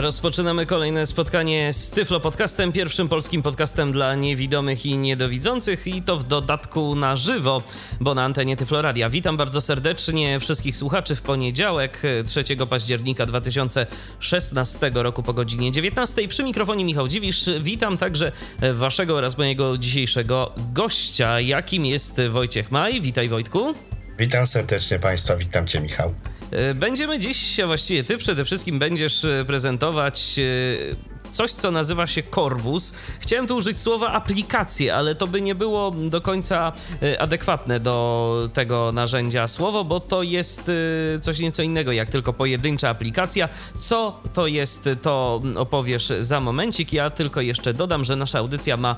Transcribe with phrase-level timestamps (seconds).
[0.00, 6.18] Rozpoczynamy kolejne spotkanie z Tyflo Podcastem, pierwszym polskim podcastem dla niewidomych i niedowidzących i to
[6.18, 7.62] w dodatku na żywo,
[8.00, 9.10] bo na antenie Tyflo Radia.
[9.10, 16.28] Witam bardzo serdecznie wszystkich słuchaczy w poniedziałek 3 października 2016 roku po godzinie 19.
[16.28, 17.50] Przy mikrofonie Michał Dziwisz.
[17.60, 18.32] Witam także
[18.74, 23.00] waszego oraz mojego dzisiejszego gościa, jakim jest Wojciech Maj.
[23.00, 23.74] Witaj Wojtku.
[24.18, 26.14] Witam serdecznie Państwa, witam Cię Michał.
[26.50, 32.06] E, będziemy dziś, a właściwie ty przede wszystkim będziesz e, prezentować e, coś, co nazywa
[32.06, 32.94] się Corvus.
[33.20, 38.48] Chciałem tu użyć słowa aplikacje, ale to by nie było do końca y, adekwatne do
[38.54, 43.48] tego narzędzia słowo, bo to jest y, coś nieco innego jak tylko pojedyncza aplikacja.
[43.78, 46.92] Co to jest, to opowiesz za momencik.
[46.92, 48.96] Ja tylko jeszcze dodam, że nasza audycja ma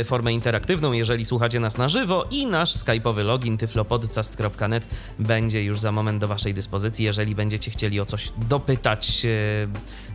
[0.00, 5.80] y, formę interaktywną, jeżeli słuchacie nas na żywo i nasz skype'owy login tyflopodcast.net będzie już
[5.80, 9.26] za moment do waszej dyspozycji, jeżeli będziecie chcieli o coś dopytać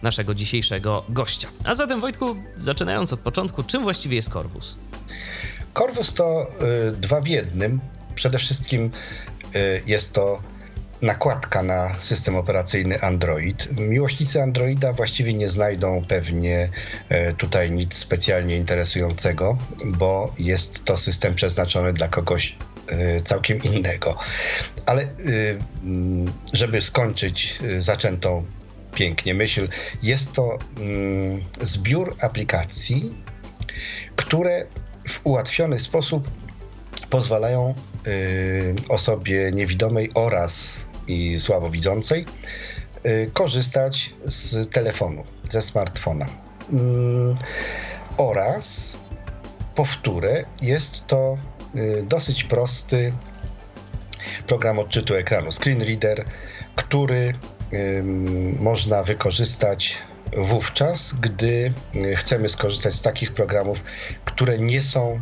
[0.01, 1.52] naszego dzisiejszego gościa.
[1.63, 4.77] A zatem Wojtku, zaczynając od początku, czym właściwie jest Corvus?
[5.73, 6.47] Corvus to
[6.87, 7.79] y, dwa w jednym.
[8.15, 8.91] Przede wszystkim
[9.55, 10.41] y, jest to
[11.03, 13.79] nakładka na system operacyjny Android.
[13.79, 16.69] Miłośnicy Androida właściwie nie znajdą pewnie
[17.11, 22.57] y, tutaj nic specjalnie interesującego, bo jest to system przeznaczony dla kogoś
[23.17, 24.17] y, całkiem innego.
[24.85, 25.07] Ale y,
[26.53, 28.45] żeby skończyć zaczętą
[28.95, 29.69] pięknie myśl.
[30.03, 33.13] Jest to mm, zbiór aplikacji,
[34.15, 34.65] które
[35.07, 36.31] w ułatwiony sposób
[37.09, 37.75] pozwalają
[38.07, 42.25] y, osobie niewidomej oraz i słabowidzącej
[43.05, 46.25] y, korzystać z telefonu, ze smartfona.
[46.25, 46.29] Y,
[48.17, 48.97] oraz
[49.75, 51.37] powtórę jest to
[51.75, 53.13] y, dosyć prosty
[54.47, 56.25] program odczytu ekranu, screen reader,
[56.75, 57.33] który
[58.59, 59.97] można wykorzystać
[60.37, 61.73] wówczas, gdy
[62.15, 63.83] chcemy skorzystać z takich programów,
[64.25, 65.21] które nie są,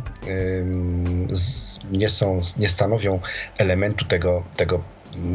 [1.90, 3.20] nie są, nie stanowią
[3.58, 4.82] elementu tego, tego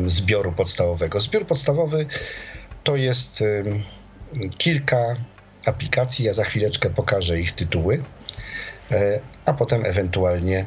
[0.05, 1.19] zbioru podstawowego.
[1.19, 2.05] Zbiór podstawowy
[2.83, 3.43] to jest
[4.57, 5.15] kilka
[5.65, 8.03] aplikacji, ja za chwileczkę pokażę ich tytuły,
[8.91, 10.65] e, a potem ewentualnie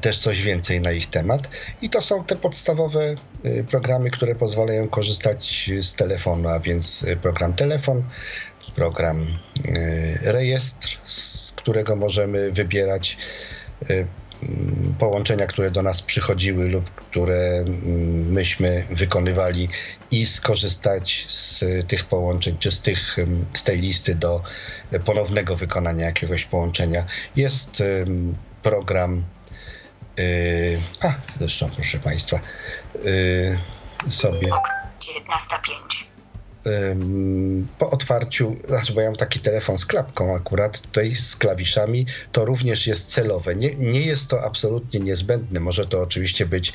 [0.00, 1.50] też coś więcej na ich temat.
[1.82, 3.14] I to są te podstawowe
[3.44, 8.04] e, programy, które pozwalają korzystać z telefonu, a więc e, program telefon,
[8.74, 9.26] program
[10.22, 13.18] rejestr, z którego możemy wybierać
[14.98, 17.64] połączenia, które do nas przychodziły lub które
[18.28, 19.68] myśmy wykonywali
[20.10, 23.16] i skorzystać z tych połączeń, czy z, tych,
[23.52, 24.42] z tej listy do
[25.04, 27.06] ponownego wykonania jakiegoś połączenia.
[27.36, 27.82] Jest
[28.62, 29.24] program
[30.16, 32.40] Yy, a, zresztą, proszę Państwa,
[33.04, 34.48] yy, sobie.
[35.00, 36.14] 19.05.
[37.78, 42.44] Po otwarciu, znaczy, bo ja mam taki telefon z klapką akurat, tutaj z klawiszami, to
[42.44, 43.54] również jest celowe.
[43.54, 45.60] Nie, nie jest to absolutnie niezbędne.
[45.60, 46.72] Może to oczywiście być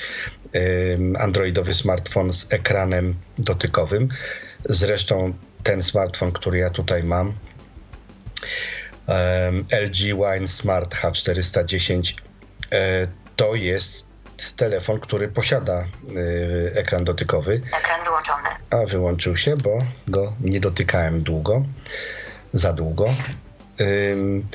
[1.20, 4.10] androidowy smartfon z ekranem dotykowym.
[4.66, 5.34] Zresztą
[5.64, 7.34] ten smartfon, który ja tutaj mam,
[9.72, 12.14] LG Wine Smart H410
[13.40, 14.10] to jest
[14.56, 15.86] telefon, który posiada
[16.16, 17.62] y, ekran dotykowy.
[17.78, 18.50] Ekran wyłączony.
[18.70, 21.66] A wyłączył się, bo go nie dotykałem długo,
[22.54, 23.14] za długo.
[23.82, 24.48] Ym,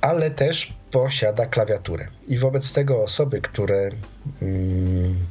[0.00, 2.08] ale też posiada klawiaturę.
[2.28, 3.88] I wobec tego osoby, które
[4.42, 5.26] ym,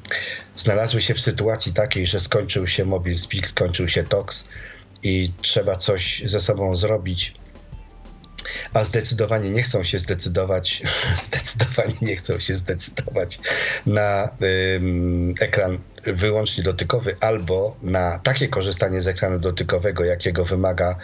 [0.56, 4.47] znalazły się w sytuacji takiej, że skończył się Mobile Speak, skończył się TOX
[5.03, 7.34] i trzeba coś ze sobą zrobić
[8.74, 10.84] a zdecydowanie nie chcą się zdecydować,
[11.28, 13.40] zdecydowanie nie chcą się zdecydować
[13.86, 14.30] na
[14.76, 20.96] ym, ekran wyłącznie dotykowy albo na takie korzystanie z ekranu dotykowego, jakiego wymaga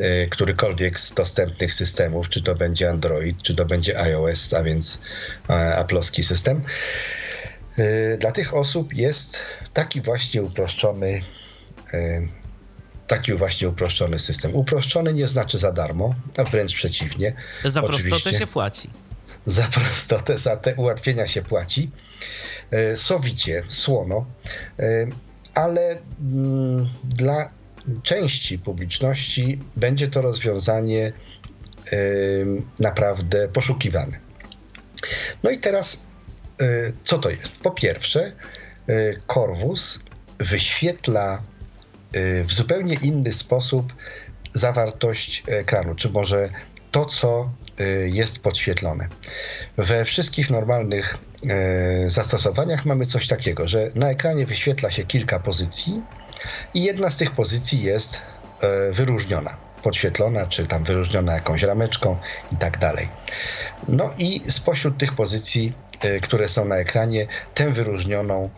[0.00, 5.00] y, którykolwiek z dostępnych systemów, czy to będzie Android, czy to będzie iOS, a więc
[5.50, 6.62] y, aplowski system.
[7.78, 9.38] Y, dla tych osób jest
[9.72, 11.22] taki właśnie uproszczony
[11.94, 12.28] y,
[13.06, 14.54] taki właśnie uproszczony system.
[14.54, 17.32] Uproszczony nie znaczy za darmo, a wręcz przeciwnie.
[17.64, 18.90] Za Oczywiście, prostotę się płaci.
[19.44, 21.90] Za prostotę, za te ułatwienia się płaci.
[22.70, 24.26] E, sowicie, słono,
[24.78, 25.06] e,
[25.54, 27.50] ale mm, dla
[28.02, 31.12] części publiczności będzie to rozwiązanie
[31.92, 31.96] e,
[32.80, 34.18] naprawdę poszukiwane.
[35.42, 36.06] No i teraz,
[37.04, 37.56] co to jest?
[37.56, 38.32] Po pierwsze,
[39.34, 39.98] Corvus
[40.38, 41.42] wyświetla
[42.44, 43.94] w zupełnie inny sposób
[44.52, 46.48] zawartość ekranu, czy może
[46.90, 47.50] to, co
[48.06, 49.08] jest podświetlone.
[49.76, 51.18] We wszystkich normalnych
[52.06, 56.02] zastosowaniach mamy coś takiego, że na ekranie wyświetla się kilka pozycji
[56.74, 58.22] i jedna z tych pozycji jest
[58.92, 62.18] wyróżniona podświetlona, czy tam wyróżniona jakąś rameczką
[62.52, 63.08] i tak dalej.
[63.88, 68.50] No i spośród tych pozycji, e, które są na ekranie, tę wyróżnioną e,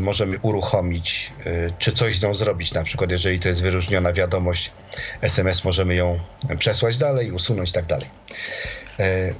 [0.00, 2.74] możemy uruchomić, e, czy coś z nią zrobić.
[2.74, 4.72] Na przykład, jeżeli to jest wyróżniona wiadomość
[5.20, 6.20] SMS, możemy ją
[6.58, 8.08] przesłać dalej, usunąć i tak dalej.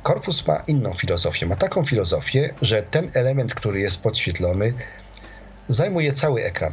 [0.02, 1.46] Korpus ma inną filozofię.
[1.46, 4.72] Ma taką filozofię, że ten element, który jest podświetlony,
[5.68, 6.72] zajmuje cały ekran.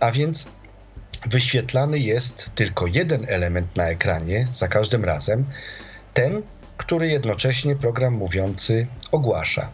[0.00, 0.48] A więc
[1.26, 5.44] wyświetlany jest tylko jeden element na ekranie za każdym razem,
[6.14, 6.42] ten,
[6.76, 9.70] który jednocześnie program mówiący ogłasza.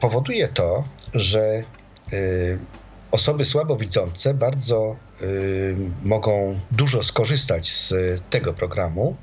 [0.00, 0.84] Powoduje to,
[1.14, 1.62] że
[3.10, 5.24] osoby słabowidzące bardzo e,
[6.02, 7.94] mogą dużo skorzystać z
[8.30, 9.16] tego programu,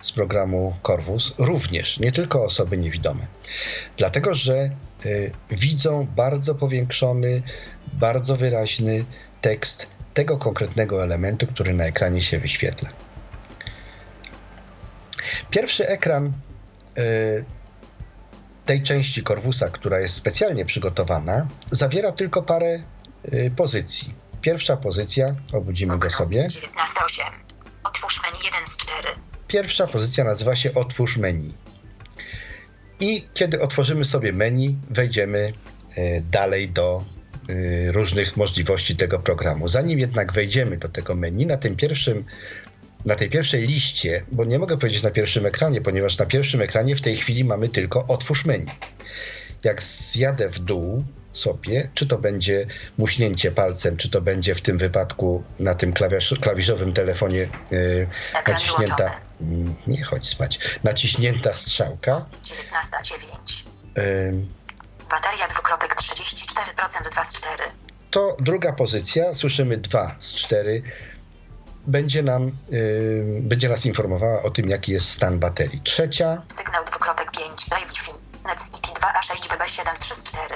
[0.00, 3.26] z programu Corvus, również, nie tylko osoby niewidome.
[3.96, 4.70] Dlatego, że
[5.50, 7.42] widzą bardzo powiększony,
[7.92, 9.04] bardzo wyraźny
[9.40, 12.88] tekst tego konkretnego elementu, który na ekranie się wyświetla.
[15.50, 16.32] Pierwszy ekran
[16.98, 17.44] y,
[18.66, 22.82] tej części korwusa, która jest specjalnie przygotowana, zawiera tylko parę
[23.32, 24.14] y, pozycji.
[24.40, 26.46] Pierwsza pozycja, obudzimy go sobie.
[26.46, 27.22] 19.8.
[27.84, 29.08] Otwórz menu 1 z 4.
[29.48, 31.54] Pierwsza pozycja nazywa się Otwórz menu.
[33.00, 35.52] I kiedy otworzymy sobie menu, wejdziemy
[35.98, 37.04] y, dalej do
[37.50, 39.68] Y, różnych możliwości tego programu.
[39.68, 42.24] Zanim jednak wejdziemy do tego menu, na tym pierwszym
[43.06, 46.96] na tej pierwszej liście, bo nie mogę powiedzieć na pierwszym ekranie, ponieważ na pierwszym ekranie
[46.96, 48.70] w tej chwili mamy tylko otwórz menu.
[49.64, 52.66] Jak zjadę w dół sobie, czy to będzie
[52.98, 58.08] muśnięcie palcem, czy to będzie w tym wypadku na tym klawisz, klawiszowym telefonie yy,
[58.46, 59.20] naciśnięta.
[59.86, 60.58] Nie chodź spać.
[60.84, 62.26] Naciśnięta strzałka.
[62.44, 63.66] 19.9.
[63.96, 64.46] Yy,
[65.10, 67.64] Bateria dwukropek 34%, 2 z 4.
[68.10, 70.82] To druga pozycja, słyszymy 2 z 4.
[71.86, 75.80] Będzie nam, yy, będzie nas informowała o tym, jaki jest stan baterii.
[75.84, 76.42] Trzecia.
[76.48, 78.12] Sygnał dwukropek 5, Play Wi-Fi,
[78.46, 80.54] NET 2A6 BB7 3 z 4.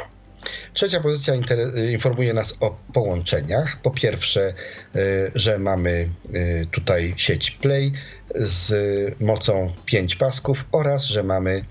[0.73, 3.77] Trzecia pozycja y, informuje nas o połączeniach.
[3.83, 4.55] Po pierwsze,
[4.97, 7.93] y, że mamy y, tutaj sieć Play
[8.35, 8.73] z
[9.21, 11.65] mocą 5 pasków oraz, że mamy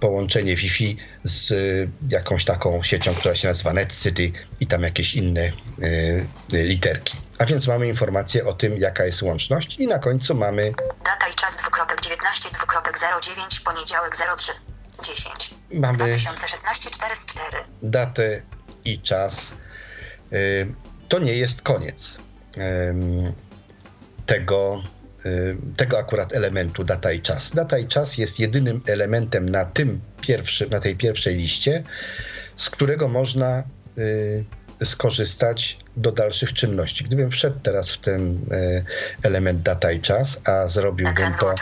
[0.00, 1.52] połączenie Wi-Fi z
[2.10, 5.52] jakąś taką siecią, która się nazywa Net City i tam jakieś inne e,
[6.52, 7.16] literki.
[7.38, 10.72] A więc mamy informację o tym, jaka jest łączność i na końcu mamy...
[11.04, 14.52] Data i czas dwukropek 19 dwukropek 09 poniedziałek 03
[15.02, 17.56] 10 mamy 2016 4 z 4.
[17.82, 18.42] Datę
[18.84, 19.52] i czas.
[21.08, 22.16] To nie jest koniec
[24.26, 24.97] tego Y,
[25.76, 27.50] tego akurat elementu data i czas.
[27.54, 31.82] Data i czas jest jedynym elementem na, tym pierwszy, na tej pierwszej liście,
[32.56, 33.62] z którego można
[33.98, 34.44] y,
[34.84, 37.04] skorzystać do dalszych czynności.
[37.04, 38.84] Gdybym wszedł teraz w ten y,
[39.22, 41.54] element data i czas, a zrobiłbym to,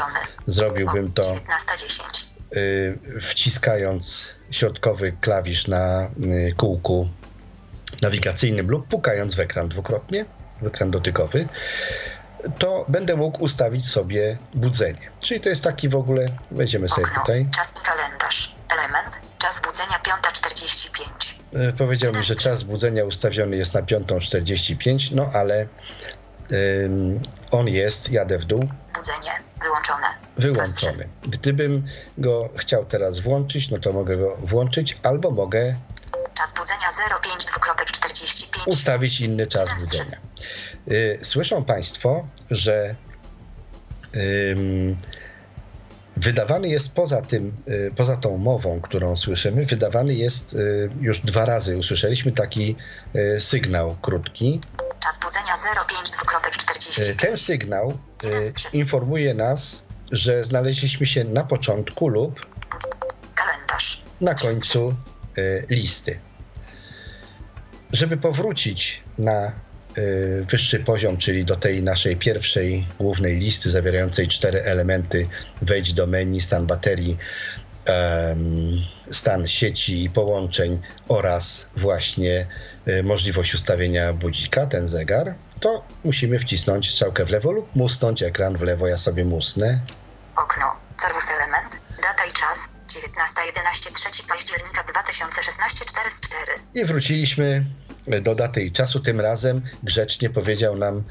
[0.47, 1.37] zrobiłbym to
[3.21, 6.11] wciskając środkowy klawisz na
[6.57, 7.09] kółku
[8.03, 10.25] nawigacyjnym lub pukając w ekran dwukrotnie,
[10.63, 11.49] w ekran dotykowy,
[12.59, 15.11] to będę mógł ustawić sobie budzenie.
[15.21, 17.49] Czyli to jest taki w ogóle, wejdziemy sobie Okno, tutaj.
[17.55, 18.55] Czas i kalendarz.
[18.69, 20.01] Element, czas budzenia
[21.53, 21.69] 5.45.
[21.69, 25.67] E, powiedział mi, że czas budzenia ustawiony jest na 5.45, no ale
[27.51, 28.61] on jest, jadę w dół.
[28.95, 29.31] Budzenie
[29.63, 30.07] wyłączone.
[30.37, 31.09] Wyłączony.
[31.23, 31.87] Gdybym
[32.19, 35.77] go chciał teraz włączyć, no to mogę go włączyć, albo mogę
[36.35, 38.63] Czas budzenia 05.45.
[38.67, 40.17] Ustawić inny czas budzenia.
[40.91, 42.95] Y, słyszą Państwo, że
[46.17, 51.45] wydawany jest poza tym, y, poza tą mową, którą słyszymy, wydawany jest y, już dwa
[51.45, 51.79] razy.
[51.79, 52.77] Usłyszeliśmy taki
[53.39, 54.61] sygnał krótki.
[55.03, 57.17] Czas budzenia 05.45.
[57.21, 57.99] Ten sygnał
[58.73, 62.47] informuje nas, że znaleźliśmy się na początku lub
[63.35, 64.95] kalendarz na końcu
[65.69, 66.21] listy.
[67.93, 69.53] Żeby powrócić na
[70.51, 75.29] wyższy poziom, czyli do tej naszej pierwszej głównej listy zawierającej cztery elementy,
[75.63, 77.19] wejdź do menu, stan baterii,
[79.11, 82.47] stan sieci i połączeń oraz właśnie
[82.89, 88.57] y, możliwość ustawienia budzika, ten zegar, to musimy wcisnąć strzałkę w lewo lub musnąć ekran
[88.57, 88.87] w lewo.
[88.87, 89.81] Ja sobie musnę.
[90.37, 96.53] Okno, serwus element, data i czas 19.11 3 października 2016 4 4.
[96.75, 97.65] I wróciliśmy
[98.23, 99.01] do daty i czasu.
[99.01, 101.05] Tym razem grzecznie powiedział nam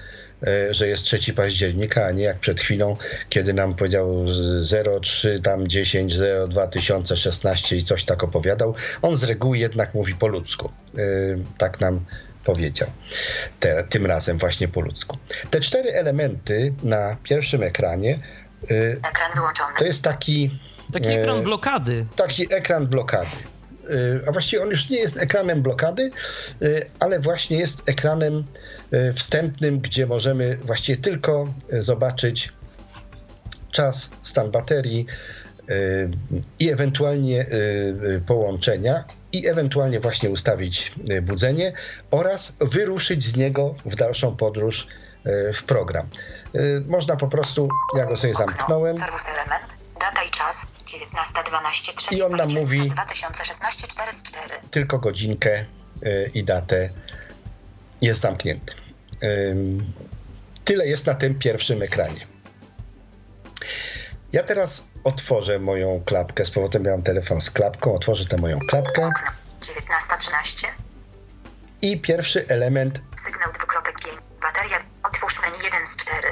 [0.48, 2.98] e, że jest 3 października, a nie jak przed chwilą,
[3.30, 4.26] kiedy nam powiedział
[5.02, 8.76] 03, tam 10, 0, 2016 i coś tak opowiadał.
[9.02, 10.72] On z reguły jednak mówi po ludzku.
[10.98, 11.02] E,
[11.58, 12.00] tak nam
[12.44, 12.90] powiedział.
[13.60, 15.18] Te, tym razem właśnie po ludzku.
[15.52, 18.20] Te cztery elementy na pierwszym ekranie
[19.10, 19.70] Ekran wyłączony.
[19.80, 20.60] to jest taki
[20.94, 22.06] Taki E, ekran blokady.
[22.16, 23.28] taki ekran blokady.
[23.90, 26.12] Y, A właściwie on już nie jest ekranem blokady,
[26.62, 28.44] y, ale właśnie jest ekranem
[28.94, 32.54] y, wstępnym, gdzie możemy właściwie tylko zobaczyć
[33.72, 35.06] czas, stan baterii
[36.60, 37.46] i ewentualnie
[38.26, 41.74] połączenia i ewentualnie właśnie ustawić budzenie
[42.12, 44.88] oraz wyruszyć z niego w dalszą podróż
[45.54, 46.08] w program.
[46.88, 49.78] Można po prostu, ja go sobie zamknąłem, element.
[50.00, 54.56] Data i czas 19.12 3 I on nam mówi- 2016 4 z 4.
[54.72, 55.66] tylko godzinkę
[56.06, 56.90] y, i datę
[58.02, 58.74] jest zamknięty.
[60.66, 62.28] Tyle jest na tym pierwszym ekranie.
[64.34, 66.46] Ja teraz otworzę moją klapkę.
[66.46, 67.96] Z powrotem miałem telefon z klapką.
[67.96, 70.68] Otworzę tę moją klapkę Okno 19.13.
[71.82, 74.12] i pierwszy element Sygnał dwukropek G.
[74.42, 74.78] Bateria.
[75.04, 76.28] Otwórz menu 1 z 4.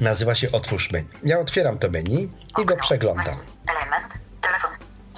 [0.00, 1.08] nazywa się Otwórz menu.
[1.22, 2.30] Ja otwieram to menu
[2.62, 3.36] i go przeglądam.
[3.66, 4.14] Element.
[4.40, 4.70] Telefon.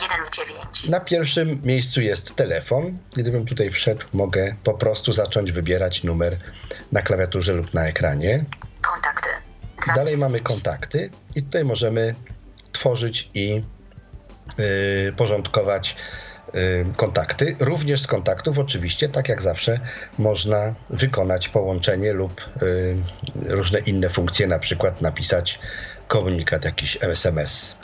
[0.02, 0.88] 1 z 9.
[0.88, 2.99] Na pierwszym miejscu jest telefon.
[3.12, 6.38] Gdybym tutaj wszedł, mogę po prostu zacząć wybierać numer
[6.92, 8.45] na klawiaturze lub na ekranie.
[8.83, 9.28] Kontakty.
[9.76, 10.21] 2 z Dalej 9.
[10.21, 12.14] mamy kontakty i tutaj możemy
[12.73, 13.62] tworzyć i
[15.09, 15.97] y, porządkować
[16.96, 17.56] kontakty.
[17.60, 19.80] Również z kontaktów oczywiście, tak jak zawsze,
[20.18, 22.40] można wykonać połączenie lub
[23.46, 25.58] różne inne funkcje, na przykład napisać
[26.08, 27.76] komunikat, jakiś SMS.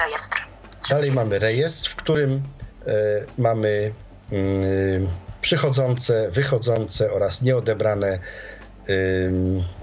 [0.00, 0.38] Rejestr.
[0.38, 0.46] 3
[0.80, 1.16] z Dalej 9.
[1.16, 2.92] mamy rejestr, w którym y,
[3.38, 3.92] mamy
[5.40, 8.18] przychodzące, wychodzące oraz nieodebrane,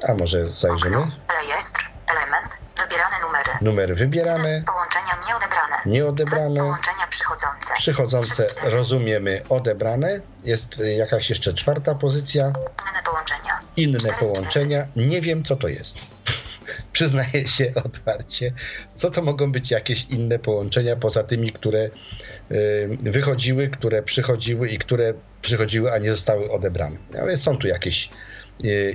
[0.08, 1.12] a może zajrzymy, Okno.
[1.42, 1.82] Rejestr.
[2.12, 2.61] Element.
[2.84, 3.52] Wybierane numery.
[3.62, 5.76] numery wybierane, Połączenia nieodebrane.
[5.86, 6.60] Nieodebrane.
[6.60, 7.74] Połączenia przychodzące.
[7.78, 8.76] przychodzące 3 z 4.
[8.78, 10.20] rozumiemy odebrane.
[10.44, 13.60] Jest y, jakaś jeszcze czwarta pozycja, Inne połączenia.
[13.78, 14.34] inne 4 z 4.
[14.34, 14.88] połączenia.
[14.96, 15.98] Nie wiem, co to jest.
[16.94, 18.54] Przyznaję się otwarcie,
[18.96, 21.80] co to mogą być jakieś inne połączenia poza tymi, które
[22.52, 26.98] y, wychodziły, które przychodziły i które przychodziły, a nie zostały odebrane.
[27.22, 28.10] Ale są tu jakieś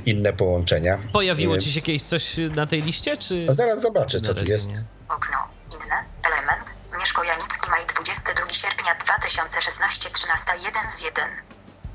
[0.07, 0.99] inne połączenia.
[1.13, 3.47] Pojawiło Y, ci się kiedyś coś na tej liście, czy...
[3.51, 4.67] a Zaraz zobaczę, co tu jest.
[4.67, 4.85] nie?
[5.09, 5.37] Okno.
[5.75, 6.05] Inne.
[6.23, 6.75] Element.
[6.99, 11.25] Mieszko Janicki, maj 22 sierpnia 2016, 13, 1 z 1.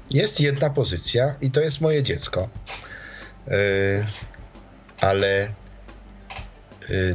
[0.10, 2.50] Jest jedna pozycja i to jest moje dziecko.
[3.48, 3.54] Yy,
[5.01, 5.51] ale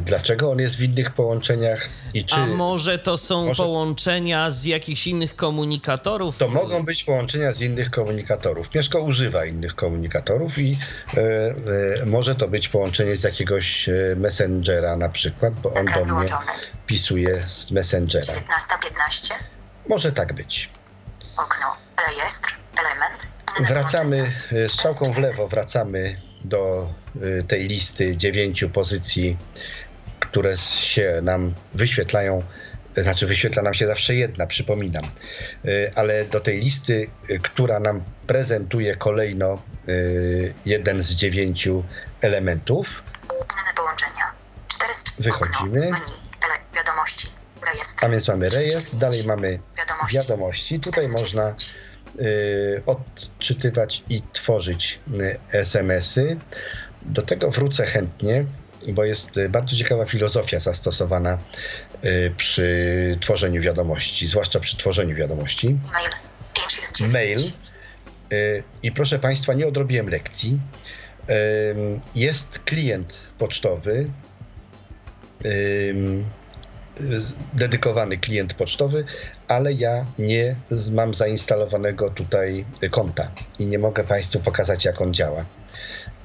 [0.00, 4.64] dlaczego on jest w innych połączeniach i czy A może to są Może- połączenia z
[4.64, 6.38] jakichś innych komunikatorów?
[6.38, 8.74] to mogą być połączenia z innych komunikatorów?
[8.74, 10.76] Mieszko używa innych komunikatorów i yy,
[12.00, 16.04] yy, może to być połączenie z jakiegoś yy, messengera na przykład, bo on do mnie
[16.04, 16.40] wyłączony.
[16.86, 18.26] pisuje z messengera.
[18.26, 19.32] 19.15.
[19.88, 20.70] Może tak być.
[21.36, 21.66] Okno.
[22.08, 22.48] Rejestr.
[22.78, 23.26] Element.
[23.70, 27.05] Wracamy y, strzałką w lewo, wracamy do y,
[27.48, 29.36] tej listy dziewięciu pozycji,
[30.20, 32.42] które się nam wyświetlają.
[32.94, 35.04] Znaczy, wyświetla nam się zawsze jedna, przypominam,
[35.64, 41.84] Y, ale do tej listy, y, która nam prezentuje kolejno y, jeden z dziewięciu
[42.20, 43.02] elementów,
[43.76, 44.32] połączenia.
[44.68, 45.90] 4 z Wychodzimy.
[46.74, 47.28] Wiadomości.
[47.62, 48.04] Rejestr.
[48.04, 50.16] a więc mamy rejestr, dalej mamy Wiadomości.
[50.16, 50.80] wiadomości.
[50.80, 51.54] Tutaj można
[52.20, 56.36] y, odczytywać i tworzyć y, SMS-y.
[57.08, 58.44] Do tego wrócę chętnie,
[58.88, 61.38] bo jest y, bardzo ciekawa filozofia zastosowana
[62.04, 65.66] y, przy tworzeniu wiadomości, zwłaszcza przy tworzeniu wiadomości.
[65.66, 66.10] E-mail.
[66.54, 67.14] 5 z 9.
[67.14, 67.38] Mail.
[68.32, 70.58] Y, I proszę Państwa, nie odrobiłem lekcji.
[72.14, 74.10] Jest klient pocztowy,
[77.54, 79.04] dedykowany klient pocztowy,
[79.48, 80.56] ale ja nie
[80.92, 85.44] mam zainstalowanego tutaj konta i nie mogę Państwu pokazać, jak on działa.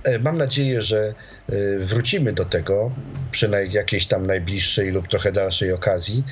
[0.04, 1.14] E, Mam nadzieję, że
[1.50, 2.92] y, wrócimy do tego
[3.32, 6.24] przy jakiejś tam najbliższej lub trochę dalszej okazji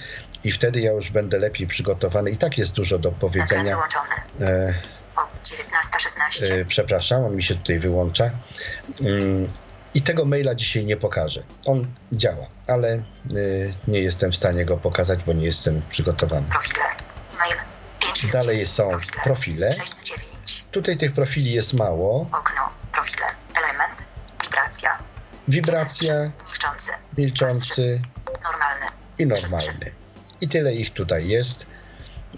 [0.43, 2.31] i wtedy ja już będę lepiej przygotowany.
[2.31, 3.77] I tak jest dużo do powiedzenia.
[4.41, 4.73] E,
[5.15, 6.53] O 19.16.
[6.61, 8.31] e, przepraszam, on mi się tutaj wyłącza.
[9.01, 9.51] Mm,
[9.93, 11.43] I tego maila dzisiaj nie pokażę.
[11.65, 13.03] On działa, ale e,
[13.87, 16.47] nie jestem w stanie go pokazać, bo nie jestem przygotowany.
[16.49, 16.83] Profile.
[17.35, 17.55] E-mail.
[17.99, 18.69] 5 z Dalej 9.
[18.69, 18.89] są
[19.23, 19.71] profile.
[19.71, 20.63] 6 z 9.
[20.71, 22.21] Tutaj tych profili jest mało.
[22.21, 22.69] Okno.
[22.91, 23.25] Profile.
[24.49, 24.97] Wibracja.
[25.47, 26.91] Wibracja, Milczący.
[27.17, 28.01] milczący
[28.43, 28.85] Normalny.
[29.19, 29.91] i normalny.
[30.41, 31.65] I tyle ich tutaj jest.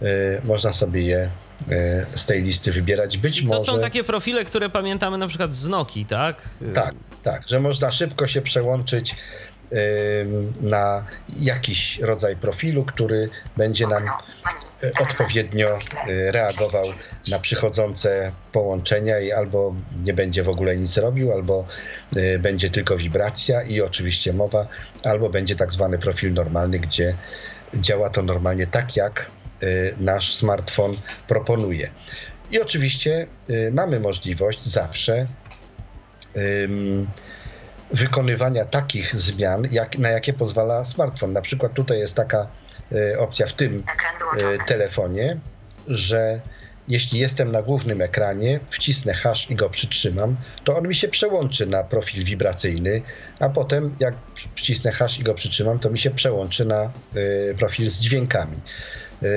[0.01, 0.06] E,
[0.44, 1.30] Można sobie je
[1.72, 3.18] e, z tej listy wybierać.
[3.18, 3.63] Być to może.
[3.65, 6.50] są takie profile, które pamiętamy na przykład z Noki, tak?
[6.74, 9.15] Tak, tak, że można szybko się przełączyć
[10.61, 11.05] na
[11.39, 14.03] jakiś rodzaj profilu, który będzie nam
[14.83, 17.31] element, odpowiednio e, reagował 6 z 9.
[17.31, 21.67] na przychodzące połączenia i albo nie będzie w ogóle nic robił, albo
[22.15, 24.67] e, będzie tylko wibracja i oczywiście mowa,
[25.03, 27.15] albo będzie tak zwany profil normalny, gdzie
[27.73, 29.31] działa to normalnie tak, jak
[29.99, 30.93] nasz smartfon
[31.27, 31.89] proponuje.
[32.51, 33.27] I oczywiście
[33.71, 35.27] mamy możliwość zawsze
[37.93, 41.33] wykonywania takich zmian, jak, na jakie pozwala smartfon.
[41.33, 42.48] Na przykład tutaj jest taka
[42.91, 44.65] e, opcja w tym e, wyłączony.
[44.67, 45.38] telefonie,
[45.88, 46.41] że
[46.88, 51.67] jeśli jestem na głównym ekranie, wcisnę hash i go przytrzymam, to on mi się przełączy
[51.67, 53.01] na profil wibracyjny,
[53.39, 54.13] a potem jak
[54.55, 56.89] wcisnę hash i go przytrzymam, to mi się przełączy na e,
[57.57, 58.62] profil z dźwiękami.
[59.24, 59.27] E,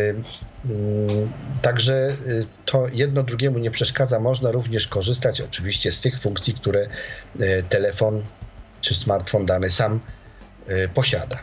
[0.64, 1.32] mm,
[1.62, 4.20] Także y, to jedno drugiemu nie przeszkadza.
[4.20, 6.86] Można również korzystać oczywiście z tych funkcji, które
[7.40, 8.22] y, telefon
[8.84, 10.00] czy smartfon dany sam
[10.68, 11.38] y, posiada.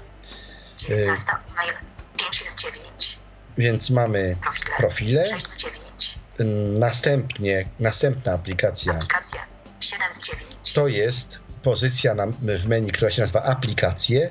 [0.78, 1.74] 19 e-mail
[2.18, 3.20] 5 z 9.
[3.58, 6.16] Więc mamy Profile, profile, 6 z 9.
[6.40, 6.44] y,
[6.80, 9.46] następnie następna aplikacja Aplikacja
[9.80, 10.74] 7 z 9.
[10.74, 12.28] to jest pozycja na,
[12.60, 14.30] w menu, która się nazywa aplikacje.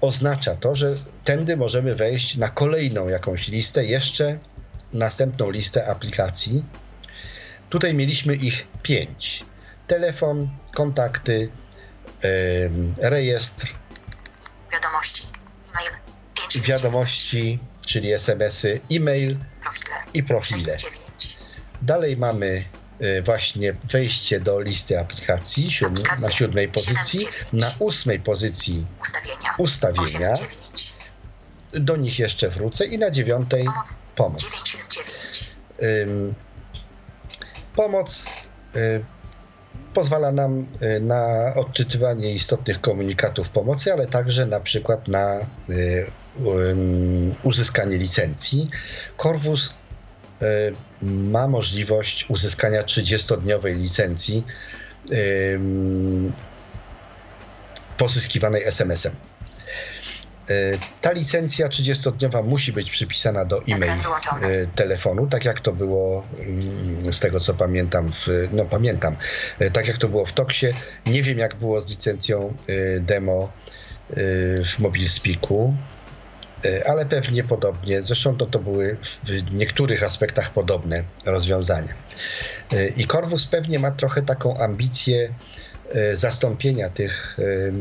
[0.00, 4.38] Oznacza to, że tędy możemy wejść na kolejną jakąś listę, jeszcze
[4.92, 6.64] następną listę aplikacji.
[7.70, 9.44] Tutaj mieliśmy ich pięć.
[9.86, 11.48] Telefon, kontakty,
[12.98, 13.66] rejestr,
[14.72, 15.22] Wiadomości.
[15.74, 15.90] E-mail
[16.34, 19.44] 5 z wiadomości, czyli SMS-y, e-mail 9.
[19.62, 20.78] Profile i 6 profile.
[20.78, 21.00] z 9.
[21.82, 22.64] Dalej mamy
[23.02, 29.54] y, właśnie wejście do listy aplikacji siódm, na siódmej pozycji, na ósmej pozycji Ustawienia.
[29.58, 30.32] ustawienia.
[30.32, 30.92] 8 z 9.
[31.72, 34.42] Do nich jeszcze wrócę i na dziewiątej Pomoc pomoc.
[34.42, 35.10] 9 z 9.
[35.82, 36.34] Ym,
[37.76, 38.24] pomoc
[38.76, 39.04] y,
[39.94, 46.06] pozwala nam y, na odczytywanie istotnych komunikatów pomocy, ale także na przykład na y,
[46.70, 48.70] ym, uzyskanie licencji.
[49.16, 49.70] Corvus
[50.42, 54.44] y, ma możliwość uzyskania 30-dniowej licencji
[57.98, 59.29] pozyskiwanej SMS-em.
[60.50, 66.24] Y, Ta licencja 30-dniowa musi być przypisana do e-mail y, telefonu, tak jak to było
[66.38, 69.16] mm, z tego co pamiętam, w, no pamiętam,
[69.60, 70.66] y, tak jak to było w Toksie.
[71.06, 72.54] Nie wiem jak było z licencją
[73.00, 73.52] demo
[74.64, 75.74] w MobileSpeaku,
[76.86, 78.02] ale pewnie podobnie.
[78.02, 78.96] Zresztą to, to były
[79.46, 81.94] w niektórych aspektach podobne rozwiązania.
[82.96, 85.28] I Corvus pewnie ma trochę taką ambicję
[86.12, 87.72] zastąpienia tych y,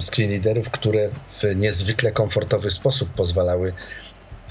[0.00, 3.72] screen readerów, które w niezwykle komfortowy sposób pozwalały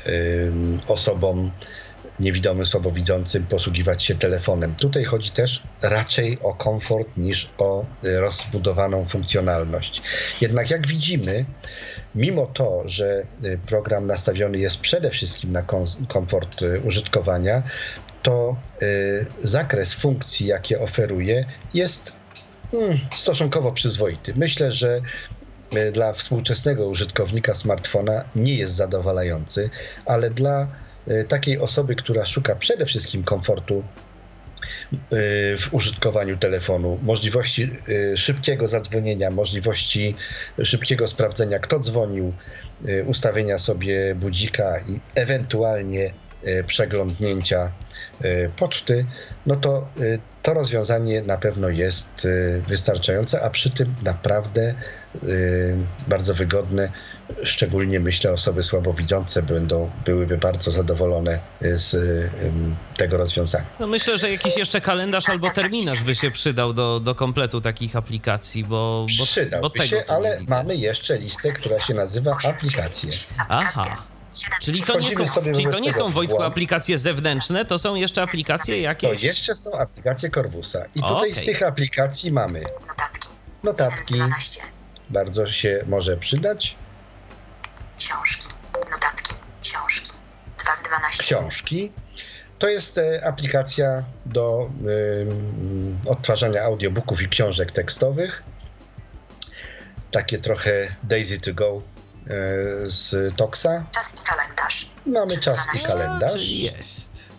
[0.08, 0.52] y,
[0.88, 1.52] osobom
[2.19, 4.76] niewidomym, słabowidzącym posługiwać się telefonem.
[4.76, 10.02] Tutaj chodzi też raczej o komfort niż o rozbudowaną funkcjonalność.
[10.41, 11.45] Jednak jak widzimy,
[12.15, 13.26] mimo to, że
[13.65, 17.63] program nastawiony jest przede wszystkim na kom- komfort użytkowania,
[18.23, 18.58] to
[19.39, 22.22] zakres funkcji, jakie oferuje, jest
[22.73, 24.33] mm, stosunkowo przyzwoity.
[24.36, 25.01] Myślę, że
[25.75, 29.69] y, dla współczesnego użytkownika smartfona nie jest zadowalający,
[30.05, 30.67] ale dla
[31.07, 33.83] y, takiej osoby, która szuka przede wszystkim komfortu
[34.93, 37.71] y, w użytkowaniu telefonu, możliwości
[38.15, 40.15] szybkiego zadzwonienia, możliwości
[40.63, 42.33] szybkiego sprawdzenia, kto dzwonił,
[43.05, 46.13] ustawienia sobie budzika i ewentualnie
[46.67, 47.71] przeglądnięcia
[48.25, 49.06] y, poczty,
[49.45, 52.27] no to y, to rozwiązanie na pewno jest
[52.67, 54.73] wystarczające, a przy tym naprawdę
[56.08, 56.91] bardzo wygodne.
[57.43, 61.95] Szczególnie myślę, osoby słabowidzące będą, byłyby bardzo zadowolone z
[62.97, 63.65] tego rozwiązania.
[63.79, 67.95] No myślę, że jakiś jeszcze kalendarz albo terminarz by się przydał do, do kompletu takich
[67.95, 70.56] aplikacji, bo, bo, bo tego się, ale widzę.
[70.56, 73.10] mamy jeszcze listę, która się nazywa aplikacje.
[73.49, 74.03] Aha.
[74.62, 76.52] Czyli to nie są, czyli to nie są Wojtku błąd.
[76.52, 79.24] aplikacje zewnętrzne, to są jeszcze aplikacje To jakieś.
[79.24, 80.86] jeszcze są aplikacje Corvusa.
[80.96, 81.46] I tutaj z Okej.
[81.46, 83.28] tych aplikacji mamy Notatki.
[83.28, 84.62] 1 z notatki, 12.
[85.10, 86.76] bardzo się może przydać,
[87.98, 88.48] Książki.
[88.91, 89.34] Notatki.
[89.62, 90.12] Książki.
[90.63, 91.24] 2 z 12.
[91.24, 91.91] książki.
[92.60, 94.69] To jest e, aplikacja do
[95.22, 98.43] ym, odtwarzania audiobooków i książek tekstowych.
[100.12, 101.82] Takie trochę Daisy to go
[102.86, 103.86] z Toxa.
[103.91, 104.91] Czas i kalendarz.
[105.05, 105.88] Mamy czas i 12.
[105.88, 106.41] kalendarz.
[106.47, 107.29] Jest.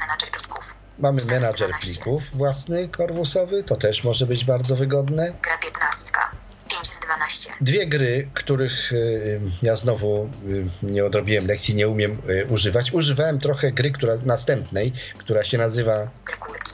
[0.00, 0.74] Menadżer plików.
[0.98, 1.92] Mamy 4 z menadżer 12.
[1.92, 3.62] plików własny, korwusowy.
[3.62, 5.32] To też może być bardzo wygodne.
[5.42, 6.12] Gra 15.
[6.70, 7.50] 5 z 12.
[7.60, 12.92] dwie gry, których y, ja znowu y, nie odrobiłem lekcji, nie umiem y, używać.
[12.92, 16.72] Używałem trochę gry która, następnej, która się nazywa Gry kulki.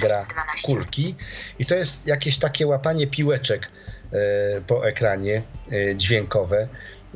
[0.00, 0.68] gra 6 z 12.
[0.68, 1.14] kulki
[1.58, 3.70] i to jest jakieś takie łapanie piłeczek e,
[4.66, 5.42] po ekranie
[5.72, 6.68] e, dźwiękowe.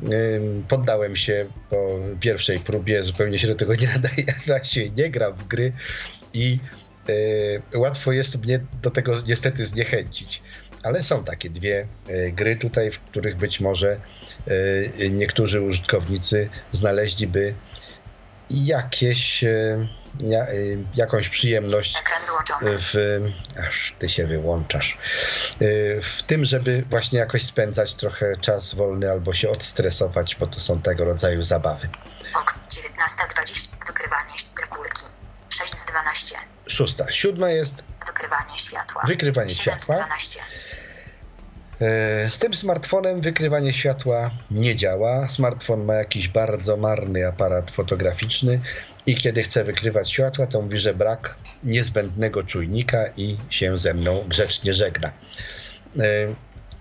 [0.03, 5.09] Ym, Poddałem się po pierwszej próbie, zupełnie się do tego nie nadaje, ja się nie
[5.09, 5.71] gram w gry
[6.33, 6.59] i
[7.73, 10.41] e, łatwo jest mnie do tego niestety zniechęcić.
[10.83, 13.99] Ale są takie dwie e, gry tutaj, w których być może
[14.99, 17.53] e, niektórzy użytkownicy znaleźliby
[18.49, 19.87] jakieś, e,
[20.19, 20.53] ja, e,
[20.95, 22.03] jakąś przyjemność
[22.61, 23.19] w,
[23.67, 24.97] aż ty się wyłączasz,
[25.61, 30.59] y, w tym, żeby właśnie jakoś spędzać trochę czas wolny albo się odstresować, bo to
[30.59, 31.89] są tego rodzaju zabawy.
[32.35, 32.59] Ok.
[32.69, 33.87] 19.20.
[33.87, 34.33] Wykrywanie
[34.69, 35.05] kulki.
[35.49, 36.35] 6 z 12.
[36.67, 37.11] Szósta.
[37.11, 39.01] Siódma jest Wykrywanie światła.
[39.07, 39.95] Wykrywanie 7 światła.
[39.95, 40.39] z 12.
[41.81, 45.27] e, z tym smartfonem wykrywanie światła nie działa.
[45.27, 48.59] Smartfon ma jakiś bardzo marny aparat fotograficzny
[49.05, 54.23] i kiedy chce wykrywać światła, to mówi, że brak niezbędnego czujnika i się ze mną
[54.27, 55.11] grzecznie żegna.
[55.99, 56.27] E,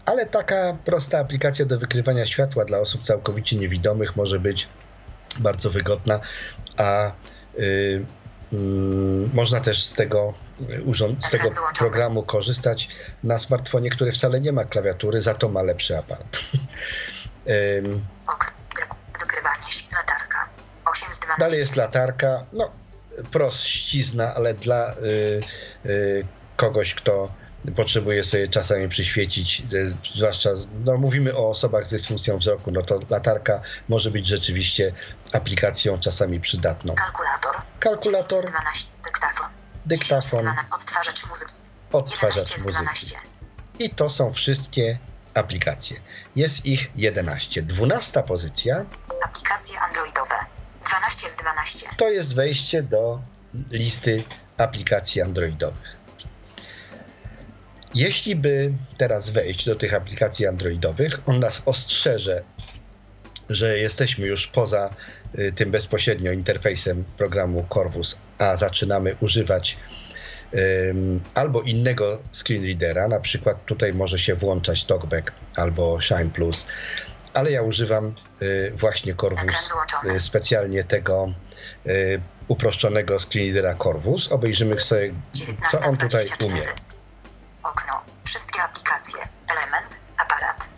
[0.04, 4.68] Ale taka prosta aplikacja do wykrywania światła dla osób całkowicie niewidomych może być
[5.40, 6.20] bardzo wygodna,
[6.76, 7.12] a
[7.58, 8.04] y,
[9.34, 10.34] można też z tego,
[10.84, 12.88] urząd- z tego programu korzystać
[13.22, 16.40] na smartfonie, który wcale nie ma klawiatury, za to ma lepszy aparat.
[19.20, 19.66] Wykrywanie.
[19.92, 20.48] Latarka.
[20.92, 21.38] 8 z 12.
[21.38, 22.70] Dalej jest latarka, no
[23.32, 25.40] prościzna, ale dla y,
[25.90, 26.26] y,
[26.56, 27.28] kogoś, kto
[27.72, 30.50] potrzebuje sobie czasami przyświecić, y, zwłaszcza,
[30.84, 34.92] no mówimy o osobach z dysfunkcją wzroku, no to latarka może być rzeczywiście
[35.32, 36.94] aplikacją czasami przydatną.
[36.94, 37.56] Kalkulator.
[37.80, 38.96] Kalkulator, 9 z 12.
[39.04, 39.46] Dyktafon.
[39.86, 40.64] dyktafon, 10 z 12.
[40.70, 41.52] Odtwarzacz muzyki.
[41.92, 42.84] odtwarzacz 11 z muzyki.
[42.84, 43.16] 12.
[43.78, 44.98] I to są wszystkie
[45.34, 46.00] aplikacje.
[46.36, 47.62] Jest ich 11.
[47.62, 48.84] Dwunasta pozycja
[49.24, 50.34] Aplikacje androidowe.
[50.88, 51.86] 12 z 12.
[51.96, 53.20] to jest wejście do
[53.70, 54.24] listy
[54.58, 56.03] aplikacji androidowych.
[57.94, 62.42] Jeśli by teraz wejść do tych aplikacji androidowych, on nas ostrzeże,
[63.48, 64.90] że jesteśmy już poza
[65.38, 69.76] y, tym bezpośrednio interfejsem programu Corvus, a zaczynamy używać
[71.34, 76.66] albo innego screenreadera, na przykład tutaj może się włączać TalkBack albo Shine Plus,
[77.34, 79.70] ale ja używam y, właśnie Corvus,
[80.16, 81.34] y, specjalnie tego
[81.86, 84.32] y, uproszczonego screenreadera Corvus.
[84.32, 85.14] Obejrzymy sobie,
[85.70, 86.46] co on tutaj 19.24.
[86.46, 86.62] umie.
[87.64, 88.02] Okno.
[88.24, 89.18] Wszystkie aplikacje.
[89.48, 89.96] Element.
[90.18, 90.68] Aparat.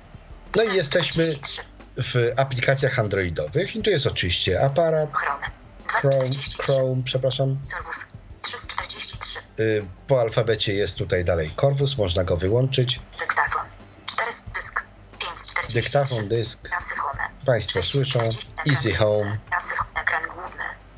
[0.57, 1.63] No i jesteśmy 43.
[1.97, 5.47] w aplikacjach androidowych i tu jest oczywiście aparat, Chrome.
[5.87, 6.63] Chrome, 243.
[6.63, 7.59] Chrome przepraszam.
[7.67, 8.05] Serwus.
[8.43, 9.41] 343.
[9.61, 13.01] Y, Po alfabecie jest tutaj dalej Corvus, można go wyłączyć.
[13.19, 13.63] Dyktafon.
[14.07, 14.85] 4 dysk.
[15.19, 15.81] 543.
[15.81, 17.23] Dyktafon, dysk, Nasy home.
[17.47, 18.19] Państwo 6 słyszą.
[18.19, 18.49] 40.
[18.59, 18.95] Ekran Easy.
[18.97, 19.76] Home, Nasy,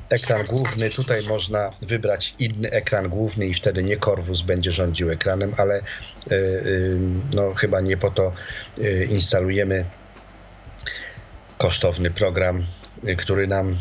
[0.09, 0.45] ekran główny.
[0.45, 0.89] ekran 7 główny.
[0.89, 1.29] Tutaj 43.
[1.29, 6.97] można wybrać inny ekran główny i wtedy nie Corvus będzie rządził ekranem, ale y, y,
[7.33, 8.33] no, chyba nie po to
[8.77, 9.85] y, instalujemy
[11.57, 12.65] kosztowny program,
[13.17, 13.77] który nam y,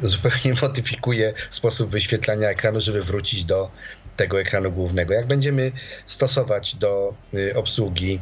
[0.00, 3.70] zupełnie modyfikuje sposób wyświetlania ekranu, żeby wrócić do
[4.16, 5.14] tego ekranu głównego.
[5.14, 5.72] Jak będziemy
[6.06, 8.20] stosować do y, obsługi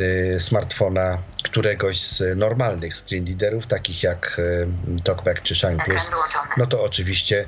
[0.00, 4.68] y, smartfona któregoś z normalnych screen readerów, takich jak y,
[5.04, 6.10] TalkBack czy Shine Plus,
[6.56, 7.46] no to oczywiście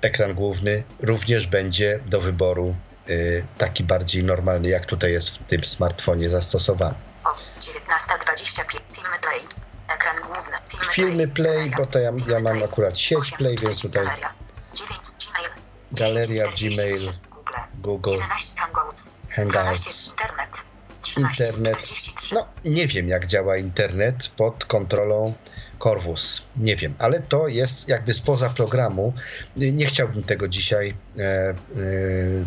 [0.00, 2.76] ekran główny również będzie do wyboru
[3.08, 6.94] y, taki bardziej normalny, jak tutaj jest w tym smartfonie zastosowany.
[7.24, 7.28] O,
[7.60, 8.80] 19.25.
[8.92, 9.65] Filmy.
[9.88, 10.56] Ekran główny.
[10.68, 14.34] Filmy, Filmy play, bo to ja, ja mam akurat sieć 8 play, więc tutaj Galeria.
[14.74, 15.50] 9 Gmail.
[15.92, 17.52] Galeria, 10 Gmail, 43 Google.
[17.74, 19.10] Google, 11 Hangouts.
[19.28, 19.80] Hangouts.
[19.80, 20.64] 12 Internet.
[21.00, 21.82] 13 Internet.
[21.82, 22.34] 43.
[22.34, 25.34] No, nie wiem, jak działa internet pod kontrolą
[25.78, 26.42] Corvus.
[26.56, 29.12] Nie wiem, ale to jest jakby spoza programu.
[29.56, 31.54] Nie chciałbym tego dzisiaj e, e,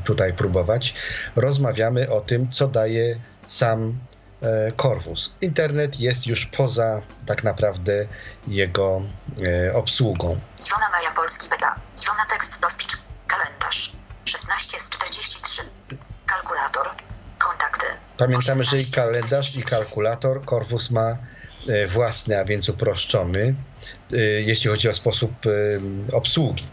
[0.04, 0.93] tutaj próbować.
[1.36, 3.99] Rozmawiamy o tym, co daje sam
[4.78, 5.34] Corvus.
[5.41, 8.08] Internet jest już poza tak naprawdę
[8.47, 9.02] jego
[9.43, 10.39] e, obsługą.
[10.67, 11.75] Iwona Maja Polski Beta.
[12.04, 12.97] Iwona tekst do speech.
[13.28, 13.91] Kalendarz.
[14.25, 15.62] 16 z 43.
[16.25, 16.89] Kalkulator.
[17.39, 17.86] Kontakty.
[18.17, 19.75] Pamiętamy, że i 18 z kalendarz, i 43.
[19.75, 21.17] kalkulator Corvus ma
[21.69, 23.56] e, własny, a więc uproszczony,
[24.13, 25.49] e, jeśli chodzi o sposób e,
[26.15, 26.67] obsługi.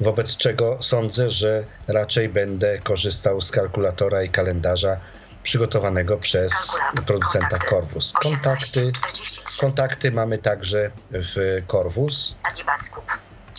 [0.00, 5.00] Wobec czego sądzę, że raczej będę korzystał z kalkulatora i kalendarza
[5.42, 7.04] przygotowanego przez Kalkulator.
[7.04, 7.58] producenta.
[7.58, 8.14] Corvus.
[8.16, 9.60] 18 Kontakty, z 43.
[9.60, 12.34] kontakty mamy także w Corvus.
[12.52, 13.04] LG Backup.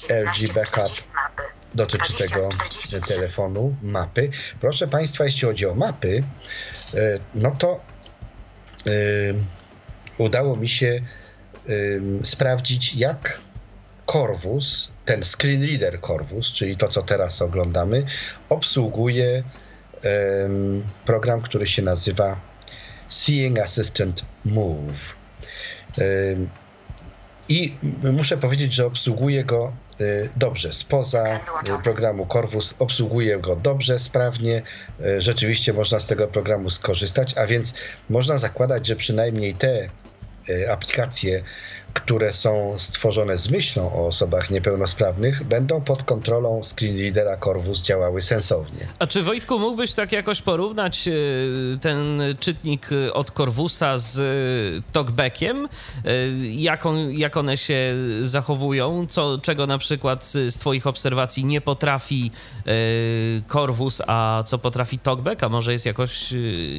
[0.10, 0.84] LG 19 z Backup.
[0.84, 1.44] 40 Mapy.
[1.76, 3.15] dotyczy 20 tego z 43.
[3.15, 4.30] telefonu, mapy.
[4.60, 6.24] Proszę Państwa, jeśli chodzi o mapy,
[6.94, 6.98] e,
[7.36, 7.80] no to
[10.17, 11.02] udało mi się
[12.24, 13.39] sprawdzić, jak
[14.12, 18.04] Corvus, ten screen reader Corvus, czyli to, co teraz oglądamy,
[18.50, 19.44] obsługuje
[21.06, 22.40] program, który się nazywa
[23.10, 25.16] Seeing Assistant Move.
[27.52, 27.74] I
[28.12, 30.74] muszę powiedzieć, że obsługuje go y, dobrze.
[30.74, 34.62] Spoza y, programu Corvus obsługuje go dobrze, sprawnie.
[35.06, 37.74] Y, rzeczywiście można z tego programu skorzystać, a więc
[38.10, 39.90] można zakładać, że przynajmniej te
[40.70, 41.44] aplikacje
[41.94, 48.88] które są stworzone z myślą o osobach niepełnosprawnych, będą pod kontrolą screenreadera Corvus działały sensownie.
[49.00, 51.12] A czy Wojtku mógłbyś tak jakoś porównać e,
[51.82, 55.68] ten czytnik od Corvusa z e, talkbackiem?
[56.52, 59.06] Jak, on, jak one się zachowują?
[59.10, 62.32] Co, czego na przykład z Twoich obserwacji nie potrafi
[63.48, 65.44] Corvus, a co potrafi talkback?
[65.44, 66.34] A może jest jakoś,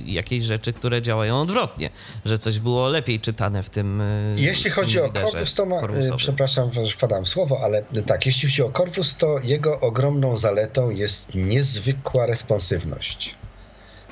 [0.05, 1.90] jakieś rzeczy, które działają odwrotnie,
[2.25, 4.03] że coś było lepiej czytane w tym.
[4.37, 8.48] Jeśli chodzi o Corvus, to ma, e, przepraszam, że wpadam w słowo, ale tak, jeśli
[8.48, 13.36] chodzi o Corvus, to jego ogromną zaletą jest niezwykła responsywność.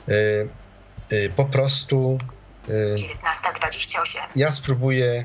[0.09, 0.48] Yy,
[1.11, 2.18] yy, po prostu.
[2.68, 4.18] 19.28.
[4.37, 5.24] Ja spróbuję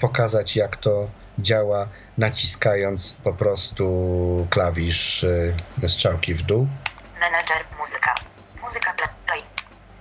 [0.00, 5.26] pokazać, jak to działa, naciskając po prostu klawisz
[5.86, 6.66] strzałki w dół.
[7.20, 8.14] Menedżer, muzyka.
[8.62, 8.94] Muzyka
[9.26, 9.42] play.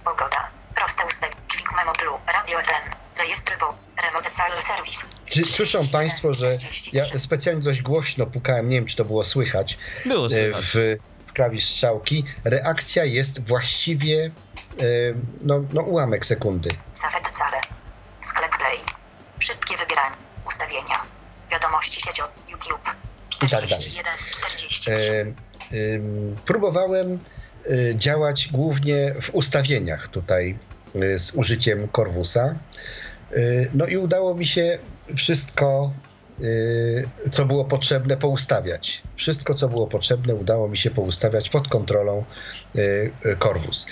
[0.04, 0.50] Pogoda.
[0.76, 1.42] Proste ustawienie.
[1.48, 2.20] Quick Memo Blue.
[2.28, 3.03] Radio FM.
[3.18, 5.06] Rejestr po Remote Call Service.
[5.26, 6.58] Czy słyszą Państwo, że
[6.94, 10.66] ja specjalnie dość głośno pukałem, nie wiem czy to było słychać, było e, słychać.
[10.66, 10.98] W,
[11.28, 12.26] w klawisz strzałki.
[12.44, 14.32] Reakcja jest właściwie
[14.80, 14.84] e,
[15.42, 16.70] no, no ułamek sekundy.
[16.94, 17.62] Safet Care.
[18.22, 18.78] Sklep Play.
[19.40, 20.16] Szybkie wybieranie.
[20.48, 21.02] Ustawienia.
[21.52, 22.24] Wiadomości siecią.
[22.48, 22.94] YouTube.
[23.30, 24.92] 41 z 43.
[24.92, 25.34] E, e,
[26.46, 27.20] próbowałem
[27.66, 30.58] e, działać głównie w ustawieniach tutaj
[31.18, 32.56] z użyciem Corvusa.
[33.38, 34.80] Y, no i udało mi się
[35.16, 35.94] wszystko,
[36.42, 39.02] y, co było potrzebne, poustawiać.
[39.16, 42.24] Wszystko, co było potrzebne, udało mi się poustawiać pod kontrolą
[42.76, 43.86] y, Corvus.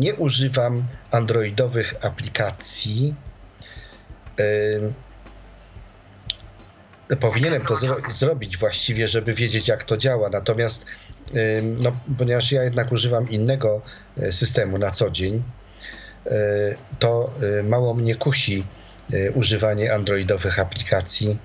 [0.00, 3.14] Nie używam androidowych aplikacji.
[7.20, 10.28] Powinienem to zro zrobić właściwie, żeby wiedzieć, jak to działa.
[10.28, 10.86] Natomiast,
[11.62, 13.82] no, ponieważ ja jednak używam innego
[14.30, 15.42] systemu na co dzień,
[16.98, 18.66] to e, mało mnie kusi
[19.12, 21.38] e, używanie androidowych aplikacji.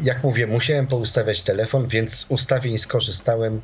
[0.00, 3.60] Jak mówię, musiałem poustawiać telefon, więc z ustawień skorzystałem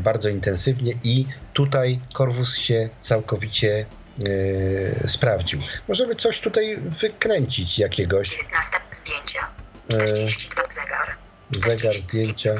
[0.00, 3.86] bardzo intensywnie i tutaj Corvus się całkowicie
[5.06, 5.60] sprawdził.
[5.88, 8.30] Możemy coś tutaj wykręcić jakiegoś.
[8.30, 9.40] 19 zdjęcia.
[9.88, 11.16] 42 zegar.
[11.50, 12.54] Zegar, zdjęcia.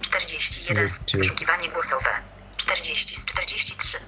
[0.00, 2.10] 41 wyszukiwanie głosowe.
[2.56, 3.98] 40 z 43.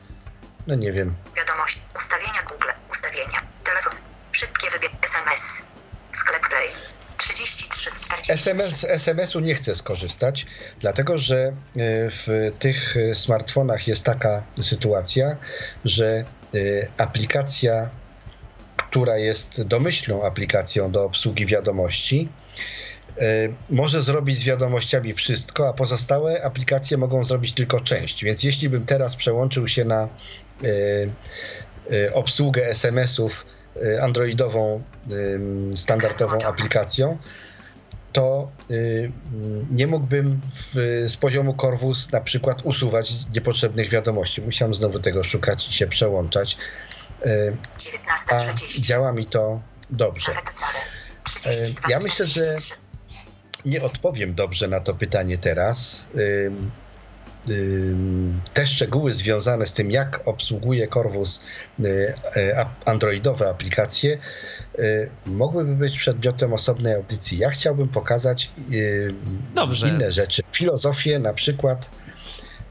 [0.66, 1.14] No nie wiem.
[1.62, 1.78] Wiadomość.
[1.96, 2.68] Ustawienia Google.
[2.90, 3.40] Ustawienia.
[3.64, 3.92] Telefon.
[4.32, 4.92] Szybkie wybieg.
[5.02, 5.62] SMS.
[6.12, 6.68] Sklep Play.
[7.16, 8.32] 33 z 43.
[8.32, 10.46] SMS, SMS-u nie chcę skorzystać,
[10.80, 11.52] dlatego że e,
[12.10, 15.36] w tych smartfonach jest taka sytuacja,
[15.84, 16.24] że e,
[16.96, 17.90] aplikacja,
[18.76, 22.28] która jest domyślną aplikacją do obsługi wiadomości,
[23.18, 23.24] e,
[23.70, 28.24] może zrobić z wiadomościami wszystko, a pozostałe aplikacje mogą zrobić tylko część.
[28.24, 30.08] Więc jeśli bym teraz przełączył się na
[32.12, 34.82] obsługę SMS-ów y, androidową,
[35.74, 37.18] standardową aplikacją,
[38.12, 38.50] to
[39.70, 40.40] nie mógłbym
[41.06, 44.42] z poziomu Corvus na przykład usuwać niepotrzebnych wiadomości.
[44.42, 46.56] Musiałem znowu tego szukać i się przełączać.
[48.30, 48.38] A
[48.80, 49.60] działa mi to
[49.90, 50.32] dobrze.
[51.88, 52.56] Ja myślę, że
[53.64, 56.06] nie odpowiem dobrze na to pytanie teraz
[58.54, 61.44] te szczegóły związane z tym, jak obsługuje Corvus
[61.80, 64.18] y, e, androidowe aplikacje,
[64.78, 67.38] y, mogłyby być przedmiotem osobnej audycji.
[67.38, 69.14] Ja chciałbym pokazać y,
[69.54, 69.88] Dobrze.
[69.88, 70.42] inne rzeczy.
[70.52, 71.90] Filozofię, na przykład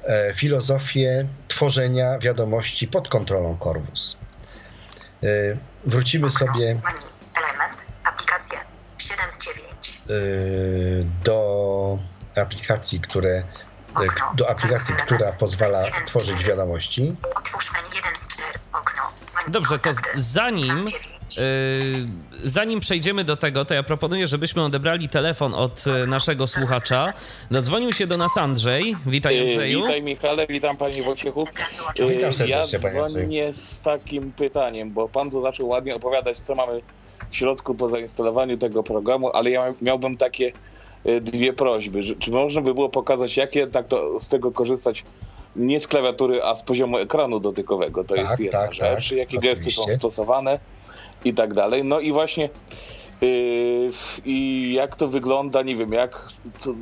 [0.04, 4.18] e, filozofię tworzenia wiadomości pod kontrolą Corvus.
[5.86, 6.70] Wrócimy sobie.
[7.36, 8.60] Element, aplikacja
[8.98, 10.02] 7 z 9.
[11.24, 12.00] Do
[12.36, 13.44] aplikacji, które
[13.96, 14.34] okno.
[14.36, 17.16] do aplikacji, która pozwala tworzyć wiadomości.
[17.40, 19.02] Otwórz menu 1 z 4, okno.
[19.48, 21.44] Dobrze, to zanim, yy,
[22.44, 27.14] zanim przejdziemy do tego, to ja proponuję, żebyśmy odebrali telefon od e, naszego słuchacza.
[27.52, 28.96] Dodzwonił się do nas Andrzej.
[29.06, 29.82] Witaj e, Andrzeju.
[29.82, 31.48] Witaj Michale, witam Panie Wojciechu.
[32.10, 36.82] Witam serdecznie Ja dzwonię z takim pytaniem, bo Pan tu zaczął ładnie opowiadać, co mamy
[37.30, 40.52] w środku po zainstalowaniu tego programu, ale ja miałbym takie
[41.22, 42.00] dwie prośby.
[42.20, 45.04] Czy można by było pokazać, jak jednak to, z tego korzystać
[45.56, 48.04] nie z klawiatury, a z poziomu ekranu dotykowego.
[48.04, 49.10] To Tak, jest jedna tak, rzecz.
[49.10, 50.00] tak, Jakie gesty są oczywiście.
[50.00, 50.60] stosowane
[51.26, 51.84] i tak dalej.
[51.84, 52.50] No i właśnie
[53.22, 53.90] yy,
[54.26, 56.28] i jak to wygląda, nie wiem, jak,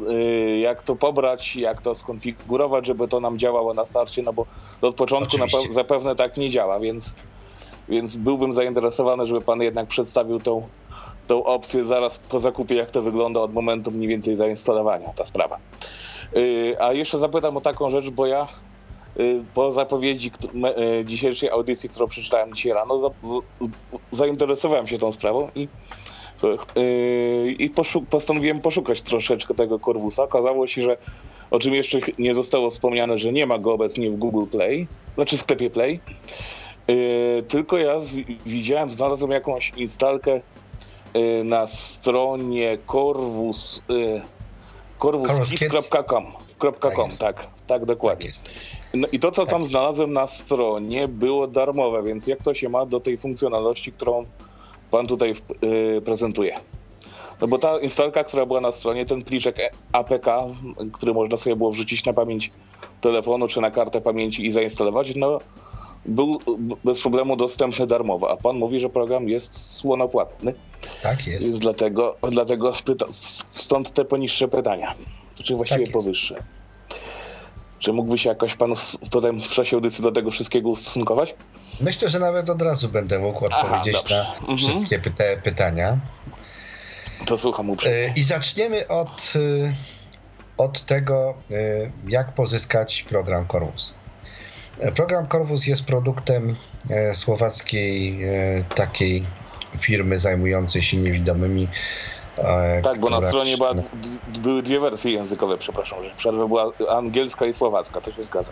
[0.10, 4.45] yy, jak to pobrać, jak to skonfigurować, żeby to nam działało na starcie, no bo
[4.82, 5.73] od początku Oczywiście.
[5.73, 7.13] zapewne tak nie działa, więc,
[7.89, 10.67] więc byłbym zainteresowany, żeby pan jednak przedstawił tą,
[11.29, 15.57] tą opcję zaraz po zakupie, jak to wygląda od momentu mniej więcej zainstalowania ta sprawa.
[16.33, 18.47] Yy, A jeszcze zapytam o taką rzecz, bo ja
[19.15, 23.11] yy, po zapowiedzi yy, dzisiejszej audycji, którą przeczytałem dzisiaj rano,
[24.11, 25.67] zainteresowałem się tą sprawą i,
[27.59, 27.71] i
[28.09, 30.23] postanowiłem poszukać troszeczkę tego Corvusa.
[30.23, 30.97] Okazało się, że
[31.51, 35.37] o czym jeszcze nie zostało wspomniane, że nie ma go obecnie w Google Play, znaczy
[35.37, 35.99] w sklepie Play.
[37.47, 37.97] Tylko ja
[38.45, 40.41] widziałem, znalazłem jakąś instalkę
[41.43, 43.82] na stronie Corvus.
[43.89, 44.22] Yy,
[45.00, 46.26] corvuskit.com.
[46.60, 48.28] Tak tak, tak, Tak dokładnie.
[48.28, 48.50] jest.
[48.93, 49.52] No i to, co Tak.
[49.52, 54.26] tam znalazłem na stronie, było darmowe, więc jak to się ma do tej funkcjonalności, którą
[54.91, 56.56] pan tutaj yy, prezentuje?
[57.41, 60.26] No bo ta instalka, która była na stronie, ten pliczek E- APK,
[60.93, 62.52] który można sobie było wrzucić na pamięć
[63.02, 65.39] telefonu czy na kartę pamięci i zainstalować, no
[66.05, 66.39] był
[66.83, 70.53] bez problemu dostępny darmowo, a pan mówi, że program jest słonopłatny,
[71.03, 71.47] Tak jest.
[71.47, 73.05] więc dlatego, dlatego pyta,
[73.49, 74.95] stąd te poniższe pytania,
[75.43, 76.43] czy właściwie Tak powyższe.
[77.79, 81.35] Czy mógłby się jakoś pan w, potem w czasie audycji do tego wszystkiego ustosunkować?
[81.81, 84.15] Myślę, że nawet od razu będę mógł Aha, odpowiedzieć dobrze.
[84.15, 84.57] na Mhm.
[84.57, 85.97] wszystkie te pytania.
[87.25, 88.07] To słucham uprzejmie.
[88.07, 89.73] E, I zaczniemy od, e,
[90.57, 91.55] od tego, e,
[92.07, 93.93] jak pozyskać program Corvus.
[94.95, 96.55] Program Corvus jest produktem
[96.89, 99.23] e, słowackiej e, takiej
[99.79, 101.67] firmy zajmującej się niewidomymi.
[102.37, 103.73] e, Tak, bo na stronie była,
[104.27, 108.51] były dwie wersje językowe, przepraszam, że przerwę była angielska i słowacka, to się zgadza.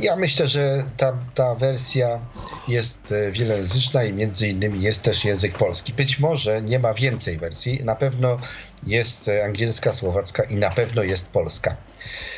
[0.00, 2.20] Ja myślę, że ta, ta wersja
[2.68, 5.92] jest wielojęzyczna i między innymi jest też język polski.
[5.92, 8.38] Być może nie ma więcej wersji, na pewno
[8.86, 11.76] jest angielska, słowacka i na pewno jest polska.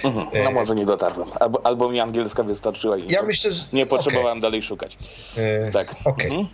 [0.05, 0.27] Mhm.
[0.45, 3.65] No E, może nie dotarłem, albo, albo mi angielska wystarczyła i Ja nie, myślę, że.
[3.73, 4.97] nie potrzebowałem dalej szukać.
[5.37, 5.95] E, Tak.
[6.05, 6.27] Okej.
[6.27, 6.49] Mhm.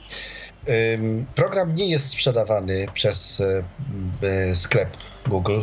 [1.34, 3.42] Program nie jest sprzedawany przez
[4.22, 4.88] e, sklep
[5.26, 5.62] Google.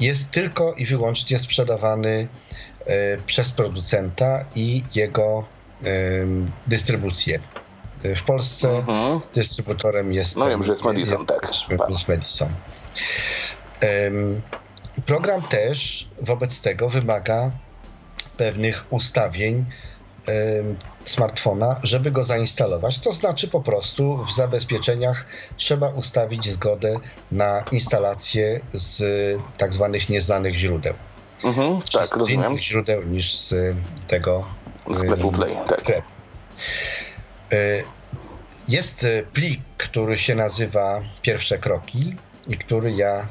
[0.00, 2.28] Jest tylko i wyłącznie sprzedawany
[3.26, 5.44] przez producenta i jego
[6.66, 7.40] dystrybucję.
[8.04, 9.20] W Polsce Mhm.
[9.34, 10.36] dystrybutorem jest.
[10.36, 11.48] No wiem, że jest Madison, tak.
[11.70, 12.48] Jest, jest Madison.
[15.06, 17.50] Program też wobec tego wymaga
[18.36, 19.64] pewnych ustawień
[20.26, 22.98] em, smartfona, żeby go zainstalować.
[22.98, 26.94] To znaczy po prostu w zabezpieczeniach trzeba ustawić zgodę
[27.32, 29.02] na instalację z
[29.58, 30.94] tak zwanych nieznanych źródeł.
[31.44, 31.80] Mhm.
[31.92, 32.50] Tak, z rozumiem.
[32.50, 34.44] innych źródeł niż z tego
[34.94, 35.80] Sklepu Play, tak.
[35.80, 36.08] sklepu.
[37.52, 37.84] Y,
[38.68, 43.26] Jest y, plik, który się nazywa Pierwsze Kroki i który ja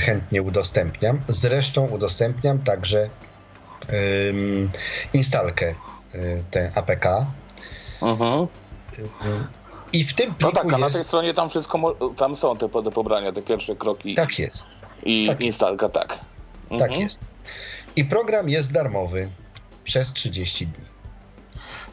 [0.00, 1.20] chętnie udostępniam.
[1.28, 3.08] Zresztą udostępniam także
[4.28, 4.70] ym,
[5.12, 5.74] instalkę
[6.14, 7.06] y, tę APK.
[8.02, 8.46] Mhm.
[9.92, 11.06] I w tym No pliku tak, a na tej jest...
[11.06, 14.70] stronie tam wszystko, mo- tam są te do pobrania, te pierwsze kroki Tak jest,
[15.02, 15.46] i tak jest.
[15.46, 16.08] instalka, tak.
[16.68, 17.00] tak Mhm.
[17.00, 17.24] jest.
[17.96, 19.30] I program jest darmowy
[19.84, 20.84] przez 30 dni.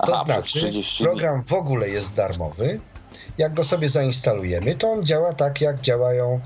[0.06, 2.80] To Aha, przez znaczy, 30 program w ogóle jest darmowy.
[3.38, 6.40] Jak go sobie zainstalujemy, to on działa tak, jak działają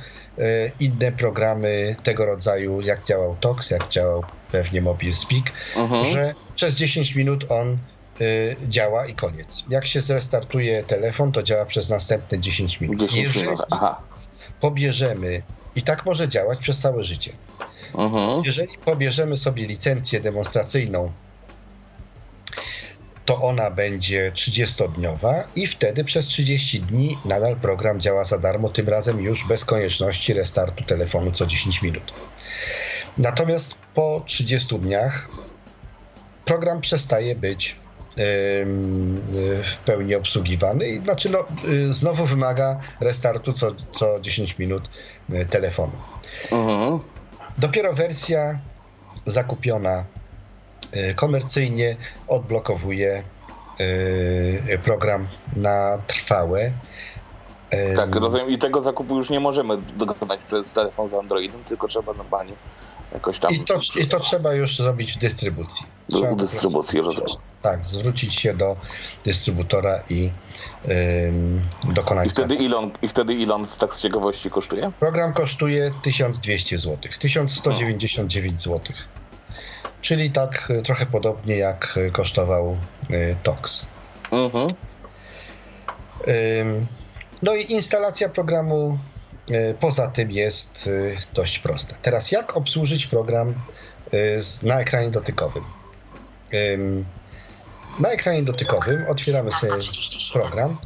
[0.79, 5.43] inne programy tego rodzaju, jak działał Tox, jak działał pewnie MobileSpeak.
[5.75, 6.05] Mhm.
[6.05, 7.77] że przez 10 minut on e,
[8.67, 9.63] działa i koniec.
[9.69, 12.99] Jak się zrestartuje telefon, to działa przez następne 10 minut.
[12.99, 14.01] 10 Jeżeli minut, aha.
[14.61, 15.41] pobierzemy,
[15.75, 17.31] i tak może działać przez całe życie,
[17.93, 18.41] Mhm.
[18.45, 21.11] jeżeli pobierzemy sobie licencję demonstracyjną,
[23.25, 28.89] to ona będzie 30-dniowa i wtedy przez 30 dni nadal program działa za darmo, tym
[28.89, 32.13] razem już bez konieczności restartu telefonu co 10 minut.
[33.17, 35.29] Natomiast po 30 dniach
[36.45, 37.75] program przestaje być
[38.17, 44.89] w pełni obsługiwany i znaczy no, y, znowu wymaga restartu co, co 10 minut
[45.29, 45.91] y, telefonu.
[46.51, 46.99] Mhm.
[47.57, 48.59] Dopiero wersja
[49.25, 50.05] zakupiona
[51.15, 51.95] komercyjnie
[52.27, 53.23] odblokowuje
[53.79, 56.71] y, program na trwałe.
[57.95, 58.49] Tak, rozumiem.
[58.49, 62.53] I tego zakupu już nie możemy dokonać przez telefon z Androidem, tylko trzeba normalnie
[63.13, 63.51] jakoś tam.
[63.51, 65.85] I to, I to trzeba już zrobić w dystrybucji.
[66.11, 67.35] Trzeba dystrybucji, rozumiem.
[67.61, 68.75] Tak, zwrócić się do
[69.25, 70.31] dystrybutora i
[70.89, 72.63] ym, dokonać I wtedy, zakupu.
[72.63, 74.91] ile on, I wtedy ile on z tak z ciekawości kosztuje?
[74.99, 78.81] Program kosztuje 1200 zł, 1199 zł.
[80.05, 82.77] Czyli tak y, trochę podobnie jak y, kosztował
[83.11, 83.85] y, TOX.
[87.41, 88.99] No i instalacja programu
[89.79, 90.89] poza tym jest
[91.33, 91.95] dość prosta.
[92.01, 93.53] Teraz jak obsłużyć program
[94.63, 95.63] na ekranie dotykowym?
[96.53, 97.05] Ym,
[97.99, 99.73] Na ekranie dotykowym otwieramy sobie
[100.33, 100.77] program.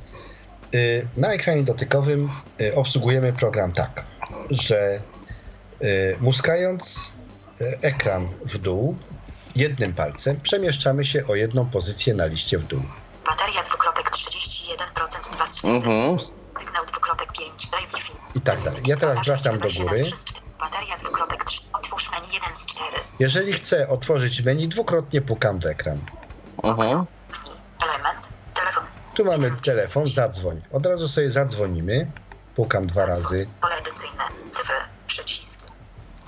[0.76, 2.30] Y, Na ekranie dotykowym
[2.62, 4.06] y, obsługujemy program tak,
[4.50, 5.02] że
[5.84, 7.12] y, muskając
[7.82, 8.96] ekran w dół
[9.56, 12.82] jednym palcem przemieszczamy się o jedną pozycję na liście w dół.
[13.26, 15.74] Bateria dwukropek 31% 2 z 4.
[15.74, 16.20] Mhm.
[16.60, 17.68] Sygnał dwukropek 5.
[17.72, 18.14] Daj Wi-Fi.
[18.36, 18.82] I tak dalej.
[18.88, 20.02] Ja teraz wracam do góry.
[20.60, 21.62] Bateria dwukropek 3.
[21.74, 22.98] Otwórz menu 1 z 4.
[23.20, 26.00] Jeżeli chcę otworzyć menu, dwukrotnie pukam w ekran.
[26.64, 27.06] Mhm.
[27.84, 28.30] Element.
[28.54, 28.84] Telefon.
[29.16, 30.62] Tu mamy telefon, zadzwoń.
[30.72, 32.12] Od razu sobie zadzwonimy.
[32.56, 33.48] Pukam dwa razy.
[33.62, 33.89] Przyciski.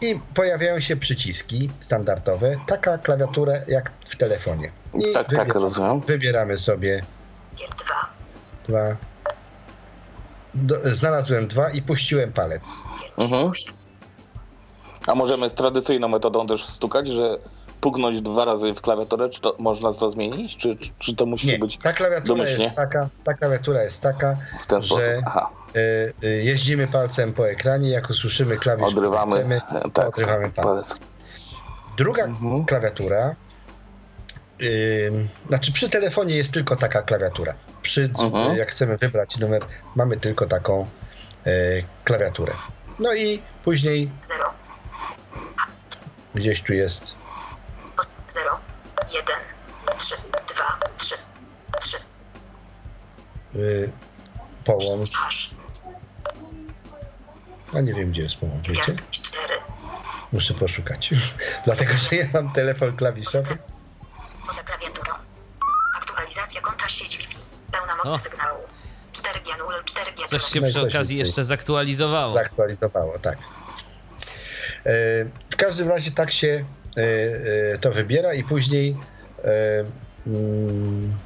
[0.02, 2.56] I pojawiają się przyciski standardowe.
[2.68, 4.72] Taka klawiatura jak w telefonie.
[5.10, 6.00] I Tak, tak, rozumiem.
[6.02, 7.04] wybieramy sobie
[7.58, 7.66] 2.
[8.68, 8.96] dwa.
[10.54, 12.62] Do, znalazłem dwa i puściłem palec.
[13.22, 13.52] Mhm.
[15.08, 17.38] A możemy z tradycyjną metodą też stukać, że
[17.82, 21.60] puknąć dwa razy w klawiaturę, czy to można to zmienić, czy, czy- to musi Nie,
[21.60, 22.64] być ta klawiatura domyślnie?
[22.64, 25.04] jest taka, ta klawiatura jest taka, w ten sposób?
[25.04, 25.50] że Aha.
[25.76, 30.66] Y, y, jeździmy palcem po ekranie, jak usłyszymy klawisz, Odrywamy, chcemy, e, tak, odrywamy tak,
[30.66, 31.00] palec.
[31.98, 32.66] Druga Mhm.
[32.66, 33.36] klawiatura,
[35.08, 37.54] ym, znaczy przy telefonie jest tylko taka klawiatura.
[37.82, 38.58] Przy, Mhm.
[38.58, 39.66] jak chcemy wybrać numer,
[39.96, 40.88] mamy tylko taką
[41.46, 41.50] e,
[42.04, 42.54] klawiaturę.
[43.00, 44.44] No i później 0.
[46.36, 47.16] gdzieś tu jest
[48.28, 48.60] 0.
[49.14, 49.36] 1.
[49.98, 50.16] 3.
[50.56, 50.80] 2.
[50.98, 51.16] 3.
[51.80, 51.98] 3.
[53.56, 53.92] y,
[54.66, 55.10] połącz.
[57.74, 58.72] A nie wiem gdzie jest wiecie?
[58.74, 59.54] Gwiazd 4.
[60.32, 61.10] Muszę poszukać.
[61.66, 63.58] Dlatego, że ja mam telefon klawiszowy.
[64.48, 65.14] Poza klawiaturą.
[65.98, 67.38] Aktualizacja konta sieć Wi-Fi.
[67.72, 68.18] Pełna moc O.
[68.18, 68.60] sygnału.
[69.14, 72.34] 4G 0, 4G Coś się No przy coś okazji jeszcze zaktualizowało.
[72.34, 73.38] Zaktualizowało, tak.
[74.86, 74.92] E,
[75.50, 76.66] W każdym razie tak się
[76.98, 77.02] e,
[77.74, 78.98] e, to wybiera i później
[80.28, 81.18] mm,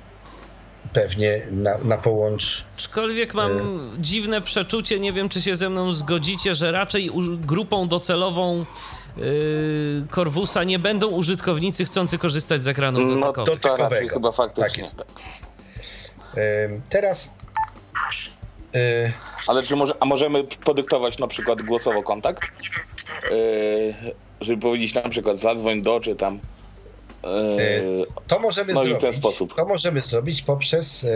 [0.96, 3.62] pewnie na, na połącz Aczkolwiek mam E.
[4.00, 8.66] dziwne przeczucie, nie wiem czy się ze mną zgodzicie, że raczej grupą docelową
[9.18, 9.24] yy,
[10.12, 14.70] Corvusa nie będą użytkownicy chcący korzystać z ekranów No to, to raczej chyba faktycznie.
[14.70, 14.98] Tak jest.
[14.98, 15.08] tak.
[16.38, 17.36] e, Teraz
[18.76, 19.12] e,
[19.48, 22.64] Ale czy może, a możemy podyktować na przykład głosowo kontakt?
[22.64, 23.36] 1 z 4.
[23.36, 26.40] Yy, żeby powiedzieć na przykład zadzwoń do, czy tam...
[27.26, 29.02] Yy, to możemy No i w zrobić.
[29.02, 29.56] ten sposób.
[29.56, 31.08] To możemy zrobić poprzez e,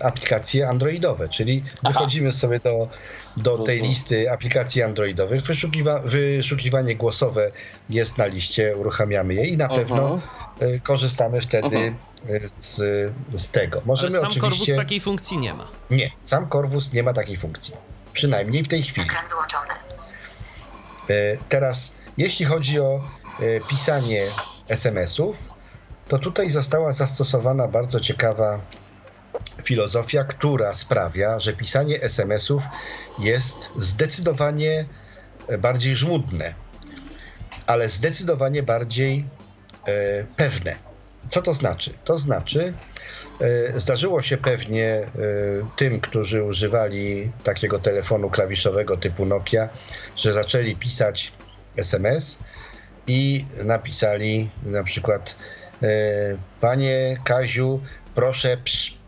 [0.00, 2.88] aplikacje androidowe, czyli wychodzimy sobie do,
[3.36, 3.84] do tej Rozumiem.
[3.90, 7.52] listy aplikacji androidowych, wyszukiwa, wyszukiwanie głosowe
[7.90, 9.80] jest na liście, uruchamiamy je i na Mhm.
[9.86, 10.20] pewno
[10.60, 11.94] e, korzystamy wtedy
[12.28, 12.74] e, z,
[13.34, 13.78] z tego.
[13.78, 14.76] Ale Możemy sam Corvus oczywiście...
[14.76, 15.68] takiej funkcji nie ma.
[15.90, 17.74] Nie, sam Corvus nie ma takiej funkcji.
[18.12, 19.06] Przynajmniej w tej chwili.
[21.10, 23.00] E, Teraz, jeśli chodzi o
[23.40, 24.22] e, pisanie
[24.68, 25.48] SMS-ów,
[26.08, 28.60] to tutaj została zastosowana bardzo ciekawa
[29.62, 32.62] filozofia, która sprawia, że pisanie SMS-ów
[33.18, 34.84] jest zdecydowanie
[35.58, 36.54] bardziej żmudne,
[37.66, 39.24] ale zdecydowanie bardziej
[39.88, 40.76] e, pewne.
[41.28, 41.92] Co to znaczy?
[42.04, 42.74] To znaczy,
[43.40, 45.08] e, zdarzyło się pewnie e,
[45.76, 49.68] tym, którzy używali takiego telefonu klawiszowego typu Nokia,
[50.16, 51.32] że zaczęli pisać
[51.76, 52.38] SMS
[53.06, 55.36] i napisali na przykład
[55.82, 55.86] e,
[56.60, 57.80] Panie Kaziu,
[58.14, 58.98] proszę psz,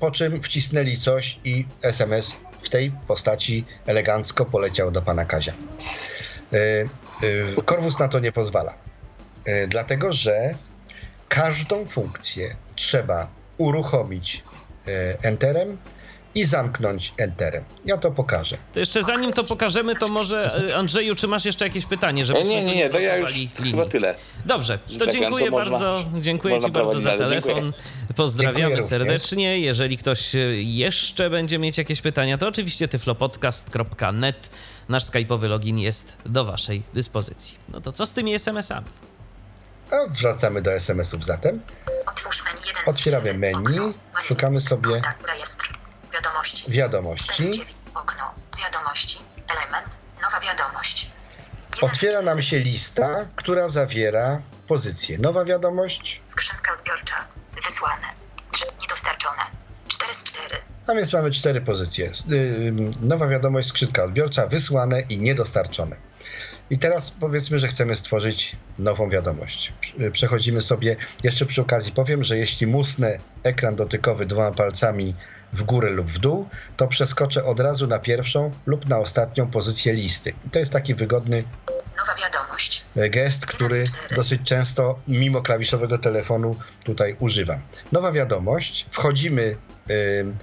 [0.00, 5.52] po czym wcisnęli coś i SMS w tej postaci elegancko poleciał do pana Kazia.
[6.52, 8.74] E, e, Korwus na to nie pozwala,
[9.68, 10.54] dlatego że
[11.28, 13.28] każdą funkcję trzeba
[13.58, 14.44] uruchomić
[15.22, 15.78] Enterem
[16.34, 17.64] i zamknąć Enterem.
[17.84, 18.56] Ja to pokażę.
[18.72, 22.16] To jeszcze zanim to pokażemy, to może e, Andrzeju, czy masz jeszcze jakieś pytanie?
[22.16, 23.88] Nie, żebyśmy nie, nie, nie, to ja już blokowali chyba linii?
[23.90, 24.14] tyle.
[24.44, 26.04] Dobrze, to tak dziękuję to można- bardzo.
[26.20, 27.72] Dziękuję można Ci bardzo za telefon.
[28.16, 28.90] Pozdrawiamy Dziękuję również.
[28.90, 29.60] serdecznie.
[29.60, 34.50] Jeżeli ktoś e, jeszcze będzie mieć jakieś pytania, to oczywiście tyflopodcast.net.
[34.88, 37.58] Nasz skype'owy login jest do Waszej dyspozycji.
[37.68, 38.86] No to co z tymi SMS-ami?
[39.90, 41.60] A wracamy do SMS-ów zatem.
[42.12, 43.38] Otwórz menu 1 z Otwieramy 4.
[43.38, 43.82] menu, Okno.
[43.82, 43.94] Menu.
[44.24, 45.00] szukamy sobie.
[46.12, 46.72] Wiadomości.
[46.72, 47.28] wiadomości.
[47.28, 47.74] 49.
[47.94, 48.34] Okno.
[48.58, 49.18] Wiadomości.
[49.48, 49.96] Element.
[50.22, 51.10] Nowa wiadomość.
[51.80, 55.18] otwiera nam się lista, która zawiera pozycję.
[55.18, 56.22] Nowa wiadomość.
[56.26, 57.24] Skrzynka odbiorcza.
[57.64, 58.06] Wysłane.
[58.80, 59.42] Niedostarczone.
[59.88, 60.56] 4 z 4.
[60.86, 62.10] A więc mamy cztery pozycje.
[62.32, 65.96] Y, nowa wiadomość, skrzynka odbiorcza, wysłane i niedostarczone.
[66.70, 69.72] I teraz powiedzmy, że chcemy stworzyć nową wiadomość.
[70.00, 75.14] Y, przechodzimy sobie, jeszcze przy okazji powiem, że jeśli musnę ekran dotykowy dwoma palcami
[75.52, 79.92] w górę lub w dół, to przeskoczę od razu na pierwszą lub na ostatnią pozycję
[79.92, 80.30] listy.
[80.46, 81.44] I to jest taki wygodny
[82.96, 83.84] e, gest, który
[84.16, 87.60] dosyć często mimo klawiszowego telefonu tutaj używam.
[87.92, 89.56] Nowa wiadomość, wchodzimy
[89.90, 90.34] y,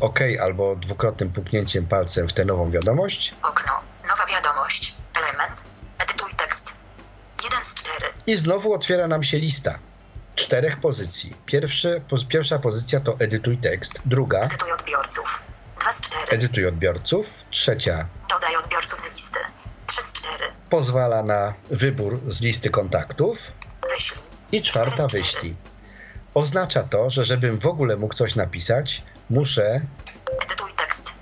[0.00, 3.72] OK albo dwukrotnym puknięciem palcem w tę nową wiadomość Okno.
[4.08, 4.94] Nowa wiadomość.
[5.14, 5.64] Element.
[5.98, 6.78] Edytuj tekst.
[7.44, 8.06] 1 z 4.
[8.26, 9.78] i znowu otwiera nam się lista
[10.38, 11.34] czterech pozycji.
[11.46, 15.42] Pierwsze, po, pierwsza pozycja to edytuj tekst, druga Edytuj odbiorców.
[15.80, 16.32] 2 z 4.
[16.32, 19.38] edytuj odbiorców, trzecia Dodaj odbiorców z listy.
[19.86, 20.44] 3 z 4.
[20.70, 23.52] pozwala na wybór z listy kontaktów
[23.94, 24.20] Wyślij.
[24.52, 25.56] i czwarta wyślij.
[26.34, 29.80] Oznacza to, że żebym w ogóle mógł coś napisać, muszę
[30.44, 31.12] Edytuj tekst.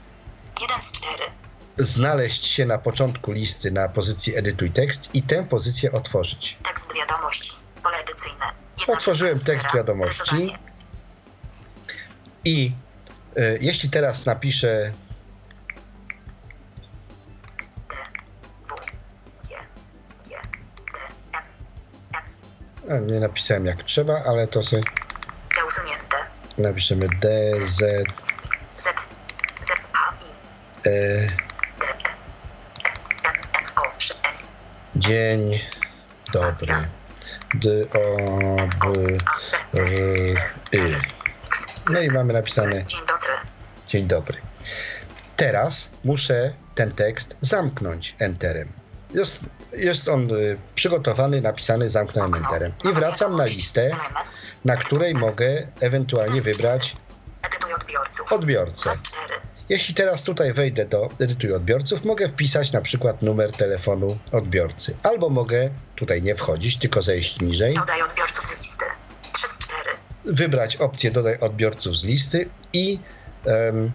[0.60, 1.24] 1 z 4.
[1.76, 6.58] znaleźć się na początku listy na pozycji edytuj tekst i tę pozycję otworzyć.
[6.62, 7.52] Tekst wiadomości.
[7.82, 8.65] Pole edycyjne.
[8.88, 10.54] Otworzyłem tekst wiadomości.
[12.44, 12.72] I
[13.38, 14.92] y, jeśli teraz napiszę
[22.90, 24.82] a, nie napisałem jak trzeba, ale to sobie
[26.58, 28.04] napiszemy D, Z, E,
[28.76, 29.08] Z.
[29.60, 29.70] Z.
[29.92, 30.14] A.
[30.14, 30.88] I.
[30.88, 31.22] E.
[31.22, 31.28] N.
[34.96, 35.60] dzień
[36.32, 36.95] dobry.
[37.60, 39.18] D, O, B.
[39.74, 40.38] R.
[40.72, 41.00] Y.
[41.90, 42.84] No i mamy napisane
[43.88, 44.38] Dzień dobry.
[45.36, 48.72] Teraz muszę ten tekst zamknąć Enterem.
[49.14, 52.34] Jest, jest on y, przygotowany, napisany, zamknąłem.
[52.34, 52.72] Enterem.
[52.84, 53.90] I wracam na listę,
[54.64, 56.94] na której mogę ewentualnie wybrać
[58.30, 58.90] odbiorcę.
[59.68, 59.80] 2 z 4.
[59.80, 64.96] Jeśli teraz tutaj wejdę do edytuj odbiorców, mogę wpisać na przykład numer telefonu odbiorcy.
[65.02, 68.84] Albo mogę tutaj nie wchodzić, tylko zejść niżej, Dodaj odbiorców z listy.
[69.32, 69.90] 3 z 4.
[70.24, 72.98] wybrać opcję dodaj odbiorców z listy i
[73.44, 73.92] em,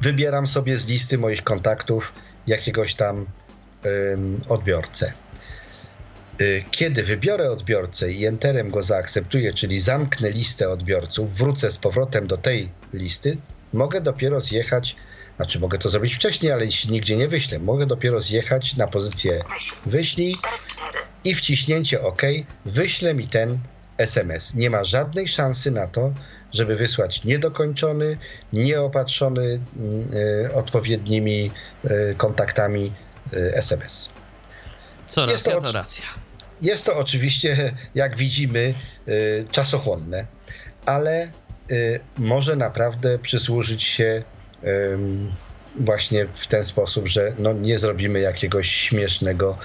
[0.00, 2.12] wybieram sobie z listy moich kontaktów
[2.46, 3.26] jakiegoś tam
[3.82, 5.12] em, odbiorcę.
[6.40, 12.26] Y, Kiedy wybiorę odbiorcę i enterem go zaakceptuję, czyli zamknę listę odbiorców, wrócę z powrotem
[12.26, 13.36] do tej listy,
[13.72, 14.96] mogę dopiero zjechać,
[15.36, 19.42] znaczy mogę to zrobić wcześniej, ale jeśli nigdzie nie wyślę, mogę dopiero zjechać na pozycję
[19.48, 19.82] Wyślij.
[19.86, 20.98] wyślij 4 z 4.
[21.24, 22.22] i wciśnięcie OK
[22.64, 23.58] wyśle mi ten
[23.98, 24.54] SMS.
[24.54, 26.12] Nie ma żadnej szansy na to,
[26.52, 28.18] żeby wysłać niedokończony,
[28.52, 30.14] nieopatrzony mm,
[30.46, 31.50] y, odpowiednimi
[31.84, 32.92] y, kontaktami
[33.34, 34.10] y, SMS.
[35.06, 36.04] Co Jest to racja, to racja.
[36.62, 38.74] Jest to oczywiście, jak widzimy,
[39.08, 40.26] y, czasochłonne,
[40.86, 41.30] ale
[42.18, 44.22] może naprawdę przysłużyć się
[45.80, 49.58] właśnie w ten sposób, że no, nie zrobimy jakiegoś śmiesznego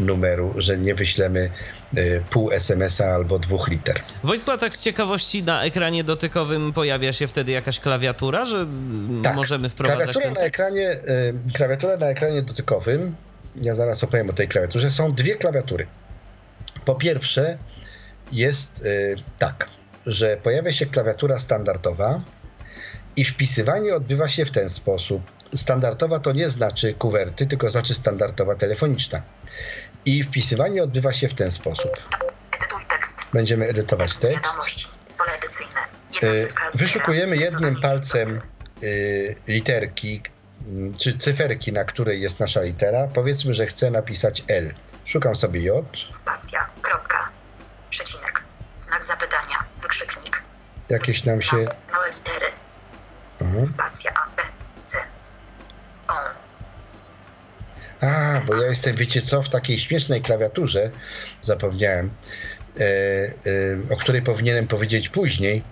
[0.00, 1.50] y, numeru, że nie wyślemy
[1.96, 4.02] y, pół SMS-a albo dwóch liter.
[4.24, 8.66] Wojtku, a tak z ciekawości na ekranie dotykowym pojawia się wtedy jakaś klawiatura, że
[9.22, 9.36] Tak.
[9.36, 13.14] możemy wprowadzać Klawiatura na ekranie, y, klawiatura na ekranie dotykowym,
[13.56, 15.86] ja zaraz opowiem o tej klawiaturze, są dwie klawiatury.
[16.84, 17.58] Po pierwsze
[18.32, 19.66] jest y, tak,
[20.06, 22.20] że pojawia się klawiatura standardowa
[23.16, 25.22] i wpisywanie odbywa się w ten sposób.
[25.54, 29.22] Standardowa to nie znaczy kuwerty, tylko znaczy standardowa telefoniczna.
[30.04, 31.90] I wpisywanie odbywa się w ten sposób.
[32.56, 33.24] Edytuj tekst.
[33.32, 34.44] Będziemy edytować tekst.
[34.44, 34.88] Wiadomość.
[35.18, 35.80] Pole edycyjne.
[36.22, 38.40] Y, Wyszukujemy jednym palcem
[38.82, 40.22] y, literki
[40.66, 43.08] mm, czy cyferki, na której jest nasza litera.
[43.14, 44.74] Powiedzmy, że chcę napisać L.
[45.04, 45.86] Szukam sobie J.
[46.10, 46.66] Spacja.
[46.82, 47.28] Kropka.
[47.90, 48.35] Przecinek.
[50.88, 51.64] Jakieś nam się.
[53.40, 53.66] Mhm.
[53.66, 54.10] Spacja.
[54.14, 54.36] A.
[54.36, 54.42] B.
[54.86, 54.98] C.
[56.08, 56.14] O.
[58.06, 60.90] A, bo ja jestem, wiecie co, w takiej śmiesznej klawiaturze,
[61.42, 62.10] zapomniałem,
[62.80, 65.62] e, e, o której powinienem powiedzieć później,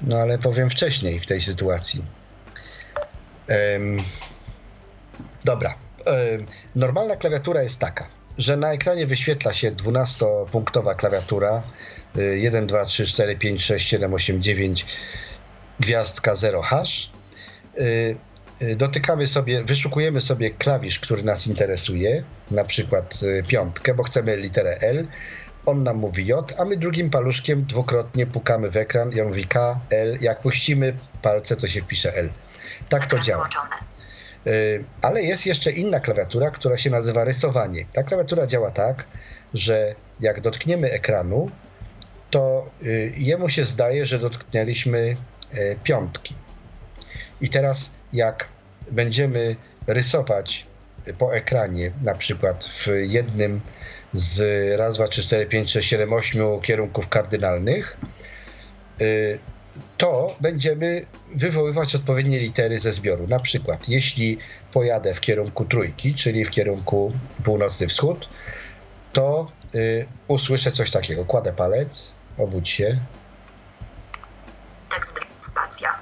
[0.00, 2.04] no ale powiem wcześniej w tej sytuacji.
[3.48, 4.02] Em,
[5.44, 5.74] dobra.
[6.74, 11.62] Normalna klawiatura jest taka, że na ekranie wyświetla się 12-punktowa klawiatura
[12.14, 14.86] 1, 2, 3, 4, 5, 6, 7, 8, 9
[15.80, 17.10] gwiazdka 0 hash.
[17.78, 18.16] Y,
[18.62, 24.36] y, Dotykamy sobie, wyszukujemy sobie klawisz, który nas interesuje, na przykład y, piątkę, bo chcemy
[24.36, 25.06] literę L.
[25.66, 29.44] On nam mówi J, a my drugim paluszkiem dwukrotnie pukamy w ekran i on mówi
[29.44, 30.18] K, L.
[30.20, 32.30] Jak puścimy palce, to się wpisze L.
[32.88, 33.48] Tak to działa.
[35.02, 37.84] Ale jest jeszcze inna klawiatura, która się nazywa rysowanie.
[37.92, 39.04] Ta klawiatura działa tak,
[39.54, 41.50] że jak dotkniemy ekranu,
[42.30, 42.70] to
[43.16, 45.16] jemu się zdaje, że dotknęliśmy
[45.84, 46.34] piątki.
[47.40, 48.48] I teraz jak
[48.90, 49.56] będziemy
[49.86, 50.66] rysować
[51.18, 53.60] po ekranie, na przykład w jednym
[54.12, 54.40] z
[54.78, 57.96] raz, dwa, trzy, cztery, pięć, sześć, siedem, ośmiu kierunków kardynalnych,
[59.00, 59.38] y,
[59.98, 63.26] to będziemy wywoływać odpowiednie litery ze zbioru.
[63.26, 64.38] Na przykład, jeśli
[64.72, 67.12] pojadę w kierunku trójki, czyli w kierunku
[67.44, 68.28] północny wschód,
[69.12, 71.24] to y, usłyszę coś takiego.
[71.24, 73.00] Kładę palec, obudź się.
[74.88, 75.96] Tekst, spacja,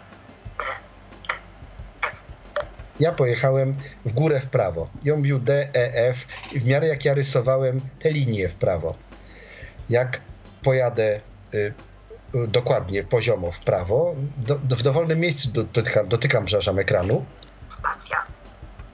[3.01, 3.75] ja pojechałem
[4.05, 4.89] w górę w prawo.
[5.15, 8.95] On bił D, E, F i w miarę jak ja rysowałem te linie w prawo.
[9.89, 10.21] Jak
[10.63, 11.21] pojadę
[11.55, 11.75] y,
[12.35, 17.25] y, dokładnie, poziomo w prawo, do, do, w dowolnym miejscu dotykam, dotykam przepraszam, ekranu.
[17.69, 18.25] Spacja.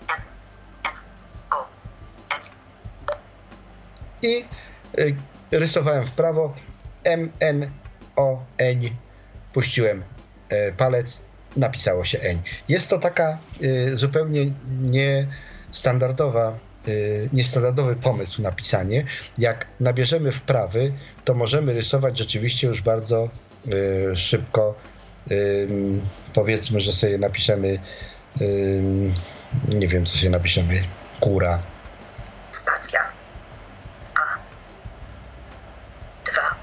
[0.09, 0.23] N,
[0.85, 0.93] N,
[1.51, 1.67] O,
[2.31, 2.41] N.
[4.23, 4.45] I
[4.99, 5.17] y,
[5.59, 6.55] rysowałem w prawo
[7.05, 7.71] M, N,
[8.17, 8.81] O, N.
[9.53, 10.03] Puściłem
[10.53, 11.23] y, palec
[11.57, 12.43] napisało się eń.
[12.69, 14.47] Jest to taka y, zupełnie
[14.81, 19.05] niestandardowa, y, niestandardowy pomysł na pisanie.
[19.39, 20.93] Jak nabierzemy wprawy,
[21.25, 23.29] to możemy rysować rzeczywiście już bardzo
[24.15, 24.75] szybko.
[26.33, 27.79] powiedzmy, że sobie napiszemy,
[29.69, 30.85] nie wiem, co się napiszemy,
[31.21, 31.63] kura.
[32.51, 33.01] Stacja.
[34.15, 34.21] A.
[36.25, 36.57] Dwa.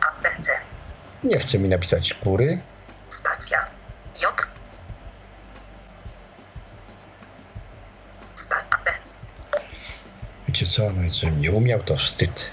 [0.00, 0.52] A będzie.
[1.24, 2.58] Nie chce mi napisać kury.
[3.08, 3.66] Spacja.
[4.22, 4.46] J.
[8.34, 8.78] Spacja.
[8.84, 8.90] B.
[10.48, 12.44] Wiecie co, no żebym nie umiał, to wstyd.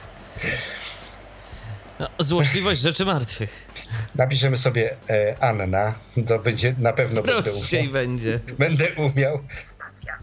[2.00, 3.68] No, złośliwość rzeczy martwych.
[4.16, 5.96] Napiszemy sobie e, Anna,
[6.28, 7.92] to będzie na pewno będę umiał.
[7.92, 8.40] będzie.
[8.60, 9.40] Będę umiał.
[9.64, 10.18] Spacja.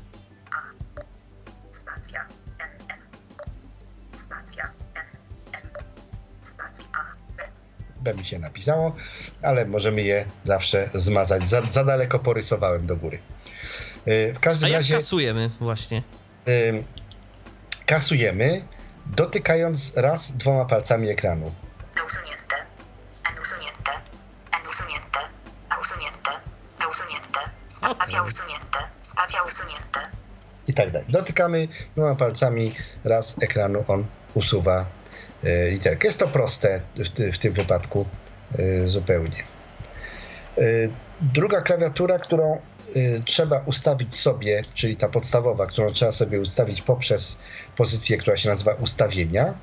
[8.02, 8.14] B.
[8.14, 8.94] Mi się napisało,
[9.42, 11.48] ale możemy je zawsze zmazać.
[11.48, 13.18] Za, za daleko porysowałem do góry.
[14.08, 14.94] Y, w każdym A jak razie.
[14.94, 16.02] kasujemy właśnie?
[17.86, 18.62] kasujemy,
[19.06, 21.52] dotykając raz dwoma palcami ekranu.
[22.06, 22.56] Usunięte.
[23.42, 23.92] Usunięte.
[24.70, 25.20] Usunięte.
[25.80, 26.30] Usunięte.
[26.90, 27.40] Usunięte.
[27.68, 28.78] Spacja usunięte.
[29.02, 30.00] Spacja usunięte.
[30.68, 31.06] I tak dalej.
[31.10, 32.74] Dotykamy dwoma palcami
[33.04, 34.84] raz ekranu, on usuwa y,
[35.70, 36.08] literkę.
[36.08, 38.06] Jest to proste w, w tym wypadku
[38.58, 39.42] y, zupełnie.
[40.58, 40.90] Y,
[41.20, 42.58] druga klawiatura, którą
[42.96, 47.38] y, trzeba ustawić sobie, czyli ta podstawowa, którą trzeba sobie ustawić poprzez
[47.76, 49.54] pozycję, która się nazywa ustawienia,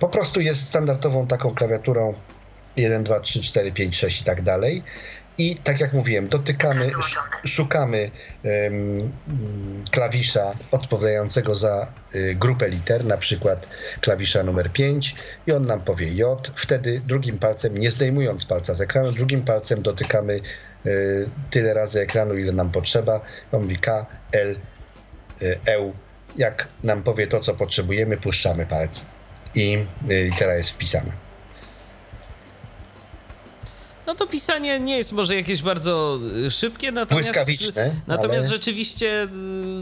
[0.00, 2.14] po prostu jest standardową taką klawiaturą
[2.76, 4.82] 1, 2, 3, 4, 5, 6 i tak dalej.
[5.42, 6.90] I tak jak mówiłem, dotykamy,
[7.44, 8.10] szukamy
[8.44, 9.12] um,
[9.90, 13.68] klawisza odpowiadającego za y, grupę liter, na przykład
[14.00, 15.14] klawisza numer 5
[15.46, 16.52] i on nam powie J.
[16.56, 20.40] Wtedy drugim palcem, nie zdejmując palca z ekranu, drugim palcem dotykamy
[20.86, 23.20] y, tyle razy ekranu, ile nam potrzeba.
[23.52, 24.56] On mówi K, L,
[25.42, 25.92] y, E.
[26.36, 29.04] Jak nam powie to, co potrzebujemy, puszczamy palec
[29.54, 31.31] i y, litera jest wpisana.
[34.12, 37.34] No to pisanie nie jest może jakieś bardzo y, szybkie, natomiast,
[38.06, 38.56] natomiast ale...
[38.56, 39.28] rzeczywiście y,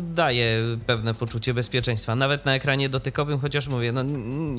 [0.02, 2.14] daje pewne poczucie bezpieczeństwa.
[2.14, 4.04] Nawet na ekranie dotykowym, chociaż mówię, no,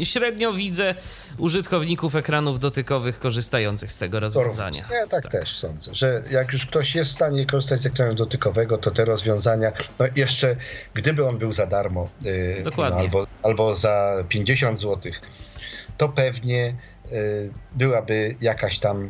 [0.04, 0.96] średnio widzę
[1.38, 4.84] użytkowników ekranów dotykowych korzystających z tego rozwiązania.
[4.92, 8.14] Ja tak, tak, też sądzę, że jak już ktoś jest w stanie korzystać z ekranu
[8.14, 10.56] dotykowego, to te rozwiązania, no jeszcze
[10.94, 15.12] gdyby on był za darmo, yy, no, albo, albo za 50 zł,
[15.98, 16.76] to pewnie
[17.76, 19.10] byłaby jakaś tam y,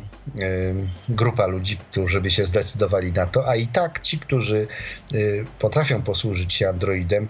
[1.08, 4.66] grupa ludzi, którzy by się zdecydowali na to, a i tak ci, którzy
[5.14, 7.28] y, potrafią posłużyć się Androidem,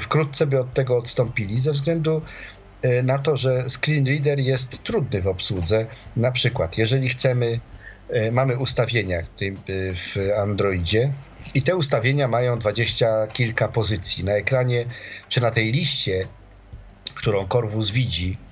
[0.00, 2.22] wkrótce by od tego odstąpili ze względu
[3.02, 5.86] na to, że screen reader jest trudny w obsłudze.
[6.16, 7.60] Na przykład, jeżeli chcemy,
[8.32, 9.22] mamy ustawienia
[9.94, 11.12] w Androidzie
[11.54, 14.24] i te ustawienia mają dwadzieścia kilka pozycji.
[14.24, 14.84] Na ekranie
[15.28, 16.26] czy na tej liście,
[17.14, 18.38] którą Corvus widzi,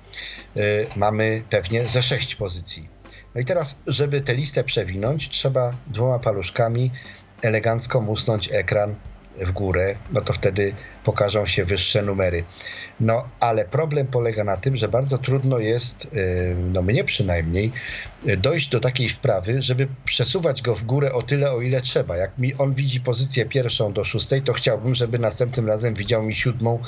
[0.95, 2.89] mamy pewnie ze sześć pozycji.
[3.35, 6.91] No i teraz, żeby tę listę przewinąć, trzeba dwoma paluszkami
[7.41, 8.95] elegancko musnąć ekran
[9.37, 10.73] w górę, no to wtedy
[11.03, 12.43] pokażą się wyższe numery.
[12.99, 17.71] No ale problem polega na tym, że bardzo trudno jest, y, no mnie przynajmniej,
[18.37, 22.17] dojść do takiej wprawy, żeby przesuwać go w górę o tyle, o ile trzeba.
[22.17, 26.35] Jak mi on widzi pozycję pierwszą do szóstej, to chciałbym, żeby następnym razem widział mi
[26.35, 26.79] siódmą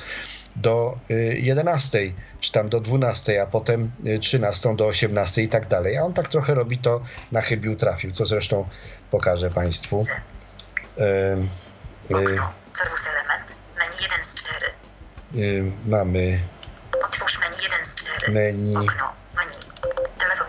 [0.56, 1.00] do
[1.36, 2.00] 11,
[2.40, 3.92] czy tam do 12, a potem
[4.22, 5.98] 13 do 18 i tak dalej.
[5.98, 7.02] A on tak trochę robi to
[7.32, 8.70] na chybił trafił, co zresztą
[9.12, 10.02] pokażę Państwu.
[12.10, 14.74] Okno, serwus element, menu 1 z 4.
[15.86, 16.40] Mamy
[17.06, 18.32] Otwórz menu 1 z 4.
[18.32, 19.56] menu, Okno, menu,
[20.20, 20.48] telefon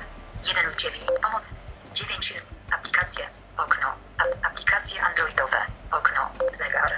[0.48, 1.04] 1 z 9.
[1.22, 1.54] Pomoc
[1.94, 3.24] 9 jest aplikacje.
[3.56, 3.86] Okno,
[4.18, 5.56] ap- aplikacje androidowe.
[5.90, 6.90] Okno, zegar.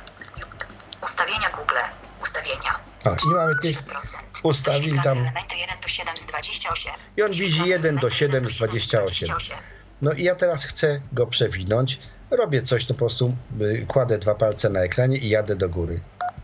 [1.03, 1.79] Ustawienia Google.
[2.23, 2.73] Ustawienia.
[3.07, 4.19] A, i mamy tych 3%.
[4.43, 5.19] ustawień tam.
[5.19, 6.93] Elementy 1 do 7 z 28.
[7.17, 9.29] I on widzi 1 do 7 z 28.
[10.03, 12.01] No i ja teraz chcę go przewinąć.
[12.31, 16.01] Robię coś, to po prostu y, kładę dwa palce na ekranie i jadę do góry.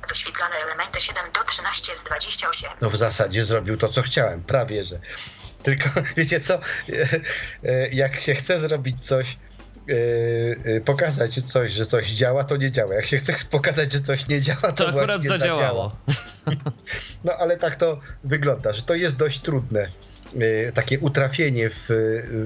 [0.08, 2.70] Wyświetlane elementy 7 do 13 z 28.
[2.80, 4.98] No w zasadzie zrobił to, co chciałem, prawie że.
[5.62, 6.58] Tylko wiecie co,
[7.92, 9.36] jak się chce zrobić coś,
[10.84, 12.94] pokazać coś, że coś działa, to nie działa.
[12.94, 15.96] Jak się chce pokazać, że coś nie działa, to, To akurat zadziałało.
[17.24, 19.86] No ale tak to wygląda, że to jest dość trudne.
[20.40, 21.86] e, Takie utrafienie w,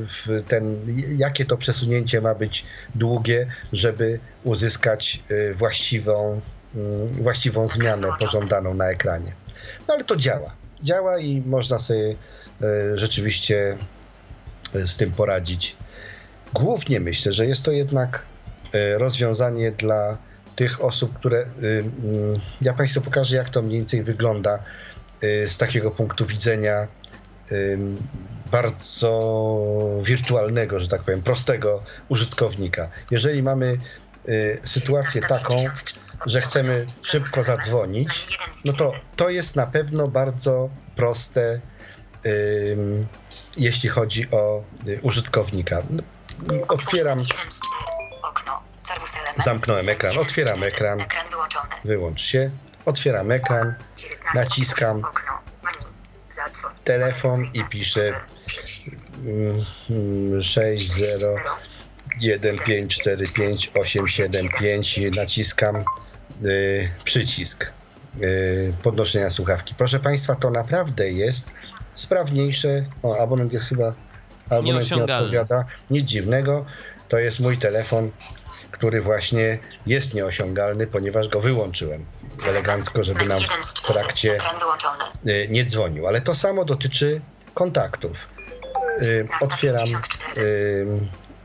[0.07, 0.87] w ten,
[1.17, 6.41] jakie to przesunięcie ma być długie, żeby uzyskać e, właściwą,
[6.75, 9.33] mm, właściwą zmianę pożądaną na ekranie.
[9.89, 10.55] No ale to działa.
[10.83, 12.15] Działa i można sobie
[12.63, 13.79] e, rzeczywiście
[14.73, 15.77] z tym poradzić.
[16.55, 18.27] Głównie myślę, że jest to jednak
[18.99, 20.19] rozwiązanie dla
[20.57, 21.39] tych osób, które.
[21.63, 24.59] y, mm, Ja Państwu pokażę, jak to mniej więcej wygląda
[25.25, 26.89] y, z takiego punktu widzenia
[28.51, 29.13] bardzo
[30.03, 32.89] wirtualnego, że tak powiem, prostego użytkownika.
[33.11, 33.79] Jeżeli mamy
[34.29, 35.57] y, sytuację taką,
[36.27, 41.61] że chcemy szybko zadzwonić, no to to jest na pewno bardzo proste,
[43.57, 45.83] jeśli chodzi o y, użytkownika.
[45.91, 46.03] No,
[46.69, 47.25] Otwieram.
[49.45, 50.13] Zamknąłem ekran.
[50.13, 50.73] 1 z Otwieram 4.
[50.73, 51.01] ekran.
[51.01, 51.69] Ekran wyłączony.
[51.85, 52.51] wyłącz się,
[52.85, 54.21] otwieram ekran, 19.
[54.35, 55.03] Naciskam.
[56.85, 58.13] Telefon i piszę
[58.47, 59.07] Przycisk.
[59.25, 61.35] mm, 6 0
[62.21, 65.85] 1 5 4 5 8 7 5 i naciskam
[66.45, 67.73] y, przycisk
[68.21, 69.75] y, podnoszenia słuchawki.
[69.75, 71.53] Proszę Państwa, to naprawdę jest
[71.95, 72.85] sprawniejsze.
[73.03, 73.95] O, abonent jest chyba
[74.51, 75.65] abonent nie odpowiada.
[75.91, 76.67] Nic dziwnego.
[77.09, 78.11] To jest mój telefon,
[78.79, 82.07] który właśnie jest nieosiągalny, ponieważ go wyłączyłem
[82.49, 84.01] elegancko, żeby nam Menu 1 z w 4.
[84.01, 84.39] trakcie
[85.27, 86.07] y, nie dzwonił.
[86.07, 87.21] Ale to samo dotyczy
[87.55, 88.29] kontaktów.
[89.03, 89.89] Y, Otwieram
[90.37, 90.87] y,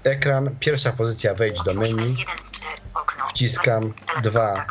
[0.03, 2.75] ekran, pierwsza pozycja wejdź do menu, 1 z 4.
[2.93, 3.27] Okno.
[3.29, 4.65] Wciskam dwa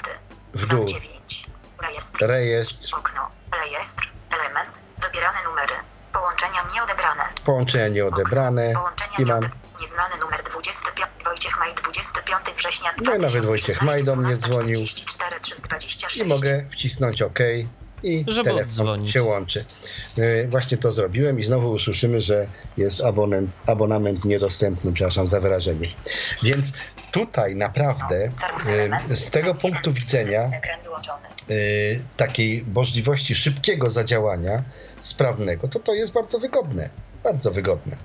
[0.54, 0.88] w 2 dół.
[0.88, 1.46] z 9.
[1.82, 2.26] Rejestr.
[2.26, 4.11] rejestr.
[4.30, 4.80] Element.
[5.02, 5.74] Wybierane numery.
[6.12, 7.22] Połączenia nieodebrane.
[7.44, 8.72] połączenia nieodebrane
[9.18, 9.40] i mam,
[9.80, 11.08] Nieznany numer 25.
[11.24, 14.86] Wojciech Maj 25 września No i nawet Wojciech Maj do mnie dzwonił.
[14.86, 16.16] 44 326.
[16.16, 17.38] i mogę wcisnąć OK
[18.02, 19.10] i Żeby telefon oddzwonić.
[19.12, 19.64] się łączy.
[20.18, 25.88] Y, Właśnie to zrobiłem i znowu usłyszymy, że jest abonent, abonament niedostępny, przepraszam za wyrażenie.
[26.42, 26.72] Więc
[27.12, 28.32] tutaj naprawdę
[29.10, 30.50] y, z tego punktu widzenia
[31.50, 34.62] y, takiej możliwości szybkiego zadziałania,
[35.00, 36.90] sprawnego, to to jest bardzo wygodne.
[37.24, 37.96] Bardzo wygodne.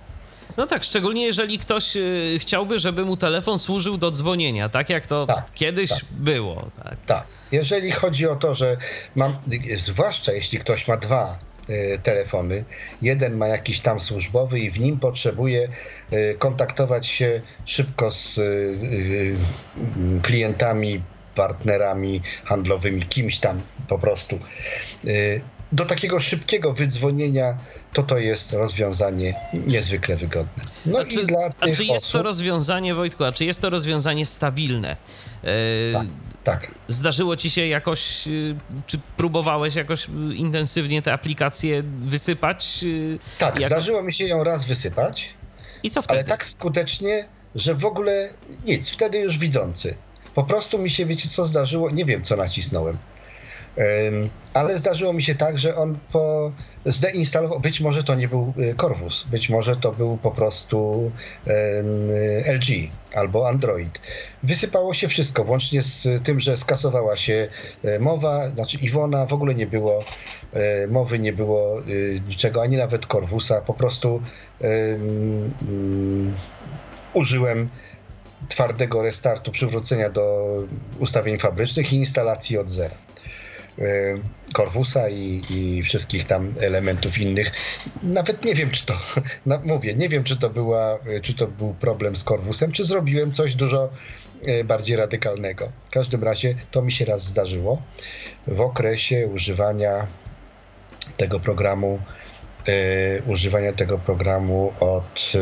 [0.58, 5.08] No tak, szczególnie jeżeli ktoś y, chciałby, żeby mu telefon służył do dzwonienia, tak jak
[5.08, 5.99] to Tak, kiedyś tak.
[6.12, 6.70] było.
[6.84, 6.97] Tak.
[7.06, 7.24] Tak.
[7.51, 8.78] Jeżeli chodzi o to, że
[9.16, 9.36] mam,
[9.78, 11.39] zwłaszcza jeśli ktoś ma dwa
[11.70, 12.64] y, telefony,
[13.01, 15.70] jeden ma jakiś tam służbowy i w nim potrzebuje
[16.14, 18.39] y, kontaktować się szybko z
[20.22, 21.01] klientami,
[21.36, 24.39] partnerami handlowymi, kimś tam po prostu.
[25.76, 27.57] Do takiego szybkiego wydzwonienia
[27.93, 30.63] to to jest rozwiązanie niezwykle wygodne.
[30.86, 33.45] No A i czy, dla a tych czy jest osób, to rozwiązanie, Wojtku, a czy
[33.45, 34.95] jest to rozwiązanie stabilne?
[35.43, 36.05] E, Tak.
[36.43, 38.55] tak, Zdarzyło ci się jakoś, y,
[38.88, 42.80] czy próbowałeś jakoś y, intensywnie te aplikacje wysypać?
[42.84, 45.34] y, tak, jak- zdarzyło mi się ją raz wysypać,
[45.84, 46.19] I co wtedy?
[46.19, 48.30] ale tak skutecznie, że w ogóle
[48.65, 49.95] nic, wtedy już widzący.
[50.36, 52.97] Po prostu mi się, wiecie co zdarzyło, nie wiem co nacisnąłem,
[54.53, 56.51] ale zdarzyło mi się tak, że on po
[56.86, 61.11] zdeinstalował, być może to nie był y, Corvus, być może to był po prostu
[62.45, 63.99] LG albo Android.
[64.43, 67.47] Wysypało się wszystko, włącznie z tym, że skasowała się
[67.86, 70.03] y, mowa, znaczy Iwona, w ogóle nie było
[70.84, 71.82] y, mowy, nie było
[72.28, 74.21] niczego, ani nawet Corvusa, po prostu
[74.63, 76.36] ym,
[77.13, 77.69] użyłem
[78.49, 80.45] twardego restartu, przywrócenia do
[80.99, 83.05] ustawień fabrycznych i instalacji od zera.
[83.80, 84.21] Y,
[84.53, 87.51] Corvusa i, i wszystkich tam elementów innych.
[88.03, 88.93] Nawet nie wiem, czy to,
[89.45, 93.32] no mówię, nie wiem, czy to, była, czy to był problem z Corvusem, czy zrobiłem
[93.32, 93.89] coś dużo
[94.45, 95.71] e, bardziej radykalnego.
[95.88, 97.82] W każdym razie to mi się raz zdarzyło
[98.47, 100.07] w okresie używania
[101.17, 101.99] tego programu,
[102.67, 105.39] e, używania tego programu od e,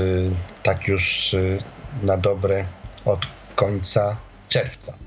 [0.63, 1.35] tak już
[2.03, 2.65] na dobre
[3.05, 3.19] od
[3.55, 4.17] końca
[4.49, 5.02] czerwca.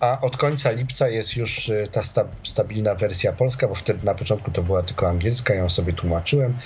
[0.00, 4.50] A od końca lipca jest już ta sta, stabilna wersja polska, bo wtedy na początku
[4.50, 6.56] to była tylko angielska, ją sobie tłumaczyłem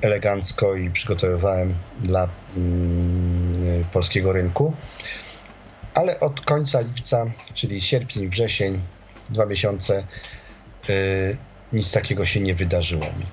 [0.00, 4.74] elegancko i przygotowywałem dla mm, polskiego rynku.
[5.94, 8.80] Ale od końca lipca, czyli sierpień, wrzesień,
[9.30, 10.04] dwa miesiące,
[10.88, 11.36] yy,
[11.72, 13.26] nic takiego się nie wydarzyło mi.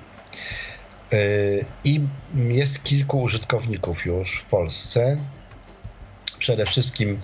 [1.12, 2.00] Yy, I
[2.34, 5.16] jest kilku użytkowników już w Polsce.
[6.38, 7.20] Przede wszystkim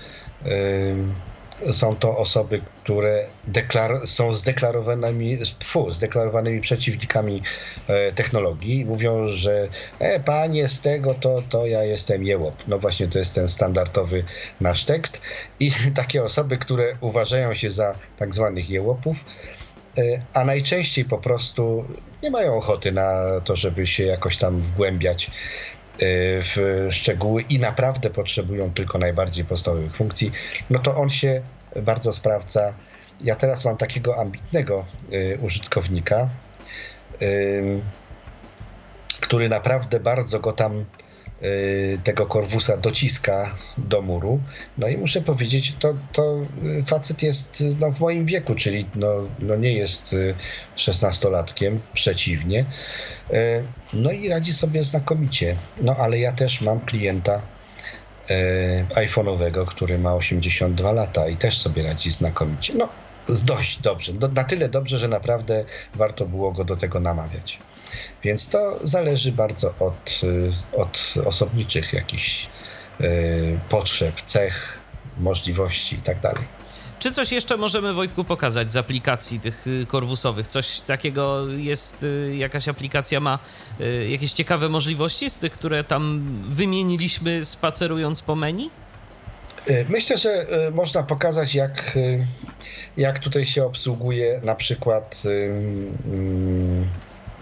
[1.72, 7.42] są to osoby, które deklar- są zdeklarowanymi, tfu, zdeklarowanymi przeciwnikami
[7.86, 8.84] e, technologii.
[8.84, 12.62] Mówią, że e, panie z tego, to, to ja jestem jełop.
[12.66, 14.24] No właśnie to jest ten standardowy
[14.60, 15.22] nasz tekst.
[15.60, 19.24] I takie osoby, które uważają się za tak zwanych jełopów,
[19.98, 20.02] e,
[20.32, 21.84] a najczęściej po prostu
[22.22, 25.30] nie mają ochoty na to, żeby się jakoś tam wgłębiać
[26.00, 30.32] w szczegóły i naprawdę potrzebują tylko najbardziej podstawowych funkcji,
[30.70, 31.42] no to on się
[31.82, 32.74] bardzo sprawdza.
[33.20, 36.28] Ja teraz mam takiego ambitnego y, użytkownika,
[39.20, 41.05] który naprawdę bardzo go tam Y,
[42.04, 44.40] tego korwusa dociska do muru.
[44.78, 46.40] No i muszę powiedzieć, to, to
[46.86, 49.08] facet jest no, w moim wieku, czyli no,
[49.38, 50.16] no nie jest
[50.76, 52.64] szesnastolatkiem, przeciwnie.
[53.30, 55.56] Y, no i radzi sobie znakomicie.
[55.80, 57.40] No ale ja też mam klienta
[58.30, 58.34] y,
[58.94, 62.74] iPhone'owego, który ma 82 lata i też sobie radzi znakomicie.
[62.74, 62.88] No,
[63.44, 64.12] dość dobrze.
[64.20, 65.64] No, na tyle dobrze, że naprawdę
[65.94, 67.58] warto było go do tego namawiać.
[68.24, 72.48] Więc to zależy bardzo od, y, od osobniczych jakichś
[73.00, 74.80] y, potrzeb, cech,
[75.18, 76.20] możliwości itd.
[76.20, 76.38] Tak
[76.98, 80.46] Czy coś jeszcze możemy, Wojtku, pokazać z aplikacji tych y, korwusowych?
[80.46, 83.38] Coś takiego jest, jakaś aplikacja ma
[84.08, 88.70] jakieś ciekawe możliwości z tych, które tam wymieniliśmy spacerując po menu?
[89.88, 91.98] Myślę, że można pokazać, jak,
[92.96, 95.22] jak tutaj się obsługuje na przykład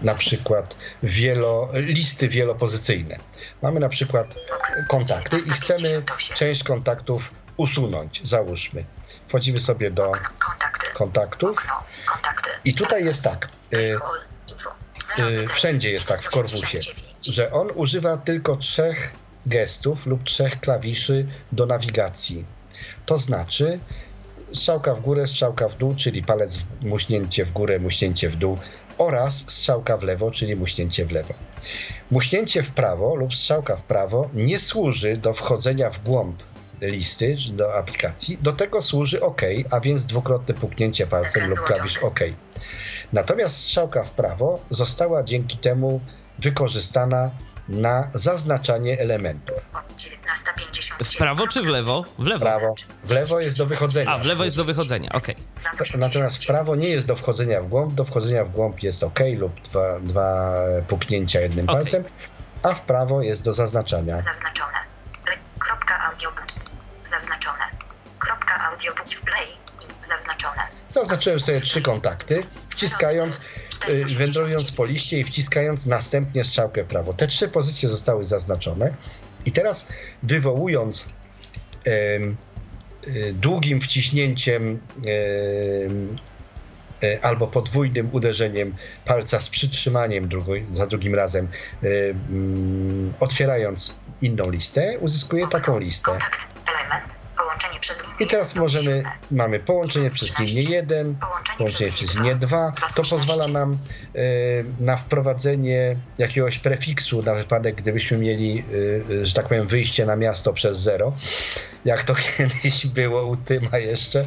[0.01, 3.17] na przykład wielo, listy wielopozycyjne.
[3.61, 4.35] Mamy na przykład
[4.87, 6.01] kontakty i chcemy
[6.35, 8.85] część kontaktów usunąć, załóżmy.
[9.27, 10.11] Wchodzimy sobie do
[10.93, 11.67] kontaktów
[12.65, 13.97] i tutaj jest tak, y,
[15.19, 16.79] y, wszędzie jest tak w Korwusie,
[17.21, 19.13] że on używa tylko trzech
[19.45, 22.45] gestów lub trzech klawiszy do nawigacji.
[23.05, 23.79] To znaczy
[24.53, 28.57] strzałka w górę, strzałka w dół, czyli palec muśnięcie w górę, muśnięcie w dół,
[28.97, 31.33] oraz strzałka w lewo, czyli muśnięcie w lewo.
[32.11, 36.43] Muśnięcie w prawo lub strzałka w prawo nie służy do wchodzenia w głąb
[36.81, 38.37] listy, do aplikacji.
[38.41, 42.19] Do tego służy OK, a więc dwukrotne puknięcie palcem lub klawisz OK.
[43.13, 46.01] Natomiast strzałka w prawo została dzięki temu
[46.39, 47.31] wykorzystana
[47.69, 49.57] na zaznaczanie elementów.
[51.03, 52.05] W prawo czy w lewo?
[52.19, 52.39] W lewo.
[52.39, 52.75] Prawo.
[53.03, 54.11] W lewo jest do wychodzenia.
[54.11, 55.27] A, w lewo jest do wychodzenia, ok.
[55.97, 57.93] Natomiast w prawo nie jest do wchodzenia w głąb.
[57.93, 60.53] Do wchodzenia w głąb jest ok lub dwa, dwa
[60.87, 61.81] puknięcia jednym okay.
[61.81, 62.03] palcem,
[62.63, 64.19] a w prawo jest do zaznaczania.
[64.19, 64.77] Zaznaczone.
[65.59, 66.59] Kropka audiobooki.
[67.03, 67.63] Zaznaczone.
[68.19, 69.47] Kropka audiobooki w play.
[70.01, 70.61] Zaznaczone.
[70.89, 73.41] Zaznaczyłem sobie trzy kontakty, wciskając
[74.17, 77.13] wędrując po liście i wciskając następnie strzałkę w prawo.
[77.13, 78.93] Te trzy pozycje zostały zaznaczone
[79.45, 79.87] i teraz
[80.23, 81.05] wywołując
[81.87, 82.35] y,
[83.33, 85.89] długim wciśnięciem y,
[87.21, 88.75] albo podwójnym uderzeniem
[89.05, 90.29] palca z przytrzymaniem
[90.71, 91.47] za drugim razem,
[91.83, 96.11] mm, otwierając inną listę, uzyskuje taką listę.
[96.11, 97.24] Kontakt, element,
[98.19, 101.15] I teraz możemy, mamy połączenie przez linię 1,
[101.57, 102.73] połączenie przez linię 2.
[102.95, 103.77] To pozwala nam
[104.15, 108.63] y, na wprowadzenie jakiegoś prefiksu na wypadek, gdybyśmy mieli,
[109.09, 111.13] y, że tak powiem, wyjście na miasto przez 0,
[111.85, 114.25] jak to kiedyś było u Tyma jeszcze.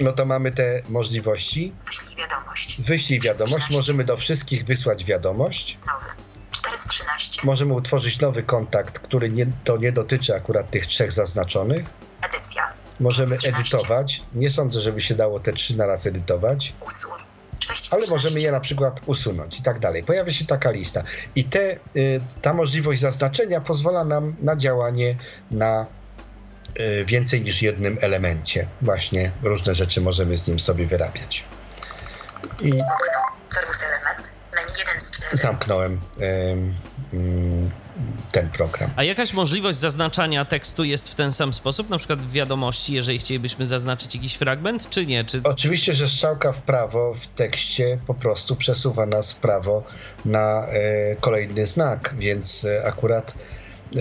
[0.00, 1.72] No to mamy te możliwości.
[1.86, 2.80] Wyślij wiadomość.
[2.82, 3.70] Wyślij wiadomość.
[3.70, 5.78] Możemy do wszystkich wysłać wiadomość.
[5.86, 6.06] Nowy.
[6.50, 7.40] 413.
[7.44, 11.84] Możemy utworzyć nowy kontakt, który nie, to nie dotyczy akurat tych trzech zaznaczonych.
[12.28, 12.72] Edycja.
[13.00, 14.22] Możemy edytować.
[14.34, 16.74] Nie sądzę, żeby się dało te trzy na raz edytować.
[16.86, 17.20] Usuń.
[17.90, 20.04] Ale możemy je na przykład usunąć i tak dalej.
[20.04, 21.02] Pojawia się taka lista.
[21.34, 25.16] I te, y, ta możliwość zaznaczenia pozwala nam na działanie
[25.50, 25.86] na
[26.80, 28.66] y, więcej niż jednym elemencie.
[28.82, 31.44] Właśnie różne rzeczy możemy z nim sobie wyrabiać.
[32.60, 32.72] I...
[32.72, 32.84] Okno.
[33.48, 34.32] Serwis element.
[34.54, 36.74] Menu z zamknąłem em, mm,
[38.32, 38.90] ten program.
[38.96, 43.18] A jakaś możliwość zaznaczania tekstu jest w ten sam sposób, na przykład w wiadomości, jeżeli
[43.18, 45.24] chcielibyśmy zaznaczyć jakiś fragment, czy nie?
[45.24, 45.40] Czy...
[45.44, 49.84] Oczywiście, że strzałka w prawo w tekście po prostu przesuwa nas w prawo
[50.24, 53.34] na e, kolejny znak, więc e, akurat
[53.96, 53.98] e,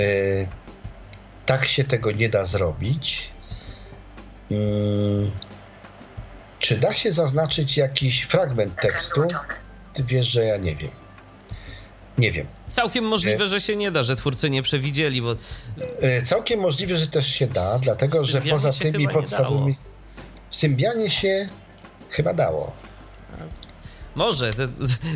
[1.46, 3.30] tak się tego nie da zrobić.
[4.52, 5.32] Mm,
[6.60, 9.22] czy da się zaznaczyć jakiś fragment tekstu?
[9.94, 10.92] Ty wiesz, że ja nie wiem.
[12.18, 12.48] Nie wiem.
[12.74, 15.36] Całkiem możliwe, że się nie da, że twórcy nie przewidzieli, bo
[16.02, 19.76] E, Całkiem możliwe, że też się da, dlatego że poza tymi podstawowymi.
[20.50, 21.50] W Symbianie się
[22.10, 22.76] chyba dało.
[24.16, 24.50] może.
[24.52, 24.68] Ty,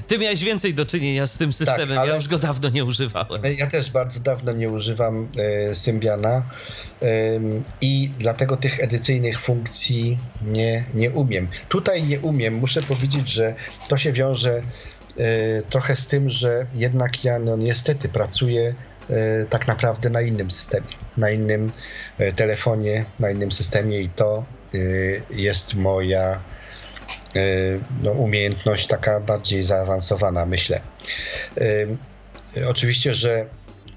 [0.08, 2.86] ty miałeś więcej do czynienia z tym systemem, Tak, ale- ja już go dawno nie
[2.86, 3.46] używałem.
[3.46, 5.28] E, Ja też bardzo dawno nie używam
[5.70, 6.44] e, Symbiana
[7.82, 11.48] i dlatego tych edycyjnych funkcji nie, nie umiem.
[11.70, 12.54] Tutaj nie umiem.
[12.56, 13.56] Muszę powiedzieć, że
[13.90, 14.62] to się wiąże e,
[15.70, 18.76] trochę z tym, że jednak ja no, niestety pracuję
[19.10, 20.88] e, tak naprawdę na innym systemie,
[21.18, 21.72] na innym
[22.18, 24.78] e, telefonie, na innym systemie i to e,
[25.30, 26.32] jest moja
[27.36, 27.40] e,
[28.04, 30.82] no, umiejętność taka bardziej zaawansowana, myślę.
[32.68, 33.46] Oczywiście, że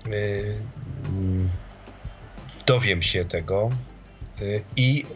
[0.05, 1.51] mm,
[2.67, 3.71] dowiem się tego
[4.77, 5.07] i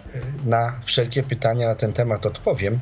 [0.45, 2.79] na wszelkie pytania na ten temat odpowiem.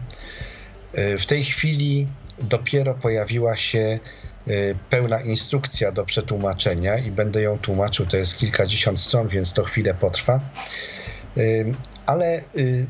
[1.18, 2.08] W tej chwili
[2.38, 3.98] dopiero pojawiła się
[4.48, 8.06] y, pełna instrukcja do przetłumaczenia i będę ją tłumaczył.
[8.06, 10.40] To jest kilkadziesiąt stron, więc to chwilę potrwa.
[11.36, 11.74] Y,
[12.06, 12.86] Ale mm,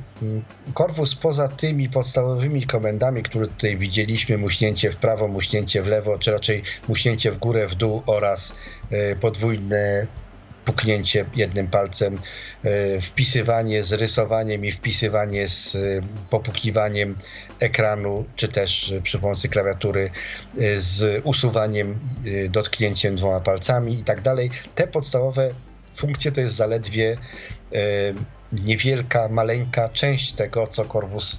[0.74, 6.32] Korwus poza tymi podstawowymi komendami, które tutaj widzieliśmy, muśnięcie w prawo, muśnięcie w lewo, czy
[6.32, 8.54] raczej muśnięcie w górę, w dół oraz
[9.20, 10.06] podwójne
[10.64, 12.18] puknięcie jednym palcem,
[12.64, 15.76] y, wpisywanie z rysowaniem i wpisywanie z
[16.30, 17.16] popukiwaniem
[17.60, 20.10] ekranu, czy też y, przy pomocy klawiatury
[20.60, 21.98] y, z usuwaniem,
[22.48, 24.50] dotknięciem dwoma palcami i tak dalej.
[24.74, 25.50] Te podstawowe
[25.96, 27.16] funkcje to jest zaledwie
[28.52, 31.38] niewielka, maleńka część tego, co Corvus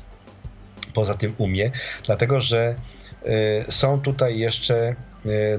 [0.93, 1.71] poza tym umie,
[2.05, 2.75] dlatego że
[3.69, 4.95] są tutaj jeszcze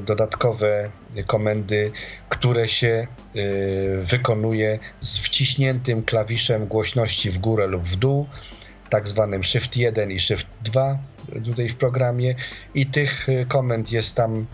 [0.00, 0.90] dodatkowe
[1.26, 1.92] komendy,
[2.28, 3.06] które się
[3.36, 8.26] y, wykonuje z wciśniętym klawiszem głośności w górę lub w dół,
[8.90, 10.98] tak zwanym Shift 1 i Shift 2
[11.44, 12.34] tutaj w programie
[12.74, 14.46] i tych komend jest tam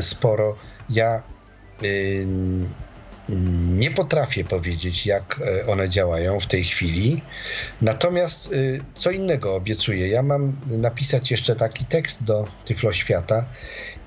[0.00, 0.56] sporo.
[0.90, 1.22] Ja
[3.68, 7.22] nie potrafię powiedzieć, jak e, one działają w tej chwili.
[7.80, 10.08] Natomiast y, co innego obiecuję.
[10.08, 13.44] Ja mam napisać jeszcze taki tekst do Tyflo Świata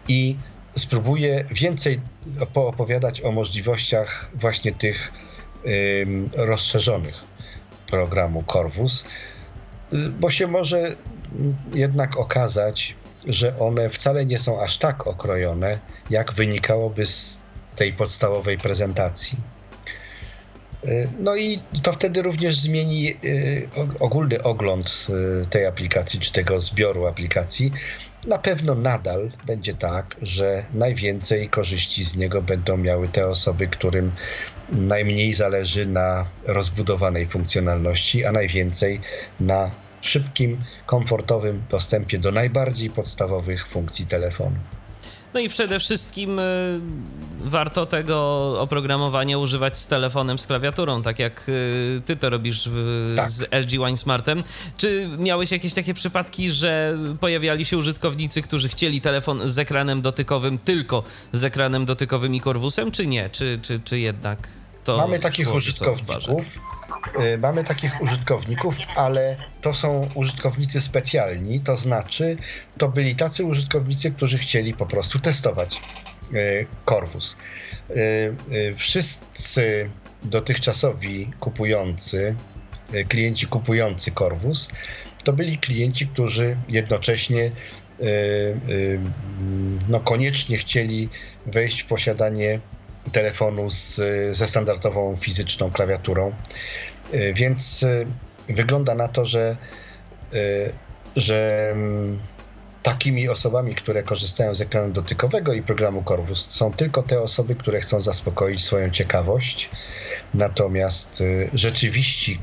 [0.08, 0.38] i
[0.78, 2.02] spróbuję więcej
[2.54, 5.12] poopowiadać o możliwościach właśnie tych
[6.36, 7.16] rozszerzonych
[7.88, 9.06] programu Corvus,
[9.94, 10.96] y, bo się może
[11.74, 12.96] jednak okazać,
[13.28, 17.41] że one wcale nie są aż tak okrojone, jak wynikałoby z
[17.82, 19.38] tej podstawowej prezentacji.
[20.86, 23.70] Y, No i to wtedy również zmieni y,
[24.00, 25.08] ogólny ogląd
[25.44, 27.72] y, tej aplikacji, czy tego zbioru aplikacji.
[28.28, 34.12] Na pewno nadal będzie tak, że najwięcej korzyści z niego będą miały te osoby, którym
[34.72, 39.02] najmniej zależy na rozbudowanej funkcjonalności, a najwięcej
[39.40, 39.72] na
[40.02, 44.58] szybkim, komfortowym dostępie do najbardziej podstawowych funkcji telefonu.
[45.34, 46.80] No i przede wszystkim y,
[47.40, 48.16] warto tego
[48.62, 53.30] oprogramowania używać z telefonem, z klawiaturą, tak jak y, ty to robisz w, Tak.
[53.30, 54.44] z LG Wine Smartem.
[54.78, 60.58] Czy miałeś jakieś takie przypadki, że pojawiali się użytkownicy, którzy chcieli telefon z ekranem dotykowym,
[60.58, 61.04] tylko
[61.34, 63.30] z ekranem dotykowym i korwusem, czy nie?
[63.30, 64.48] Czy, czy, czy jednak
[64.84, 66.71] to Mamy takich użytkowników.
[67.34, 72.38] Y, Mamy takich użytkowników, ale to są użytkownicy specjalni, to znaczy
[72.78, 75.82] to byli tacy użytkownicy, którzy chcieli po prostu testować
[76.34, 77.38] y, Corvus.
[77.90, 79.90] Y, Wszyscy
[80.24, 82.36] dotychczasowi kupujący,
[83.10, 84.70] klienci kupujący Corvus,
[85.24, 87.52] to byli klienci, którzy jednocześnie
[89.90, 91.10] no, koniecznie chcieli
[91.46, 92.60] wejść w posiadanie
[93.12, 93.96] telefonu z,
[94.38, 96.34] ze standardową fizyczną klawiaturą.
[97.14, 98.08] Y, Więc y,
[98.50, 99.58] wygląda na to, że,
[100.34, 100.74] y,
[101.16, 102.20] że mm,
[102.84, 107.80] takimi osobami, które korzystają z ekranu dotykowego i programu Corvus, są tylko te osoby, które
[107.80, 109.70] chcą zaspokoić swoją ciekawość.
[110.34, 111.24] Natomiast
[111.54, 112.40] rzeczywiści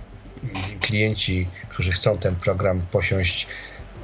[0.81, 3.47] klienci, którzy chcą ten program posiąść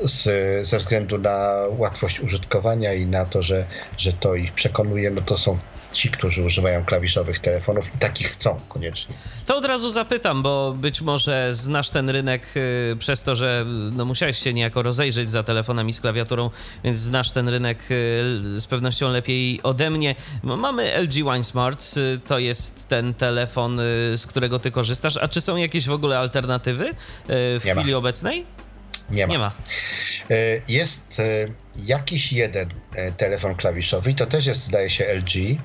[0.00, 5.22] z, ze względu na łatwość użytkowania i na to, że, że to ich przekonuje, no
[5.22, 5.58] to są
[5.94, 9.14] ci, którzy używają klawiszowych telefonów i takich chcą koniecznie.
[9.46, 14.04] To od razu zapytam, bo być może znasz ten rynek y, przez to, że no,
[14.04, 16.50] musiałeś się niejako rozejrzeć za telefonami z klawiaturą,
[16.84, 20.14] więc znasz ten rynek y, z pewnością lepiej ode mnie.
[20.42, 23.78] Mamy LG Wine Smart, y, to jest ten telefon,
[24.16, 25.16] z którego ty korzystasz.
[25.16, 26.90] A czy są jakieś w ogóle alternatywy
[27.28, 27.98] w Nie chwili ma.
[27.98, 28.46] obecnej?
[29.10, 29.32] Nie ma.
[29.32, 29.52] Nie ma.
[30.68, 31.22] Jest
[31.76, 32.68] jakiś jeden
[33.16, 35.58] telefon klawiszowy i to też jest, zdaje się, LG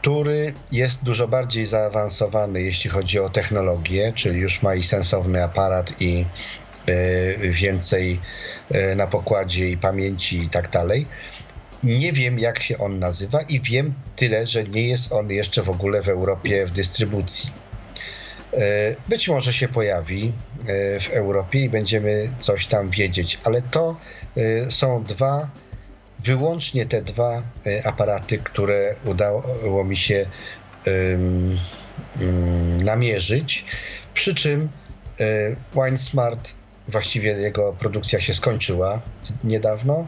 [0.00, 6.00] który jest dużo bardziej zaawansowany, jeśli chodzi o technologię, czyli już ma i sensowny aparat
[6.00, 6.24] i
[6.86, 8.20] e, więcej
[8.70, 11.06] e, na pokładzie i pamięci i tak dalej.
[11.82, 15.70] Nie wiem, jak się on nazywa, i wiem tyle, że nie jest on jeszcze w
[15.70, 17.50] ogóle w Europie w dystrybucji.
[18.52, 20.32] E, być może się pojawi
[21.00, 23.96] w Europie i będziemy coś tam wiedzieć, ale to
[24.68, 25.48] są dwa
[26.28, 30.26] wyłącznie te dwa e, aparaty, które udało mi się
[30.86, 31.58] um,
[32.20, 33.64] um, namierzyć.
[34.14, 34.68] Przy czym
[35.20, 36.54] e, WineSmart,
[36.88, 39.00] właściwie jego produkcja się skończyła
[39.44, 40.06] niedawno.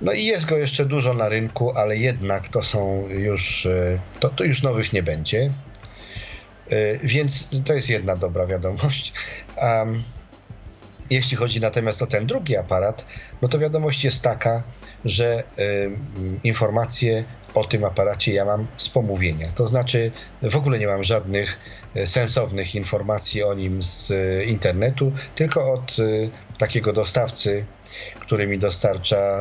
[0.00, 4.28] No i jest go jeszcze dużo na rynku, ale jednak to są już, e, to,
[4.28, 5.50] to już nowych nie będzie.
[7.02, 9.12] Więc to jest jedna dobra wiadomość.
[9.56, 10.02] Um,
[11.10, 13.04] jeśli chodzi natomiast o ten drugi aparat,
[13.42, 14.62] no to wiadomość jest taka,
[15.04, 15.42] że
[16.44, 19.52] informacje o tym aparacie ja mam z pomówienia.
[19.54, 20.10] To znaczy
[20.42, 21.58] w ogóle nie mam żadnych
[21.94, 26.04] e, sensownych informacji o nim z e, internetu, tylko od e,
[26.58, 27.64] takiego dostawcy,
[28.20, 29.40] który mi dostarcza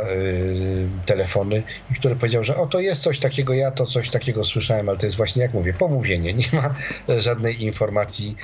[1.05, 4.89] telefony i który powiedział, że o to jest coś takiego, ja to coś takiego słyszałem,
[4.89, 6.34] ale to jest właśnie jak mówię, pomówienie.
[6.41, 6.76] Nie ma
[7.20, 8.36] żadnej informacji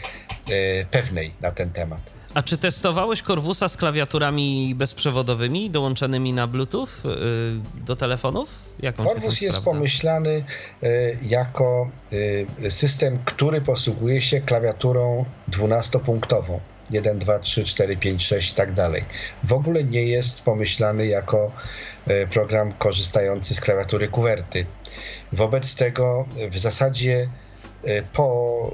[0.91, 2.22] pewnej na ten temat.
[2.33, 7.11] A czy testowałeś Corvusa z klawiaturami bezprzewodowymi dołączonymi na Bluetooth yy,
[7.85, 8.49] do telefonów?
[8.79, 10.43] Jaką Corvus jest pomyślany
[10.81, 10.89] yy,
[11.21, 11.89] jako
[12.59, 16.59] yy, system, który posługuje się klawiaturą 12-punktową.
[16.91, 19.03] 1, 2, 3, 4, 5, 6 i tak dalej.
[19.43, 21.51] W ogóle nie jest pomyślany jako
[22.07, 24.65] y, program korzystający z klawiatury kuwerty.
[25.31, 27.27] Wobec tego w zasadzie
[27.87, 28.71] y, po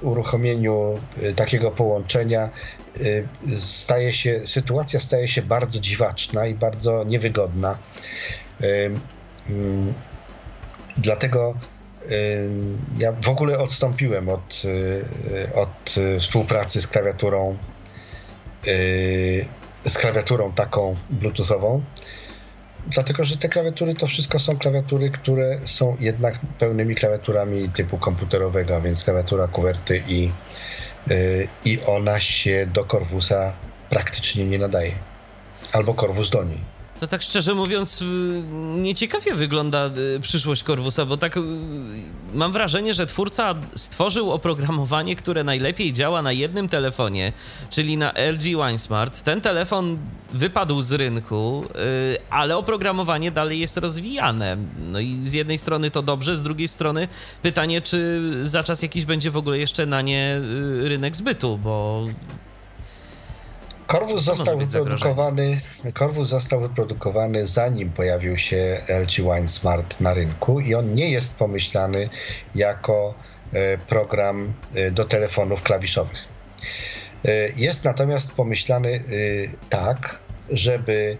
[0.00, 1.00] y, uruchomieniu
[1.36, 2.50] takiego połączenia
[2.87, 2.87] Y,
[3.56, 7.78] staje się, sytuacja staje się bardzo dziwaczna i bardzo niewygodna.
[8.60, 8.90] Y,
[9.50, 9.94] mm,
[10.96, 11.54] dlatego
[12.10, 12.48] y,
[12.98, 14.62] ja w ogóle odstąpiłem od,
[15.54, 17.56] od współpracy z klawiaturą
[19.84, 21.82] z klawiaturą taką bluetoothową,
[22.86, 28.76] dlatego że te klawiatury to wszystko są klawiatury, które są jednak pełnymi klawiaturami typu komputerowego,
[28.76, 30.47] a więc klawiatura kuwerty i Y,
[31.64, 33.52] i ona się do Korwusa
[33.90, 34.92] praktycznie nie nadaje.
[35.72, 36.77] Albo Korwus do niej.
[37.00, 38.04] To tak szczerze mówiąc,
[38.76, 41.40] nieciekawie wygląda y, przyszłość Corvusa, bo tak y,
[42.34, 47.32] mam wrażenie, że twórca stworzył oprogramowanie, które najlepiej działa na jednym telefonie,
[47.70, 49.22] czyli na LG WineSmart.
[49.22, 49.98] Ten telefon
[50.32, 54.56] wypadł z rynku, y, ale oprogramowanie dalej jest rozwijane.
[54.92, 57.08] No i z jednej strony to dobrze, z drugiej strony
[57.42, 60.40] pytanie, czy za czas jakiś będzie w ogóle jeszcze na nie
[60.82, 62.06] rynek zbytu, bo
[63.88, 65.60] Korwus został wyprodukowany,
[65.94, 71.36] Korwus został wyprodukowany zanim pojawił się LG Wine Smart na rynku i on nie jest
[71.36, 72.08] pomyślany
[72.54, 73.14] jako
[73.52, 76.24] e, program e, do telefonów klawiszowych.
[77.24, 79.00] E, jest natomiast pomyślany
[79.70, 80.18] tak,
[80.50, 81.16] żeby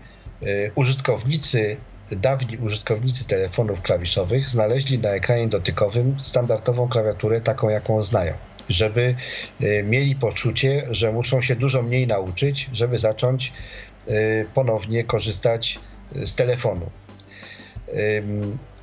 [0.75, 1.77] użytkownicy,
[2.11, 8.35] dawni użytkownicy telefonów klawiszowych znaleźli na ekranie dotykowym standardową klawiaturę taką, jaką znają
[8.69, 9.15] żeby
[9.61, 13.53] e, mieli poczucie, że muszą się dużo mniej nauczyć, żeby zacząć
[14.07, 14.13] e,
[14.55, 15.79] ponownie korzystać
[16.13, 16.91] z telefonu.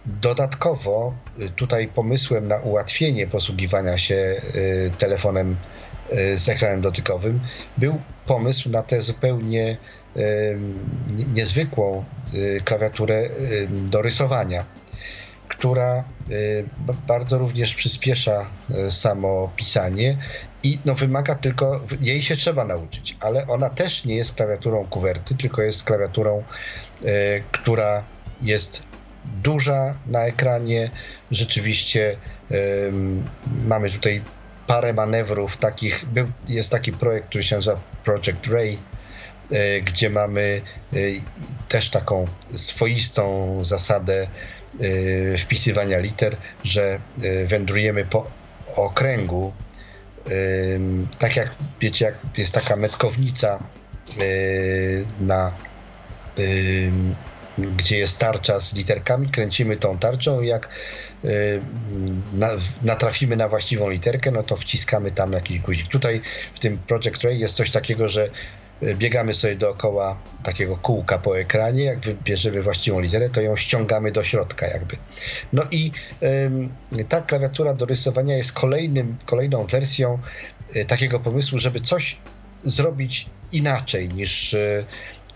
[0.06, 4.42] Dodatkowo e, tutaj pomysłem na ułatwienie posługiwania się
[4.98, 5.56] telefonem
[6.36, 7.40] z ekranem dotykowym
[7.78, 9.78] był pomysł na tę zupełnie
[11.34, 12.04] niezwykłą
[12.66, 13.30] klawiaturę
[13.70, 14.66] do rysowania
[15.48, 16.66] która y,
[17.08, 18.46] bardzo również przyspiesza
[18.88, 20.18] y, samo pisanie
[20.64, 25.36] i no, wymaga tylko, jej się trzeba nauczyć, ale ona też nie jest klawiaturą kuwerty,
[25.36, 26.44] tylko jest klawiaturą,
[27.04, 27.06] y,
[27.52, 28.04] która
[28.42, 28.84] jest
[29.44, 30.90] duża na ekranie.
[31.32, 32.18] Rzeczywiście
[33.66, 34.22] mamy tutaj
[34.68, 36.06] parę manewrów takich.
[36.48, 38.78] Jest taki projekt, który się nazywa Project Ray,
[39.84, 40.62] gdzie mamy
[41.70, 44.28] też taką swoistą zasadę
[45.38, 48.32] wpisywania liter, że y, wędrujemy po
[48.76, 49.54] okręgu,
[50.28, 50.80] y,
[51.20, 53.60] tak jak wiecie, jak jest taka metkownica
[55.20, 55.52] na
[57.58, 60.70] gdzie jest tarcza z literkami, kręcimy tą tarczą i jak
[62.82, 65.88] natrafimy na właściwą literkę, no to wciskamy tam jakiś guzik.
[65.88, 66.22] Tutaj
[66.54, 68.30] w tym Project Ray jest coś takiego, że
[68.96, 74.24] biegamy sobie dookoła takiego kółka po ekranie, jak wybierzemy właściwą literę, to ją ściągamy do
[74.24, 74.98] środka jakby.
[75.54, 75.92] No i
[77.10, 80.20] ta klawiatura do rysowania jest kolejnym, kolejną wersją
[80.76, 82.18] y, takiego pomysłu, żeby coś
[82.62, 84.86] zrobić inaczej niż, y,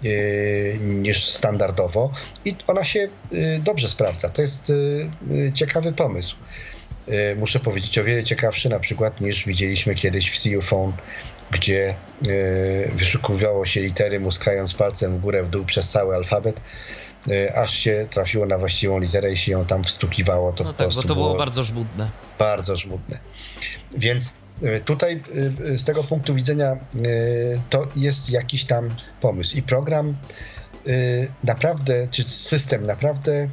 [0.06, 2.12] y, niż standardowo
[2.46, 3.08] i ona się
[3.60, 4.30] dobrze sprawdza.
[4.30, 4.72] To jest
[5.54, 6.36] ciekawy pomysł.
[7.38, 10.94] Muszę powiedzieć, o wiele ciekawszy na przykład niż widzieliśmy kiedyś w CU Phone
[11.52, 11.96] gdzie e,
[12.92, 16.62] wyszukiwało się litery, muskając palcem w górę, w dół przez cały alfabet,
[17.32, 20.54] e, aż się trafiło na właściwą literę i się ją tam wstukiwało.
[20.54, 22.10] To no tak, bo to było, było bardzo żmudne.
[22.40, 23.20] Bardzo żmudne.
[23.98, 25.24] Więc e, tutaj
[25.76, 26.78] z tego punktu widzenia
[27.70, 28.90] to jest jakiś tam
[29.22, 29.58] pomysł.
[29.58, 30.16] I program
[31.44, 33.50] naprawdę, czy system naprawdę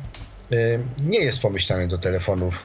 [1.03, 2.65] nie jest pomyślany do telefonów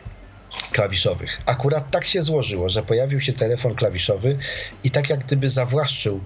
[0.71, 1.41] klawiszowych.
[1.45, 4.37] Akurat tak się złożyło, że pojawił się telefon klawiszowy
[4.83, 6.19] i tak jak gdyby zawłaszczył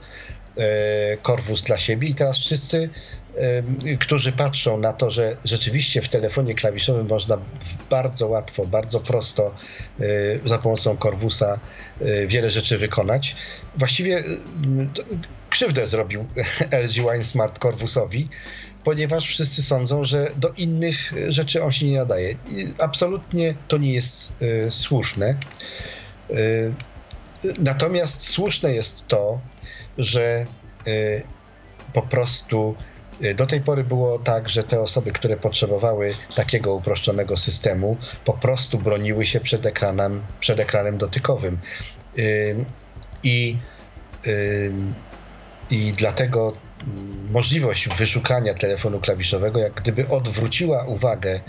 [0.57, 2.89] e, Korwus dla siebie i teraz wszyscy,
[3.35, 7.37] e, którzy patrzą na to, że rzeczywiście w telefonie klawiszowym można
[7.89, 9.55] bardzo łatwo, bardzo prosto
[9.99, 10.03] e,
[10.45, 11.59] za pomocą Korwusa
[12.27, 13.35] wiele rzeczy wykonać,
[13.75, 14.23] właściwie
[15.55, 16.25] krzywdę zrobił
[16.85, 18.29] LG Wine Smart Korwusowi,
[18.83, 22.35] ponieważ wszyscy sądzą, że do innych rzeczy on się nie nadaje.
[22.77, 25.35] Absolutnie to nie jest y, słuszne.
[26.31, 26.73] Y,
[27.59, 29.39] natomiast słuszne jest to,
[29.97, 30.45] że
[30.87, 31.23] y,
[31.93, 32.75] po prostu
[33.35, 38.79] do tej pory było tak, że te osoby, które potrzebowały takiego uproszczonego systemu, po prostu
[38.79, 41.57] broniły się przed ekranem, przed ekranem dotykowym.
[43.23, 43.57] I,
[45.69, 46.53] i dlatego
[47.31, 51.39] możliwość wyszukania telefonu klawiszowego jak gdyby odwróciła uwagę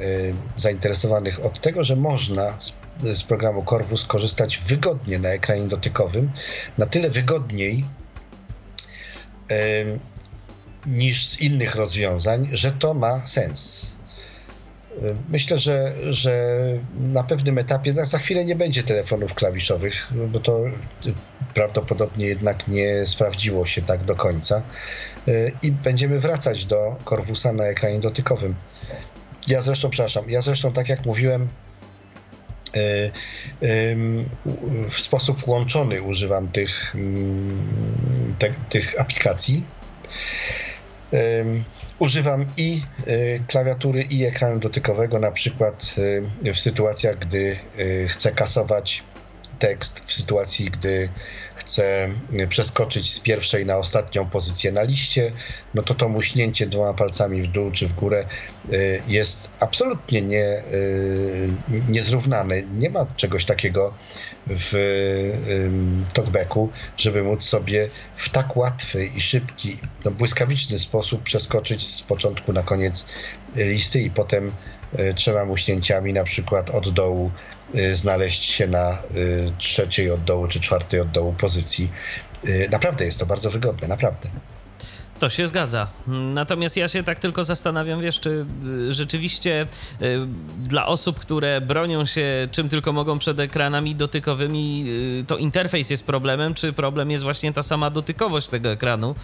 [0.00, 6.30] y, zainteresowanych od tego, że można z, z programu Corvus korzystać wygodnie na ekranie dotykowym,
[6.78, 7.84] na tyle wygodniej
[10.86, 13.97] niż z innych rozwiązań, że to ma sens.
[15.28, 16.58] Myślę, że, że
[16.94, 20.64] na pewnym etapie, no, za chwilę nie będzie telefonów klawiszowych, bo to
[21.54, 24.62] prawdopodobnie jednak nie sprawdziło się tak do końca.
[25.62, 28.54] I będziemy wracać do Corvusa na ekranie dotykowym.
[29.46, 31.48] Ja zresztą, przepraszam, ja zresztą, tak jak mówiłem,
[34.90, 36.96] w sposób łączony używam tych,
[38.38, 39.64] te, tych aplikacji.
[41.98, 45.94] Używam i y, klawiatury, i ekranu dotykowego, na przykład
[46.44, 49.02] y, w sytuacjach, gdy y, chcę kasować
[49.58, 51.08] tekst, w sytuacji, gdy
[51.54, 52.08] chcę
[52.48, 55.32] przeskoczyć z pierwszej na ostatnią pozycję na liście,
[55.74, 58.26] no to to muśnięcie dwoma palcami w dół czy w górę
[59.06, 60.62] jest absolutnie nie,
[61.88, 62.62] niezrównane.
[62.62, 63.94] Nie ma czegoś takiego
[64.50, 64.74] w
[66.14, 72.52] talkbacku, żeby móc sobie w tak łatwy i szybki, no błyskawiczny sposób przeskoczyć z początku
[72.52, 73.06] na koniec
[73.56, 74.52] listy i potem
[74.96, 77.30] e, trzema muśnięciami na przykład od dołu
[77.74, 78.96] e, znaleźć się na e,
[79.58, 81.90] trzeciej od dołu czy czwartej od dołu pozycji.
[82.70, 84.28] Naprawdę jest to bardzo wygodne, naprawdę.
[85.18, 85.86] To się zgadza.
[86.06, 88.46] Natomiast ja się tak tylko zastanawiam, wiesz, czy
[88.88, 89.66] y, rzeczywiście
[90.02, 90.26] y,
[90.58, 94.84] dla osób, które bronią się czym tylko mogą przed ekranami dotykowymi,
[95.20, 99.14] y, to interfejs jest problemem, czy problem jest właśnie ta sama dotykowość tego ekranu.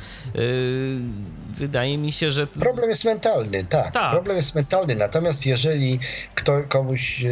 [1.51, 2.47] Wydaje mi się, że.
[2.47, 3.93] Problem jest mentalny, tak.
[3.93, 4.11] tak.
[4.11, 4.95] Problem jest mentalny.
[4.95, 6.01] Natomiast jeżeli
[6.35, 7.25] kto, komuś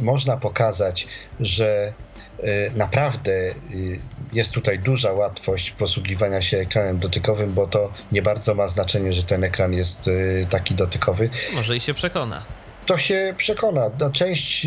[0.00, 1.06] można pokazać,
[1.40, 2.07] że Y,
[2.74, 3.54] naprawdę y,
[4.32, 9.22] jest tutaj duża łatwość posługiwania się ekranem dotykowym, bo to nie bardzo ma znaczenie, że
[9.22, 11.30] ten ekran jest y, taki dotykowy.
[11.54, 12.44] Może i się przekona.
[12.86, 13.90] To się przekona.
[14.00, 14.66] No, część,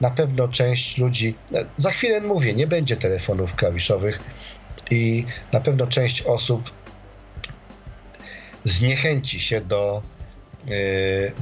[0.00, 1.34] na pewno część ludzi,
[1.76, 4.20] za chwilę mówię, nie będzie telefonów klawiszowych
[4.90, 6.70] i na pewno część osób
[8.64, 10.02] zniechęci się do,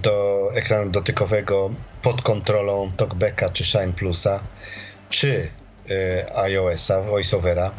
[0.03, 1.71] do ekranu dotykowego
[2.03, 4.41] pod kontrolą TalkBacka czy Shine Plusa
[5.11, 5.49] czy
[5.91, 7.71] e, iOS-a, VoiceOvera.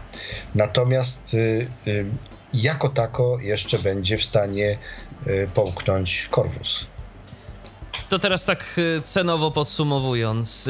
[0.55, 2.05] Natomiast y, y,
[2.53, 4.77] jako tako jeszcze będzie w stanie
[5.27, 6.87] y, połknąć Corvus.
[8.09, 10.69] To teraz tak cenowo podsumowując,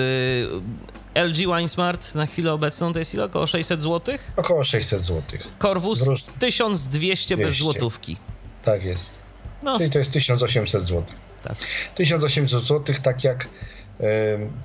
[1.16, 3.24] LG Wine Smart na chwilę obecną to jest ile?
[3.24, 4.18] Około 600 zł?
[4.36, 5.40] Około 600 zł.
[5.62, 6.04] Corvus
[6.40, 8.18] 1200 bez złotówki.
[8.64, 9.20] Tak jest.
[9.64, 9.78] No.
[9.78, 11.04] Czyli to jest 1800 zł.
[11.44, 11.58] Tak.
[11.96, 13.48] 1800 zł, tak jak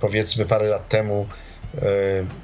[0.00, 1.26] powiedzmy parę lat temu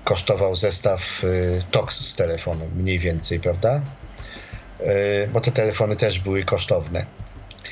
[0.05, 3.83] kosztował zestaw e, TOX z telefonem, mniej więcej, prawda?
[5.33, 7.07] bo te telefony też były kosztowne.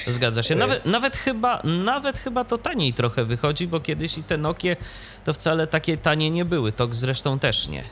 [0.06, 0.54] Zgadza się.
[0.54, 4.76] Nawet, nawet, chyba, nawet chyba to taniej trochę wychodzi, bo kiedyś i te Nokie
[5.24, 6.72] to wcale takie tanie nie były.
[6.72, 7.84] To zresztą też nie.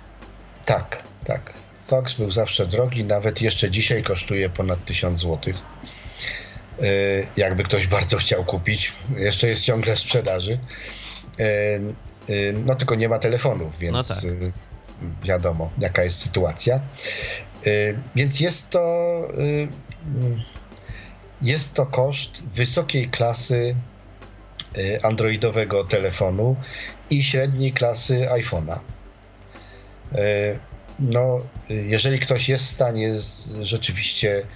[0.65, 1.55] Tak, tak.
[1.87, 5.55] Tox był zawsze drogi, nawet jeszcze dzisiaj kosztuje ponad 1000 zł.
[7.37, 10.59] Jakby ktoś bardzo chciał kupić, jeszcze jest ciągle w sprzedaży.
[12.65, 14.25] No tylko nie ma telefonów, więc no tak.
[15.23, 16.81] wiadomo, jaka jest sytuacja.
[18.15, 19.29] Więc jest to
[21.43, 23.77] jest to koszt wysokiej klasy
[25.03, 26.57] androidowego telefonu
[27.11, 28.79] i średniej klasy iPhone'a.
[30.99, 33.13] No, jeżeli ktoś jest w stanie
[33.63, 34.47] rzeczywiście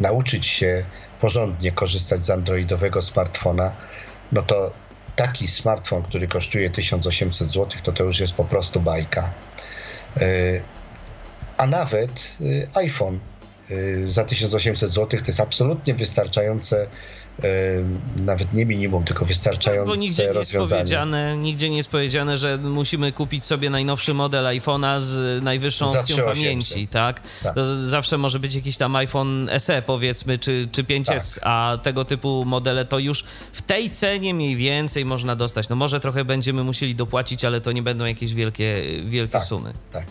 [0.00, 0.84] nauczyć się
[1.20, 3.72] porządnie korzystać z androidowego smartfona,
[4.32, 4.72] no to
[5.20, 9.32] taki smartfon, który kosztuje 1800 zł, to to już jest po prostu bajka.
[11.56, 12.36] A nawet
[12.74, 13.20] iPhone
[14.06, 16.90] za 1800 zł to jest absolutnie wystarczające
[18.16, 20.80] nawet nie minimum, tylko wystarczające bo nigdzie nie rozwiązanie.
[20.80, 25.98] Jest powiedziane, nigdzie nie jest powiedziane, że musimy kupić sobie najnowszy model iPhone'a z najwyższą
[25.98, 27.20] opcją pamięci, tak?
[27.42, 27.54] tak.
[27.82, 31.42] zawsze może być jakiś tam iPhone SE powiedzmy, czy, czy 5S, tak.
[31.42, 35.68] a tego typu modele to już w tej cenie mniej więcej można dostać.
[35.68, 39.72] No może trochę będziemy musieli dopłacić, ale to nie będą jakieś wielkie, wielkie tak, sumy.
[39.92, 40.04] Tak.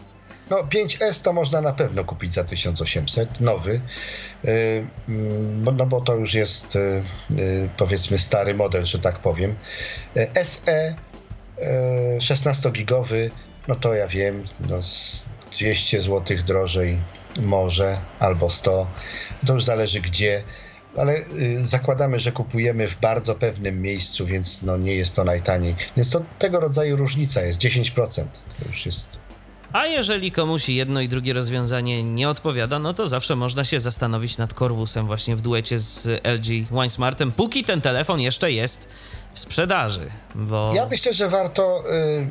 [0.50, 3.82] No 5S to można na pewno kupić za 1800, nowy,
[4.46, 7.04] y, mm, no bo to już jest y,
[7.40, 9.56] y, powiedzmy stary model, że tak powiem.
[10.44, 10.96] SE
[12.18, 13.30] 16-gigowy,
[13.68, 14.80] no to ja wiem, no
[15.52, 17.00] 200 zł drożej
[17.42, 18.88] może, albo 100,
[19.46, 20.44] to już zależy gdzie,
[20.98, 21.16] ale
[21.58, 25.76] zakładamy, że kupujemy w bardzo pewnym miejscu, więc no nie jest to najtaniej.
[25.98, 28.24] Więc to tego rodzaju różnica jest 10%.
[28.60, 29.29] To już jest
[29.74, 34.38] a jeżeli komuś jedno i drugie rozwiązanie nie odpowiada, no to zawsze można się zastanowić
[34.38, 38.90] nad Corvusem właśnie w duecie z LG Winesmartem, póki ten telefon jeszcze jest
[39.34, 40.10] w sprzedaży.
[40.36, 40.72] Bo...
[40.76, 41.84] Ja myślę, że warto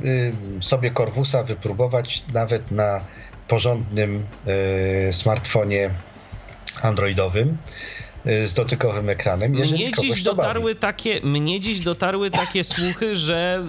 [0.05, 3.01] y, y, sobie Corvusa wypróbować nawet na
[3.48, 4.27] porządnym
[5.09, 5.90] y, smartfonie
[6.82, 7.59] androidowym.
[8.28, 9.52] Y, z dotykowym ekranem.
[9.52, 13.64] mnie dziś, dotarły takie, mnie dziś dotarły takie słuchy, że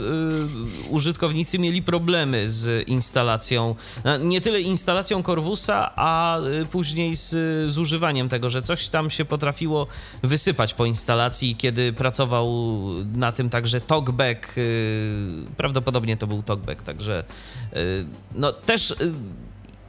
[0.87, 3.75] y, użytkownicy mieli problemy z instalacją,
[4.19, 7.29] nie tyle instalacją Corvusa, a y, później z,
[7.71, 9.87] z używaniem tego, że coś tam się potrafiło
[10.23, 12.49] wysypać po instalacji, kiedy pracował
[13.15, 17.23] na tym także talkback, y, prawdopodobnie to był talkback, także
[17.73, 18.05] y,
[18.35, 18.93] no też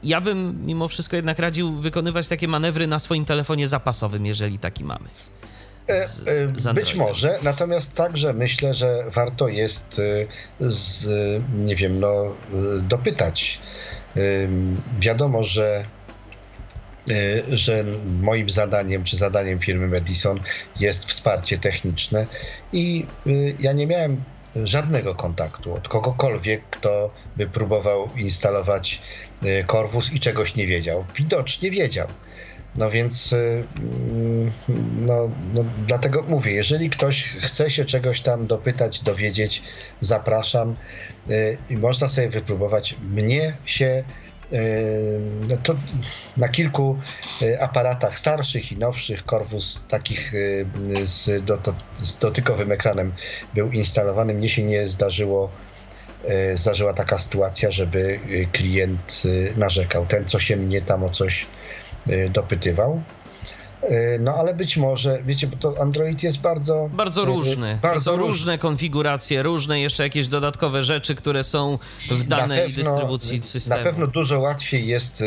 [0.03, 4.83] ja bym mimo wszystko jednak radził wykonywać takie manewry na swoim telefonie zapasowym, jeżeli taki
[4.83, 5.09] mamy.
[5.87, 10.27] E, z, z Być może, natomiast także myślę, że warto jest e,
[10.59, 11.05] z,
[11.55, 13.59] nie wiem, no, e, dopytać.
[14.99, 15.85] Wiadomo, że
[17.47, 17.83] że
[18.21, 20.39] moim zadaniem, czy zadaniem firmy Madison
[20.79, 22.25] jest wsparcie techniczne
[22.73, 23.05] i
[23.59, 24.23] ja nie miałem
[24.55, 29.01] żadnego kontaktu od kogokolwiek, kto by próbował instalować
[29.67, 31.05] Corvus i czegoś nie wiedział.
[31.15, 32.07] Widocznie wiedział.
[32.75, 34.51] No więc y, mm,
[34.95, 39.63] no, no, dlatego mówię, jeżeli ktoś chce się czegoś tam dopytać, dowiedzieć,
[39.99, 40.75] zapraszam
[41.29, 42.95] y, i można sobie wypróbować.
[43.03, 44.03] Mnie się
[44.53, 45.75] y, no to
[46.37, 46.99] na kilku
[47.59, 50.33] aparatach starszych i nowszych Corvus takich
[51.03, 51.59] z, do,
[51.93, 53.13] z dotykowym ekranem
[53.53, 54.33] był instalowany.
[54.33, 55.51] Mnie się nie zdarzyło
[56.53, 60.05] zdarzyła taka sytuacja, żeby e, klient e, narzekał.
[60.05, 61.45] Ten, co się mnie tam o coś
[62.29, 63.01] dopytywał.
[64.19, 66.89] No ale być może, wiecie, bo to Android jest bardzo...
[66.93, 67.79] Bardzo różny.
[67.81, 71.79] Bardzo różne różne konfiguracje, różne jeszcze jakieś dodatkowe rzeczy, które są
[72.11, 73.79] w danej pewno, dystrybucji systemu.
[73.79, 75.23] Na pewno dużo łatwiej jest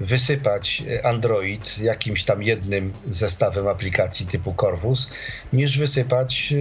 [0.00, 5.10] wysypać Android jakimś tam jednym zestawem aplikacji typu Corvus,
[5.52, 6.54] niż wysypać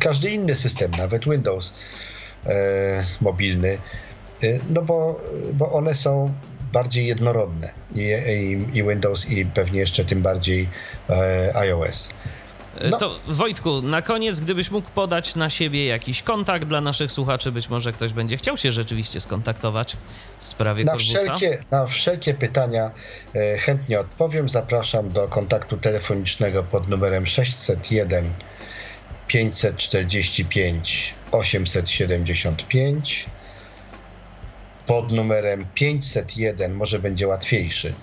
[0.00, 1.74] każdy inny system, nawet Windows.
[2.46, 3.78] E, mobilny,
[4.42, 5.20] e, no bo,
[5.52, 6.32] bo one są
[6.72, 10.68] bardziej jednorodne I, i, i Windows i pewnie jeszcze tym bardziej
[11.10, 12.10] e, iOS.
[12.90, 12.98] No.
[12.98, 17.68] To Wojtku, na koniec, gdybyś mógł podać na siebie jakiś kontakt dla naszych słuchaczy, być
[17.68, 19.96] może ktoś będzie chciał się rzeczywiście skontaktować
[20.38, 22.90] w sprawie na wszelkie, na wszelkie pytania
[23.34, 24.48] e, chętnie odpowiem.
[24.48, 28.32] Zapraszam do kontaktu telefonicznego pod numerem 601
[29.26, 33.26] 545 875
[34.86, 37.94] pod numerem 501 może będzie łatwiejszy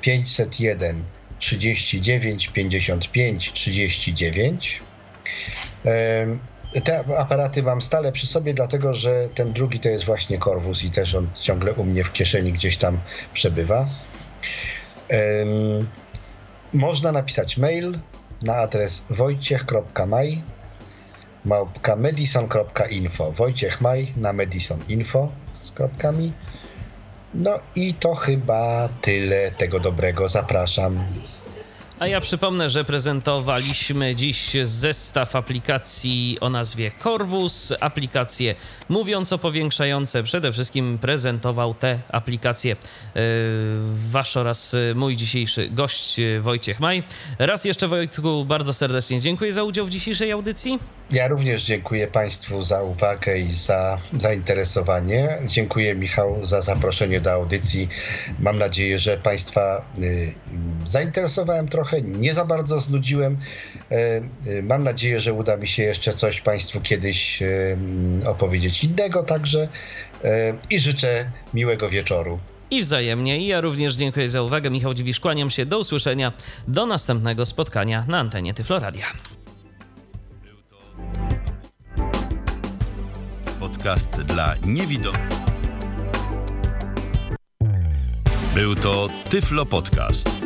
[0.00, 1.04] 501
[1.38, 4.82] 39 55 39
[6.84, 10.90] te aparaty mam stale przy sobie, dlatego że ten drugi to jest właśnie Corvus i
[10.90, 13.00] też on ciągle u mnie w kieszeni gdzieś tam
[13.32, 13.88] przebywa.
[16.72, 17.98] Można napisać mail
[18.42, 20.42] na adres wojciech.maj
[21.46, 26.32] małpka medison.info Wojciech Maj na medisoninfo z kropkami.
[27.34, 30.28] No i to chyba tyle tego dobrego.
[30.28, 30.98] Zapraszam.
[31.98, 37.72] A ja przypomnę, że prezentowaliśmy dziś zestaw aplikacji o nazwie Corvus.
[37.80, 38.54] Aplikacje
[38.88, 40.22] mówiąco powiększające.
[40.22, 42.76] Przede wszystkim prezentował te aplikacje
[43.14, 43.22] yy,
[44.10, 47.02] wasz oraz mój dzisiejszy gość Wojciech Maj.
[47.38, 50.78] Raz jeszcze Wojtku bardzo serdecznie dziękuję za udział w dzisiejszej audycji.
[51.10, 55.38] Ja również dziękuję Państwu za uwagę i za zainteresowanie.
[55.46, 57.88] Dziękuję Michał za zaproszenie do audycji.
[58.38, 60.34] Mam nadzieję, że Państwa y,
[60.86, 63.38] zainteresowałem trochę, nie za bardzo znudziłem.
[63.92, 63.96] Y,
[64.50, 67.42] y, mam nadzieję, że uda mi się jeszcze coś Państwu kiedyś
[68.26, 69.68] opowiedzieć innego także
[70.70, 72.38] i życzę miłego wieczoru.
[72.70, 73.38] I wzajemnie.
[73.38, 74.70] I ja również dziękuję za uwagę.
[74.70, 75.66] Michał Dziwisz, kłaniam się.
[75.66, 76.32] Do usłyszenia.
[76.68, 79.06] Do następnego spotkania na antenie Tyfloradia.
[83.66, 85.28] podcast dla niewidomych.
[88.54, 90.45] Był to Tyflo Podcast.